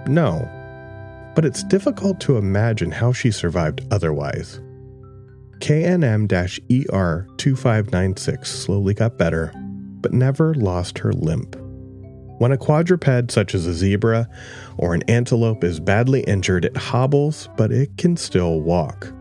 No, 0.07 0.49
but 1.35 1.45
it's 1.45 1.65
difficult 1.65 2.21
to 2.21 2.37
imagine 2.37 2.93
how 2.93 3.13
she 3.13 3.33
survived 3.33 3.85
otherwise. 3.91 4.61
KNM 5.59 6.31
ER 6.95 7.27
2596 7.37 8.49
slowly 8.49 8.95
got 8.95 9.19
better, 9.19 9.53
but 10.01 10.13
never 10.13 10.55
lost 10.55 10.99
her 10.99 11.13
limp. 11.13 11.57
When 12.39 12.53
a 12.53 12.57
quadruped, 12.57 13.33
such 13.33 13.57
as 13.57 13.67
a 13.67 13.75
zebra 13.75 14.29
or 14.79 14.95
an 14.95 15.03
antelope, 15.09 15.65
is 15.65 15.81
badly 15.81 16.21
injured, 16.29 16.65
it 16.65 16.77
hobbles, 16.77 17.49
but 17.57 17.73
it 17.73 17.97
can 17.97 18.17
still 18.17 18.61
walk. 18.61 19.13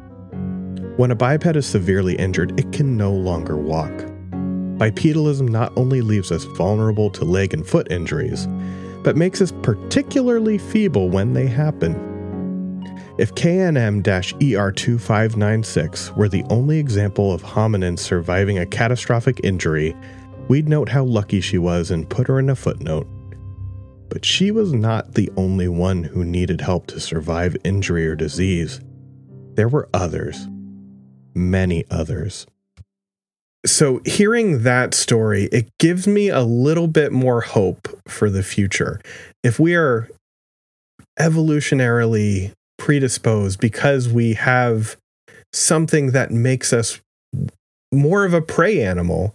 When 0.99 1.11
a 1.11 1.15
biped 1.15 1.55
is 1.55 1.65
severely 1.65 2.17
injured, 2.17 2.59
it 2.59 2.73
can 2.73 2.97
no 2.97 3.13
longer 3.13 3.55
walk. 3.55 3.93
Bipedalism 4.77 5.47
not 5.47 5.71
only 5.77 6.01
leaves 6.01 6.29
us 6.29 6.43
vulnerable 6.43 7.09
to 7.11 7.23
leg 7.23 7.53
and 7.53 7.65
foot 7.65 7.89
injuries, 7.89 8.49
but 9.01 9.15
makes 9.15 9.41
us 9.41 9.53
particularly 9.61 10.57
feeble 10.57 11.09
when 11.09 11.31
they 11.31 11.47
happen. 11.47 11.95
If 13.17 13.33
KNM 13.33 14.03
ER2596 14.03 16.17
were 16.17 16.27
the 16.27 16.43
only 16.49 16.79
example 16.79 17.31
of 17.31 17.43
hominins 17.43 17.99
surviving 17.99 18.59
a 18.59 18.65
catastrophic 18.65 19.39
injury, 19.41 19.95
we'd 20.49 20.67
note 20.67 20.89
how 20.89 21.05
lucky 21.05 21.39
she 21.39 21.57
was 21.57 21.91
and 21.91 22.09
put 22.09 22.27
her 22.27 22.39
in 22.39 22.49
a 22.49 22.57
footnote. 22.57 23.07
But 24.09 24.25
she 24.25 24.51
was 24.51 24.73
not 24.73 25.13
the 25.13 25.31
only 25.37 25.69
one 25.69 26.03
who 26.03 26.25
needed 26.25 26.59
help 26.59 26.87
to 26.87 26.99
survive 26.99 27.55
injury 27.63 28.05
or 28.05 28.17
disease. 28.17 28.81
There 29.55 29.69
were 29.69 29.87
others 29.93 30.45
many 31.39 31.85
others. 31.89 32.45
So, 33.65 34.01
hearing 34.05 34.63
that 34.63 34.93
story, 34.93 35.49
it 35.51 35.69
gives 35.79 36.07
me 36.07 36.29
a 36.29 36.41
little 36.41 36.87
bit 36.87 37.11
more 37.11 37.41
hope 37.41 37.89
for 38.07 38.29
the 38.29 38.43
future. 38.43 39.01
If 39.43 39.59
we 39.59 39.75
are 39.75 40.09
evolutionarily 41.19 42.53
predisposed 42.77 43.59
because 43.59 44.07
we 44.07 44.33
have 44.35 44.95
something 45.51 46.11
that 46.11 46.31
makes 46.31 46.71
us 46.71 47.01
more 47.91 48.23
of 48.23 48.33
a 48.33 48.41
prey 48.41 48.81
animal, 48.81 49.33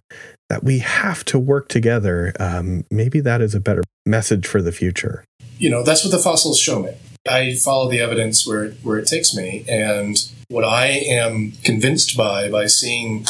that 0.48 0.64
we 0.64 0.78
have 0.78 1.24
to 1.26 1.38
work 1.38 1.68
together, 1.68 2.32
um, 2.40 2.84
maybe 2.90 3.20
that 3.20 3.40
is 3.40 3.54
a 3.54 3.60
better 3.60 3.82
message 4.06 4.46
for 4.46 4.62
the 4.62 4.72
future. 4.72 5.24
You 5.58 5.70
know, 5.70 5.82
that's 5.82 6.04
what 6.04 6.10
the 6.10 6.18
fossils 6.18 6.58
show 6.58 6.80
me. 6.80 6.94
I 7.26 7.54
follow 7.54 7.90
the 7.90 8.00
evidence 8.00 8.46
where 8.46 8.64
it, 8.64 8.76
where 8.82 8.98
it 8.98 9.06
takes 9.06 9.34
me, 9.34 9.64
and 9.66 10.16
what 10.48 10.62
I 10.62 10.88
am 10.88 11.52
convinced 11.64 12.18
by 12.18 12.50
by 12.50 12.66
seeing 12.66 13.24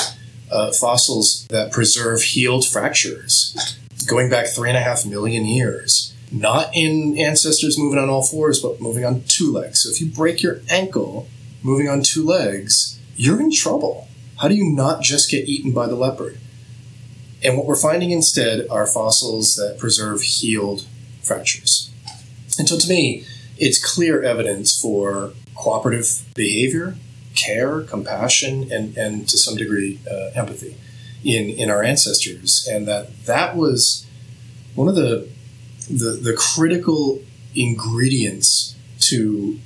uh, 0.51 0.73
fossils 0.73 1.47
that 1.51 1.71
preserve 1.71 2.23
healed 2.23 2.67
fractures 2.67 3.79
going 4.09 4.29
back 4.29 4.49
three 4.49 4.69
and 4.69 4.77
a 4.77 4.81
half 4.81 5.07
million 5.07 5.45
years, 5.45 6.13
not 6.33 6.71
in 6.75 7.17
ancestors 7.17 7.79
moving 7.79 8.01
on 8.01 8.11
all 8.11 8.25
fours, 8.25 8.61
but 8.61 8.81
moving 8.81 9.05
on 9.05 9.23
two 9.29 9.53
legs. 9.53 9.85
So 9.85 9.91
if 9.91 10.01
you 10.01 10.09
break 10.09 10.43
your 10.43 10.61
ankle 10.69 11.29
moving 11.63 11.89
on 11.89 12.03
two 12.03 12.25
legs, 12.25 12.99
you're 13.15 13.41
in 13.41 13.53
trouble. 13.53 14.09
How 14.39 14.49
do 14.49 14.57
you 14.57 14.65
not 14.75 15.03
just 15.03 15.31
get 15.31 15.49
eaten 15.49 15.73
by 15.73 15.87
the 15.87 15.95
leopard? 15.95 16.39
And 17.45 17.57
what 17.57 17.67
we're 17.67 17.77
finding 17.77 18.11
instead 18.11 18.67
are 18.69 18.89
fossils 18.89 19.55
that 19.55 19.79
preserve 19.79 20.23
healed 20.23 20.85
fractures. 21.23 21.93
And 22.59 22.69
so 22.69 22.77
to 22.77 22.89
me, 22.89 23.25
it's 23.59 23.83
clear 23.83 24.23
evidence 24.23 24.81
for 24.81 25.33
cooperative 25.55 26.23
behavior, 26.35 26.97
care, 27.35 27.83
compassion, 27.83 28.71
and, 28.73 28.97
and 28.97 29.29
to 29.29 29.39
some 29.39 29.57
degree, 29.57 30.01
uh, 30.11 30.31
empathy 30.35 30.77
in, 31.25 31.49
in 31.49 31.71
our 31.71 31.83
ancestors. 31.83 32.69
And 32.71 32.87
that 32.89 33.25
that 33.27 33.57
was 33.57 34.07
one 34.75 34.89
of 34.89 34.95
the, 34.95 35.29
the, 35.89 36.19
the 36.23 36.35
critical 36.37 37.23
ingredients 37.55 38.75
to 39.01 39.59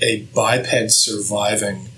a 0.00 0.22
biped 0.34 0.90
surviving 0.90 1.88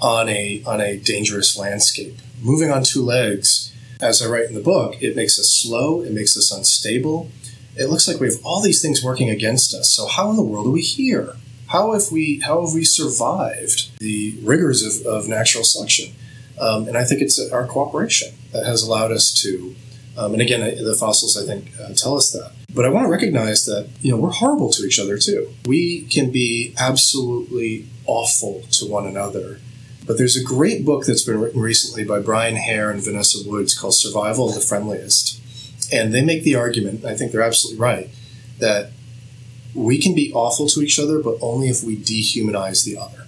on 0.00 0.28
a, 0.28 0.62
on 0.66 0.80
a 0.80 0.96
dangerous 0.98 1.58
landscape. 1.58 2.18
Moving 2.42 2.70
on 2.70 2.82
two 2.82 3.02
legs, 3.02 3.72
as 4.00 4.22
I 4.22 4.28
write 4.28 4.48
in 4.48 4.54
the 4.54 4.60
book, 4.60 5.02
it 5.02 5.16
makes 5.16 5.38
us 5.38 5.50
slow, 5.62 6.02
it 6.02 6.12
makes 6.12 6.36
us 6.36 6.52
unstable, 6.52 7.30
it 7.76 7.88
looks 7.90 8.08
like 8.08 8.20
we 8.20 8.28
have 8.28 8.44
all 8.44 8.62
these 8.62 8.80
things 8.80 9.02
working 9.02 9.30
against 9.30 9.74
us. 9.74 9.92
So 9.92 10.06
how 10.06 10.30
in 10.30 10.36
the 10.36 10.42
world 10.42 10.66
are 10.66 10.70
we 10.70 10.82
here? 10.82 11.36
How 11.68 11.92
have 11.92 12.10
we 12.10 12.40
how 12.40 12.64
have 12.64 12.74
we 12.74 12.84
survived 12.84 13.98
the 13.98 14.38
rigors 14.42 14.82
of, 14.82 15.06
of 15.06 15.28
natural 15.28 15.64
selection? 15.64 16.14
Um, 16.58 16.88
and 16.88 16.96
I 16.96 17.04
think 17.04 17.20
it's 17.20 17.38
our 17.50 17.66
cooperation 17.66 18.34
that 18.52 18.64
has 18.64 18.82
allowed 18.82 19.12
us 19.12 19.32
to. 19.42 19.74
Um, 20.16 20.32
and 20.32 20.40
again, 20.40 20.60
the 20.60 20.96
fossils 20.98 21.36
I 21.36 21.44
think 21.44 21.72
uh, 21.78 21.92
tell 21.94 22.16
us 22.16 22.30
that. 22.32 22.52
But 22.74 22.86
I 22.86 22.88
want 22.88 23.06
to 23.06 23.10
recognize 23.10 23.66
that 23.66 23.88
you 24.00 24.10
know 24.10 24.16
we're 24.16 24.30
horrible 24.30 24.70
to 24.72 24.84
each 24.84 24.98
other 24.98 25.18
too. 25.18 25.52
We 25.66 26.02
can 26.02 26.30
be 26.30 26.74
absolutely 26.78 27.86
awful 28.06 28.62
to 28.72 28.86
one 28.86 29.06
another. 29.06 29.60
But 30.06 30.18
there's 30.18 30.36
a 30.36 30.44
great 30.44 30.84
book 30.84 31.04
that's 31.04 31.24
been 31.24 31.40
written 31.40 31.60
recently 31.60 32.04
by 32.04 32.20
Brian 32.20 32.54
Hare 32.54 32.90
and 32.90 33.02
Vanessa 33.02 33.38
Woods 33.44 33.76
called 33.76 33.94
Survival 33.96 34.48
of 34.48 34.54
the 34.54 34.60
Friendliest 34.60 35.42
and 35.92 36.12
they 36.12 36.22
make 36.22 36.42
the 36.42 36.54
argument, 36.54 37.04
I 37.04 37.14
think 37.14 37.32
they're 37.32 37.42
absolutely 37.42 37.80
right, 37.80 38.10
that 38.58 38.90
we 39.74 39.98
can 39.98 40.14
be 40.14 40.32
awful 40.32 40.66
to 40.68 40.80
each 40.80 40.98
other, 40.98 41.22
but 41.22 41.36
only 41.40 41.68
if 41.68 41.82
we 41.82 41.96
dehumanize 41.96 42.84
the 42.84 42.96
other. 42.96 43.26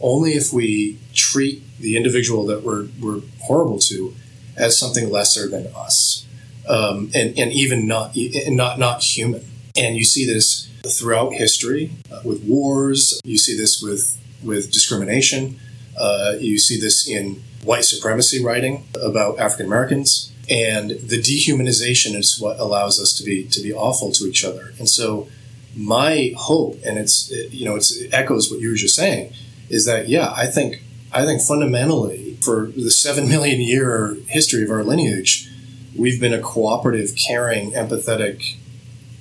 Only 0.00 0.32
if 0.32 0.52
we 0.52 0.98
treat 1.12 1.62
the 1.78 1.96
individual 1.96 2.46
that 2.46 2.62
we're, 2.62 2.86
we're 3.00 3.22
horrible 3.42 3.78
to 3.80 4.14
as 4.56 4.78
something 4.78 5.10
lesser 5.10 5.48
than 5.48 5.66
us, 5.74 6.26
um, 6.68 7.10
and, 7.14 7.36
and 7.38 7.52
even 7.52 7.88
not, 7.88 8.12
not, 8.46 8.78
not 8.78 9.02
human. 9.02 9.44
And 9.76 9.96
you 9.96 10.04
see 10.04 10.24
this 10.24 10.70
throughout 10.86 11.32
history 11.32 11.90
uh, 12.12 12.20
with 12.24 12.44
wars, 12.44 13.20
you 13.24 13.38
see 13.38 13.56
this 13.56 13.82
with, 13.82 14.20
with 14.44 14.70
discrimination, 14.70 15.58
uh, 15.98 16.34
you 16.38 16.58
see 16.58 16.78
this 16.78 17.08
in 17.08 17.42
white 17.64 17.84
supremacy 17.84 18.44
writing 18.44 18.86
about 19.02 19.38
African 19.38 19.66
Americans 19.66 20.30
and 20.48 20.90
the 20.90 21.20
dehumanization 21.20 22.14
is 22.14 22.38
what 22.38 22.58
allows 22.58 23.00
us 23.00 23.12
to 23.14 23.24
be 23.24 23.44
to 23.44 23.60
be 23.60 23.72
awful 23.72 24.12
to 24.12 24.24
each 24.26 24.44
other. 24.44 24.72
And 24.78 24.88
so, 24.88 25.28
my 25.76 26.32
hope, 26.36 26.78
and 26.84 26.98
it's 26.98 27.30
it, 27.30 27.52
you 27.52 27.64
know 27.64 27.76
it's, 27.76 27.96
it 27.96 28.12
echoes 28.12 28.50
what 28.50 28.60
you 28.60 28.70
were 28.70 28.76
just 28.76 28.96
saying, 28.96 29.32
is 29.68 29.86
that 29.86 30.08
yeah, 30.08 30.32
I 30.36 30.46
think 30.46 30.82
I 31.12 31.24
think 31.24 31.42
fundamentally 31.42 32.36
for 32.42 32.66
the 32.76 32.90
seven 32.90 33.28
million 33.28 33.60
year 33.60 34.16
history 34.26 34.62
of 34.62 34.70
our 34.70 34.84
lineage, 34.84 35.50
we've 35.96 36.20
been 36.20 36.34
a 36.34 36.40
cooperative, 36.40 37.14
caring, 37.16 37.72
empathetic 37.72 38.56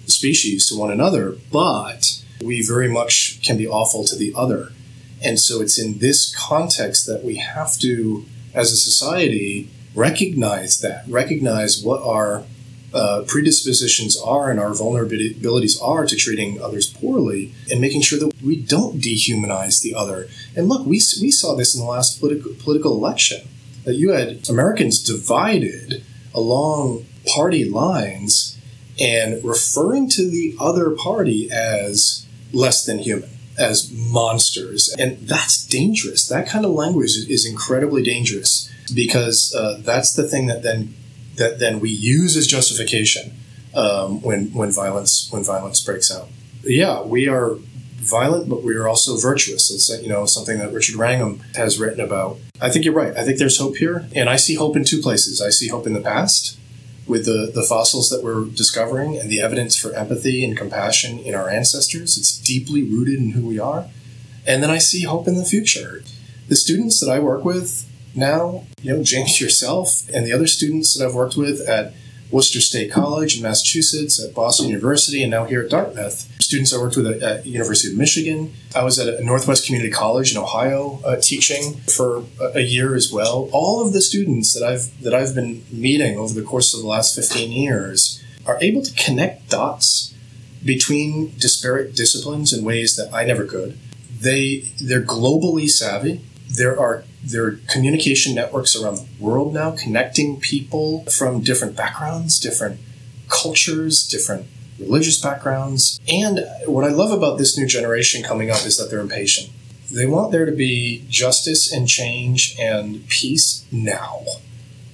species 0.05 0.67
to 0.67 0.75
one 0.75 0.91
another, 0.91 1.37
but 1.51 2.21
we 2.41 2.65
very 2.65 2.89
much 2.89 3.39
can 3.43 3.57
be 3.57 3.67
awful 3.67 4.03
to 4.05 4.15
the 4.15 4.33
other. 4.35 4.71
And 5.23 5.39
so 5.39 5.61
it's 5.61 5.79
in 5.79 5.99
this 5.99 6.35
context 6.35 7.07
that 7.07 7.23
we 7.23 7.37
have 7.37 7.77
to, 7.79 8.25
as 8.53 8.71
a 8.71 8.75
society, 8.75 9.69
recognize 9.95 10.79
that, 10.81 11.05
recognize 11.07 11.83
what 11.83 12.01
our 12.01 12.43
uh, 12.93 13.23
predispositions 13.27 14.15
are 14.21 14.51
and 14.51 14.59
our 14.59 14.69
vulnerabilities 14.69 15.81
are 15.81 16.05
to 16.05 16.15
treating 16.15 16.61
others 16.61 16.93
poorly 16.93 17.51
and 17.71 17.81
making 17.81 18.01
sure 18.01 18.19
that 18.19 18.31
we 18.43 18.55
don't 18.55 19.01
dehumanize 19.01 19.81
the 19.81 19.95
other. 19.95 20.27
And 20.55 20.67
look, 20.67 20.85
we, 20.85 21.01
we 21.21 21.31
saw 21.31 21.55
this 21.55 21.75
in 21.75 21.81
the 21.81 21.87
last 21.89 22.19
political, 22.19 22.53
political 22.59 22.93
election 22.93 23.47
that 23.83 23.95
you 23.95 24.11
had 24.11 24.47
Americans 24.47 25.01
divided 25.01 26.03
along 26.33 27.05
party 27.33 27.67
lines 27.67 28.59
and 28.99 29.43
referring 29.43 30.07
to 30.09 30.29
the 30.29 30.55
other 30.59 30.91
party 30.91 31.49
as 31.51 32.27
less 32.51 32.85
than 32.85 32.99
human 32.99 33.29
as 33.57 33.91
monsters. 33.91 34.93
And 34.97 35.17
that's 35.27 35.65
dangerous. 35.65 36.27
That 36.27 36.47
kind 36.47 36.65
of 36.65 36.71
language 36.71 37.15
is 37.29 37.45
incredibly 37.45 38.03
dangerous 38.03 38.71
because 38.93 39.53
uh, 39.55 39.79
that's 39.81 40.13
the 40.13 40.27
thing 40.27 40.47
that 40.47 40.63
then 40.63 40.95
that 41.35 41.59
then 41.59 41.79
we 41.79 41.89
use 41.89 42.37
as 42.37 42.45
justification 42.47 43.33
um, 43.75 44.21
when 44.21 44.53
when 44.53 44.71
violence 44.71 45.27
when 45.31 45.43
violence 45.43 45.83
breaks 45.83 46.11
out. 46.11 46.27
Yeah, 46.63 47.01
we 47.01 47.27
are 47.27 47.55
violent, 47.95 48.49
but 48.49 48.63
we 48.63 48.75
are 48.75 48.87
also 48.87 49.17
virtuous. 49.17 49.71
It's 49.71 49.89
you 50.01 50.09
know 50.09 50.25
something 50.25 50.59
that 50.59 50.71
Richard 50.71 50.95
Wrangham 50.95 51.41
has 51.55 51.79
written 51.79 51.99
about. 51.99 52.37
I 52.61 52.69
think 52.69 52.85
you're 52.85 52.93
right. 52.93 53.15
I 53.17 53.23
think 53.23 53.39
there's 53.39 53.59
hope 53.59 53.77
here, 53.77 54.07
and 54.15 54.29
I 54.29 54.35
see 54.35 54.55
hope 54.55 54.75
in 54.75 54.83
two 54.83 55.01
places. 55.01 55.41
I 55.41 55.49
see 55.49 55.67
hope 55.69 55.87
in 55.87 55.93
the 55.93 56.01
past 56.01 56.57
with 57.07 57.25
the, 57.25 57.51
the 57.53 57.63
fossils 57.63 58.09
that 58.09 58.23
we're 58.23 58.45
discovering 58.45 59.17
and 59.17 59.29
the 59.29 59.41
evidence 59.41 59.75
for 59.75 59.93
empathy 59.93 60.43
and 60.45 60.57
compassion 60.57 61.19
in 61.19 61.35
our 61.35 61.49
ancestors. 61.49 62.17
It's 62.17 62.37
deeply 62.37 62.83
rooted 62.83 63.19
in 63.19 63.31
who 63.31 63.45
we 63.45 63.59
are. 63.59 63.89
And 64.45 64.63
then 64.63 64.69
I 64.69 64.77
see 64.77 65.03
hope 65.03 65.27
in 65.27 65.35
the 65.35 65.45
future. 65.45 66.03
The 66.47 66.55
students 66.55 66.99
that 66.99 67.11
I 67.11 67.19
work 67.19 67.43
with 67.43 67.89
now, 68.15 68.65
you 68.81 68.95
know, 68.95 69.03
James 69.03 69.41
yourself 69.41 70.07
and 70.13 70.25
the 70.25 70.33
other 70.33 70.47
students 70.47 70.97
that 70.97 71.05
I've 71.05 71.15
worked 71.15 71.35
with 71.35 71.61
at 71.67 71.93
Worcester 72.33 72.59
State 72.59 72.91
College 72.91 73.37
in 73.37 73.43
Massachusetts, 73.43 74.21
at 74.21 74.33
Boston 74.33 74.67
University, 74.67 75.21
and 75.21 75.29
now 75.29 75.45
here 75.45 75.61
at 75.61 75.69
Dartmouth. 75.69 76.27
Students 76.41 76.73
I 76.73 76.79
worked 76.79 76.97
with 76.97 77.05
at, 77.05 77.43
the 77.43 77.49
University 77.49 77.93
of 77.93 77.97
Michigan. 77.97 78.51
I 78.75 78.83
was 78.83 78.97
at 78.97 79.07
a 79.07 79.23
Northwest 79.23 79.67
Community 79.67 79.91
College 79.91 80.31
in 80.31 80.37
Ohio 80.39 80.99
uh, 81.05 81.17
teaching 81.21 81.75
for 81.81 82.23
a, 82.41 82.57
a 82.57 82.61
year 82.61 82.95
as 82.95 83.11
well. 83.11 83.49
All 83.53 83.85
of 83.85 83.93
the 83.93 84.01
students 84.01 84.51
that 84.55 84.63
I've 84.63 84.99
that 85.03 85.13
I've 85.13 85.35
been 85.35 85.63
meeting 85.71 86.17
over 86.17 86.33
the 86.33 86.41
course 86.41 86.73
of 86.73 86.81
the 86.81 86.87
last 86.87 87.15
15 87.15 87.51
years 87.51 88.23
are 88.47 88.57
able 88.61 88.81
to 88.81 88.93
connect 88.95 89.49
dots 89.49 90.15
between 90.65 91.35
disparate 91.37 91.95
disciplines 91.95 92.51
in 92.51 92.65
ways 92.65 92.95
that 92.95 93.13
I 93.13 93.25
never 93.25 93.45
could. 93.45 93.77
They 94.19 94.71
they're 94.81 95.03
globally 95.03 95.69
savvy. 95.69 96.21
There 96.53 96.79
are 96.79 97.03
there 97.23 97.45
are 97.45 97.59
communication 97.69 98.35
networks 98.35 98.75
around 98.75 98.95
the 98.95 99.07
world 99.19 99.53
now 99.53 99.71
connecting 99.71 100.39
people 100.39 101.05
from 101.05 101.41
different 101.41 101.75
backgrounds, 101.75 102.39
different 102.39 102.79
cultures, 103.29 104.07
different 104.07 104.45
religious 104.79 105.21
backgrounds. 105.21 105.99
And 106.07 106.45
what 106.65 106.83
I 106.83 106.89
love 106.89 107.11
about 107.11 107.37
this 107.37 107.57
new 107.57 107.67
generation 107.67 108.23
coming 108.23 108.49
up 108.49 108.65
is 108.65 108.77
that 108.77 108.89
they're 108.89 108.99
impatient. 108.99 109.49
They 109.91 110.05
want 110.05 110.31
there 110.31 110.45
to 110.45 110.51
be 110.51 111.05
justice 111.09 111.71
and 111.71 111.87
change 111.87 112.55
and 112.59 113.07
peace 113.07 113.65
now. 113.71 114.23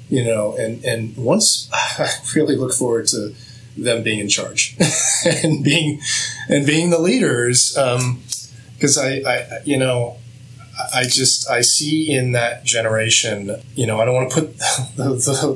You 0.09 0.23
know, 0.23 0.55
and, 0.57 0.83
and 0.83 1.15
once 1.17 1.69
I 1.73 2.09
really 2.35 2.55
look 2.55 2.73
forward 2.73 3.07
to 3.07 3.33
them 3.77 4.03
being 4.03 4.19
in 4.19 4.29
charge 4.29 4.75
and 5.25 5.63
being 5.63 6.01
and 6.47 6.65
being 6.65 6.89
the 6.89 6.99
leaders. 6.99 7.73
because 7.73 8.97
um, 8.97 9.03
I, 9.05 9.21
I, 9.25 9.59
you 9.63 9.77
know, 9.77 10.17
I 10.93 11.03
just 11.03 11.49
I 11.49 11.61
see 11.61 12.11
in 12.11 12.31
that 12.33 12.63
generation, 12.63 13.61
you 13.75 13.85
know, 13.85 13.99
I 13.99 14.05
don't 14.05 14.15
want 14.15 14.31
to 14.31 14.35
put 14.41 14.57
the, 14.95 15.09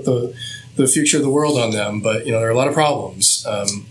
the, 0.05 0.35
the, 0.75 0.87
future 0.87 1.17
of 1.17 1.23
the 1.23 1.29
world 1.29 1.57
on 1.57 1.71
them, 1.71 2.01
but 2.01 2.25
you 2.25 2.31
know, 2.31 2.39
there 2.39 2.47
are 2.47 2.51
a 2.51 2.57
lot 2.57 2.67
of 2.67 2.73
problems. 2.73 3.45
Um, 3.47 3.87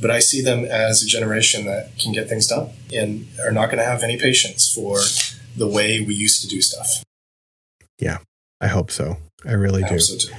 but 0.00 0.10
I 0.10 0.18
see 0.18 0.42
them 0.42 0.64
as 0.64 1.02
a 1.02 1.06
generation 1.06 1.66
that 1.66 1.98
can 1.98 2.12
get 2.12 2.28
things 2.28 2.46
done 2.46 2.70
and 2.92 3.26
are 3.42 3.52
not 3.52 3.66
going 3.66 3.78
to 3.78 3.84
have 3.84 4.02
any 4.02 4.18
patience 4.18 4.72
for 4.72 4.98
the 5.56 5.66
way 5.66 6.00
we 6.00 6.14
used 6.14 6.42
to 6.42 6.48
do 6.48 6.60
stuff. 6.60 7.02
Yeah, 7.98 8.18
I 8.60 8.66
hope 8.66 8.90
so. 8.90 9.16
I 9.46 9.52
really 9.52 9.84
I 9.84 9.88
do. 9.88 9.98
So 9.98 10.30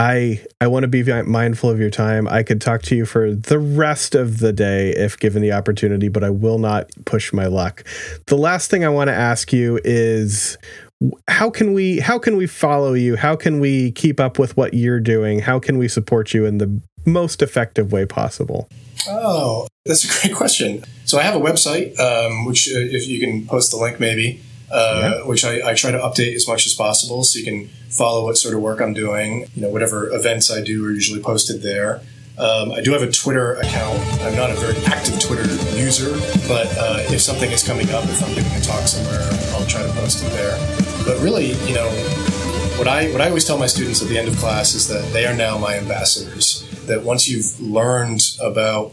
I 0.00 0.42
I 0.62 0.66
want 0.66 0.84
to 0.84 0.88
be 0.88 1.02
mindful 1.24 1.68
of 1.68 1.78
your 1.78 1.90
time. 1.90 2.26
I 2.26 2.42
could 2.42 2.58
talk 2.58 2.80
to 2.82 2.96
you 2.96 3.04
for 3.04 3.34
the 3.34 3.58
rest 3.58 4.14
of 4.14 4.38
the 4.38 4.50
day 4.50 4.92
if 4.92 5.18
given 5.18 5.42
the 5.42 5.52
opportunity, 5.52 6.08
but 6.08 6.24
I 6.24 6.30
will 6.30 6.58
not 6.58 6.90
push 7.04 7.34
my 7.34 7.44
luck. 7.44 7.84
The 8.26 8.38
last 8.38 8.70
thing 8.70 8.82
I 8.82 8.88
want 8.88 9.08
to 9.08 9.14
ask 9.14 9.52
you 9.52 9.78
is 9.84 10.56
how 11.28 11.50
can 11.50 11.74
we 11.74 12.00
how 12.00 12.18
can 12.18 12.38
we 12.38 12.46
follow 12.46 12.94
you? 12.94 13.16
How 13.16 13.36
can 13.36 13.60
we 13.60 13.92
keep 13.92 14.20
up 14.20 14.38
with 14.38 14.56
what 14.56 14.72
you're 14.72 15.00
doing? 15.00 15.40
How 15.40 15.58
can 15.58 15.76
we 15.76 15.86
support 15.86 16.32
you 16.32 16.46
in 16.46 16.56
the 16.56 16.80
most 17.04 17.42
effective 17.42 17.92
way 17.92 18.06
possible? 18.06 18.70
Oh, 19.06 19.68
that's 19.84 20.04
a 20.04 20.28
great 20.28 20.34
question. 20.34 20.82
So 21.04 21.18
I 21.18 21.24
have 21.24 21.34
a 21.34 21.40
website, 21.40 21.98
um, 22.00 22.46
which 22.46 22.70
uh, 22.74 22.78
if 22.78 23.06
you 23.06 23.20
can 23.20 23.46
post 23.46 23.70
the 23.70 23.76
link 23.76 24.00
maybe, 24.00 24.40
uh, 24.70 25.00
Yeah. 25.20 25.26
which 25.26 25.44
I, 25.44 25.70
I 25.70 25.74
try 25.74 25.90
to 25.90 25.98
update 25.98 26.34
as 26.34 26.46
much 26.46 26.66
as 26.66 26.74
possible, 26.74 27.24
so 27.24 27.38
you 27.38 27.44
can 27.44 27.68
follow 27.88 28.24
what 28.24 28.36
sort 28.36 28.54
of 28.54 28.60
work 28.60 28.80
I'm 28.80 28.94
doing. 28.94 29.46
You 29.54 29.62
know, 29.62 29.68
whatever 29.70 30.12
events 30.14 30.50
I 30.50 30.60
do 30.62 30.84
are 30.86 30.92
usually 30.92 31.20
posted 31.22 31.62
there. 31.62 32.00
Um, 32.38 32.72
I 32.72 32.80
do 32.80 32.92
have 32.92 33.02
a 33.02 33.10
Twitter 33.10 33.54
account. 33.56 33.98
I'm 34.22 34.34
not 34.34 34.50
a 34.50 34.54
very 34.54 34.76
active 34.86 35.20
Twitter 35.20 35.44
user, 35.76 36.12
but 36.48 36.66
uh, 36.78 37.04
if 37.14 37.20
something 37.20 37.50
is 37.50 37.62
coming 37.62 37.90
up, 37.90 38.04
if 38.04 38.22
I'm 38.22 38.34
giving 38.34 38.52
a 38.52 38.60
talk 38.62 38.86
somewhere, 38.88 39.28
I'll 39.52 39.66
try 39.66 39.82
to 39.82 39.92
post 39.92 40.24
it 40.24 40.30
there. 40.32 40.56
But 41.04 41.20
really, 41.20 41.52
you 41.68 41.74
know, 41.74 41.88
what 42.78 42.88
I 42.88 43.10
what 43.12 43.20
I 43.20 43.28
always 43.28 43.44
tell 43.44 43.58
my 43.58 43.66
students 43.66 44.00
at 44.02 44.08
the 44.08 44.16
end 44.16 44.28
of 44.28 44.36
class 44.36 44.74
is 44.74 44.88
that 44.88 45.12
they 45.12 45.26
are 45.26 45.34
now 45.36 45.58
my 45.58 45.74
ambassadors. 45.76 46.64
That 46.86 47.02
once 47.04 47.28
you've 47.28 47.60
learned 47.60 48.22
about 48.40 48.92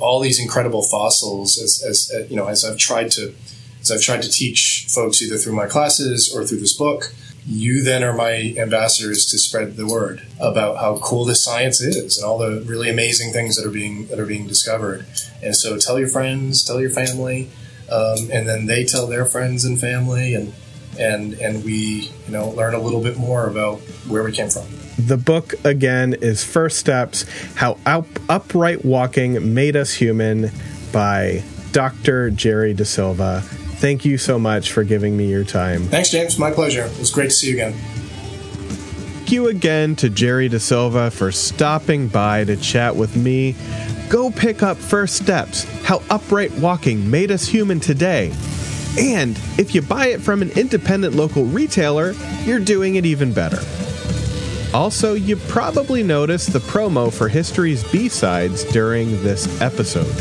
all 0.00 0.18
these 0.18 0.40
incredible 0.40 0.82
fossils, 0.82 1.58
as, 1.62 1.84
as 1.88 2.10
uh, 2.12 2.26
you 2.28 2.34
know, 2.34 2.48
as 2.48 2.64
I've 2.64 2.78
tried 2.78 3.10
to 3.12 3.32
as 3.80 3.90
I've 3.90 4.02
tried 4.02 4.22
to 4.22 4.30
teach 4.30 4.86
folks 4.88 5.22
either 5.22 5.36
through 5.36 5.54
my 5.54 5.66
classes 5.66 6.32
or 6.34 6.44
through 6.44 6.60
this 6.60 6.76
book, 6.76 7.12
you 7.46 7.82
then 7.82 8.04
are 8.04 8.12
my 8.12 8.54
ambassadors 8.58 9.26
to 9.26 9.38
spread 9.38 9.76
the 9.76 9.86
word 9.86 10.22
about 10.38 10.76
how 10.76 10.98
cool 10.98 11.24
this 11.24 11.42
science 11.42 11.80
is 11.80 12.18
and 12.18 12.26
all 12.26 12.38
the 12.38 12.60
really 12.62 12.90
amazing 12.90 13.32
things 13.32 13.56
that 13.56 13.66
are 13.66 13.72
being 13.72 14.06
that 14.08 14.18
are 14.18 14.26
being 14.26 14.46
discovered. 14.46 15.06
And 15.42 15.56
so, 15.56 15.78
tell 15.78 15.98
your 15.98 16.08
friends, 16.08 16.62
tell 16.62 16.80
your 16.80 16.90
family, 16.90 17.50
um, 17.90 18.30
and 18.30 18.46
then 18.46 18.66
they 18.66 18.84
tell 18.84 19.06
their 19.06 19.24
friends 19.24 19.64
and 19.64 19.80
family, 19.80 20.34
and 20.34 20.52
and 20.98 21.34
and 21.34 21.64
we 21.64 22.10
you 22.26 22.32
know 22.32 22.50
learn 22.50 22.74
a 22.74 22.80
little 22.80 23.02
bit 23.02 23.16
more 23.16 23.48
about 23.48 23.78
where 24.06 24.22
we 24.22 24.32
came 24.32 24.50
from. 24.50 24.66
The 24.98 25.16
book 25.16 25.54
again 25.64 26.14
is 26.20 26.44
First 26.44 26.78
Steps 26.78 27.24
How 27.54 27.78
Up- 27.86 28.06
Upright 28.28 28.84
Walking 28.84 29.54
Made 29.54 29.74
Us 29.74 29.94
Human 29.94 30.50
by 30.92 31.42
Dr. 31.72 32.30
Jerry 32.30 32.74
DeSilva. 32.74 33.59
Thank 33.80 34.04
you 34.04 34.18
so 34.18 34.38
much 34.38 34.72
for 34.72 34.84
giving 34.84 35.16
me 35.16 35.30
your 35.30 35.42
time. 35.42 35.84
Thanks, 35.84 36.10
James. 36.10 36.38
My 36.38 36.50
pleasure. 36.50 36.84
It 36.84 36.98
was 36.98 37.10
great 37.10 37.30
to 37.30 37.34
see 37.34 37.48
you 37.48 37.54
again. 37.54 37.72
Thank 37.72 39.32
you 39.32 39.48
again 39.48 39.96
to 39.96 40.10
Jerry 40.10 40.50
DeSilva 40.50 41.10
for 41.10 41.32
stopping 41.32 42.08
by 42.08 42.44
to 42.44 42.58
chat 42.58 42.94
with 42.94 43.16
me. 43.16 43.56
Go 44.10 44.30
pick 44.30 44.62
up 44.62 44.76
First 44.76 45.16
Steps 45.16 45.64
How 45.82 46.02
Upright 46.10 46.52
Walking 46.58 47.10
Made 47.10 47.30
Us 47.30 47.46
Human 47.46 47.80
Today. 47.80 48.34
And 48.98 49.38
if 49.56 49.74
you 49.74 49.80
buy 49.80 50.08
it 50.08 50.20
from 50.20 50.42
an 50.42 50.50
independent 50.50 51.14
local 51.14 51.46
retailer, 51.46 52.12
you're 52.44 52.60
doing 52.60 52.96
it 52.96 53.06
even 53.06 53.32
better. 53.32 53.60
Also, 54.74 55.14
you 55.14 55.36
probably 55.36 56.02
noticed 56.02 56.52
the 56.52 56.58
promo 56.58 57.10
for 57.10 57.28
History's 57.28 57.82
B 57.90 58.10
sides 58.10 58.62
during 58.64 59.10
this 59.22 59.58
episode. 59.62 60.12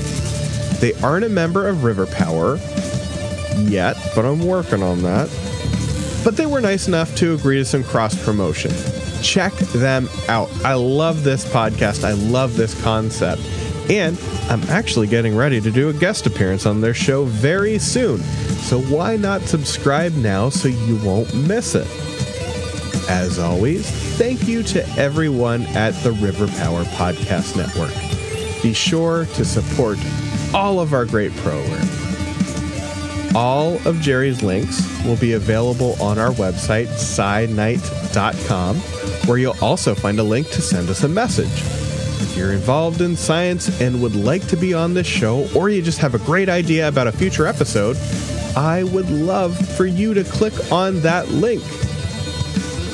They 0.80 0.94
aren't 1.02 1.26
a 1.26 1.30
member 1.30 1.68
of 1.68 1.84
River 1.84 2.06
Power 2.06 2.58
yet, 3.68 3.98
but 4.16 4.26
I'm 4.26 4.46
working 4.46 4.84
on 4.84 5.02
that 5.04 5.30
but 6.24 6.36
they 6.36 6.46
were 6.46 6.62
nice 6.62 6.88
enough 6.88 7.16
to 7.16 7.34
agree 7.34 7.58
to 7.58 7.66
some 7.66 7.84
cross 7.84 8.22
promotion. 8.24 8.72
Check 9.22 9.54
them 9.54 10.10
out. 10.28 10.50
I 10.64 10.74
love 10.74 11.24
this 11.24 11.46
podcast. 11.46 12.04
I 12.04 12.12
love 12.14 12.56
this 12.56 12.80
concept. 12.82 13.42
And 13.90 14.20
I'm 14.50 14.62
actually 14.70 15.08
getting 15.08 15.36
ready 15.36 15.60
to 15.62 15.72
do 15.72 15.90
a 15.90 15.94
guest 15.94 16.28
appearance 16.28 16.66
on 16.66 16.82
their 16.82 16.94
show 16.94 17.26
very 17.26 17.80
soon. 17.80 18.20
So 18.20 18.82
why 18.82 19.18
not 19.18 19.42
subscribe 19.42 20.14
now 20.14 20.50
so 20.50 20.68
you 20.68 20.98
won't 20.98 21.34
miss 21.34 21.76
it? 21.76 21.88
As 23.10 23.40
always, 23.40 23.90
thank 24.18 24.48
you 24.48 24.62
to 24.64 24.88
everyone 25.00 25.64
at 25.68 25.96
the 26.04 26.12
River 26.12 26.48
Power 26.48 26.84
Podcast 26.84 27.56
Network. 27.58 27.94
Be 28.62 28.74
sure 28.74 29.26
to 29.26 29.46
support 29.46 29.98
all 30.54 30.80
of 30.80 30.94
our 30.94 31.06
great 31.06 31.36
programs. 31.38 31.89
All 33.36 33.76
of 33.88 34.02
Jerry's 34.02 34.42
links 34.42 34.82
will 35.06 35.18
be 35.18 35.34
available 35.34 35.96
on 36.02 36.18
our 36.18 36.32
website, 36.32 36.88
sidenight.com, 36.88 38.76
where 39.28 39.38
you'll 39.38 39.56
also 39.62 39.94
find 39.94 40.20
a 40.20 40.24
link 40.24 40.50
to 40.50 40.62
send 40.62 40.90
us 40.90 41.04
a 41.04 41.08
message. 41.08 41.48
If 42.22 42.36
you're 42.36 42.54
involved 42.54 43.02
in 43.02 43.16
science 43.16 43.80
and 43.80 44.02
would 44.02 44.16
like 44.16 44.48
to 44.48 44.58
be 44.58 44.74
on 44.74 44.94
this 44.94 45.08
show, 45.08 45.48
or 45.56 45.70
you 45.70 45.82
just 45.82 46.00
have 46.00 46.16
a 46.16 46.20
great 46.20 46.50
idea 46.50 46.88
about 46.88 47.08
a 47.08 47.12
future 47.12 47.46
episode, 47.46 47.98
I 48.58 48.84
would 48.84 49.10
love 49.12 49.56
for 49.78 49.86
you 49.86 50.14
to 50.16 50.24
click 50.24 50.72
on 50.72 51.00
that 51.02 51.30
link. 51.30 51.62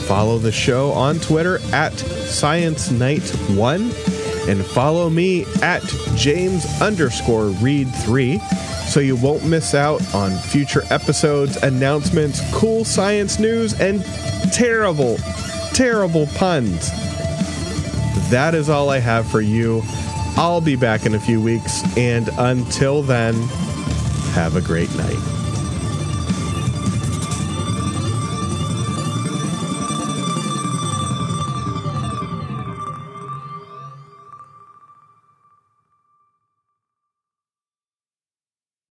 Follow 0.05 0.37
the 0.37 0.51
show 0.51 0.91
on 0.91 1.19
Twitter 1.19 1.59
at 1.73 1.93
Science 1.97 2.91
Night 2.91 3.27
One, 3.51 3.91
and 4.47 4.63
follow 4.63 5.09
me 5.09 5.45
at 5.63 5.81
James 6.15 6.65
underscore 6.81 7.47
Read 7.47 7.87
Three, 8.03 8.39
so 8.87 8.99
you 8.99 9.15
won't 9.15 9.45
miss 9.45 9.73
out 9.73 10.01
on 10.13 10.31
future 10.31 10.83
episodes, 10.89 11.57
announcements, 11.57 12.41
cool 12.53 12.85
science 12.85 13.39
news, 13.39 13.79
and 13.79 14.03
terrible, 14.53 15.17
terrible 15.73 16.27
puns. 16.35 16.89
That 18.29 18.53
is 18.55 18.69
all 18.69 18.89
I 18.89 18.99
have 18.99 19.27
for 19.27 19.41
you. 19.41 19.81
I'll 20.37 20.61
be 20.61 20.75
back 20.75 21.05
in 21.05 21.15
a 21.15 21.19
few 21.19 21.41
weeks, 21.41 21.83
and 21.97 22.29
until 22.37 23.01
then, 23.01 23.33
have 24.33 24.55
a 24.55 24.61
great 24.61 24.93
night. 24.95 25.34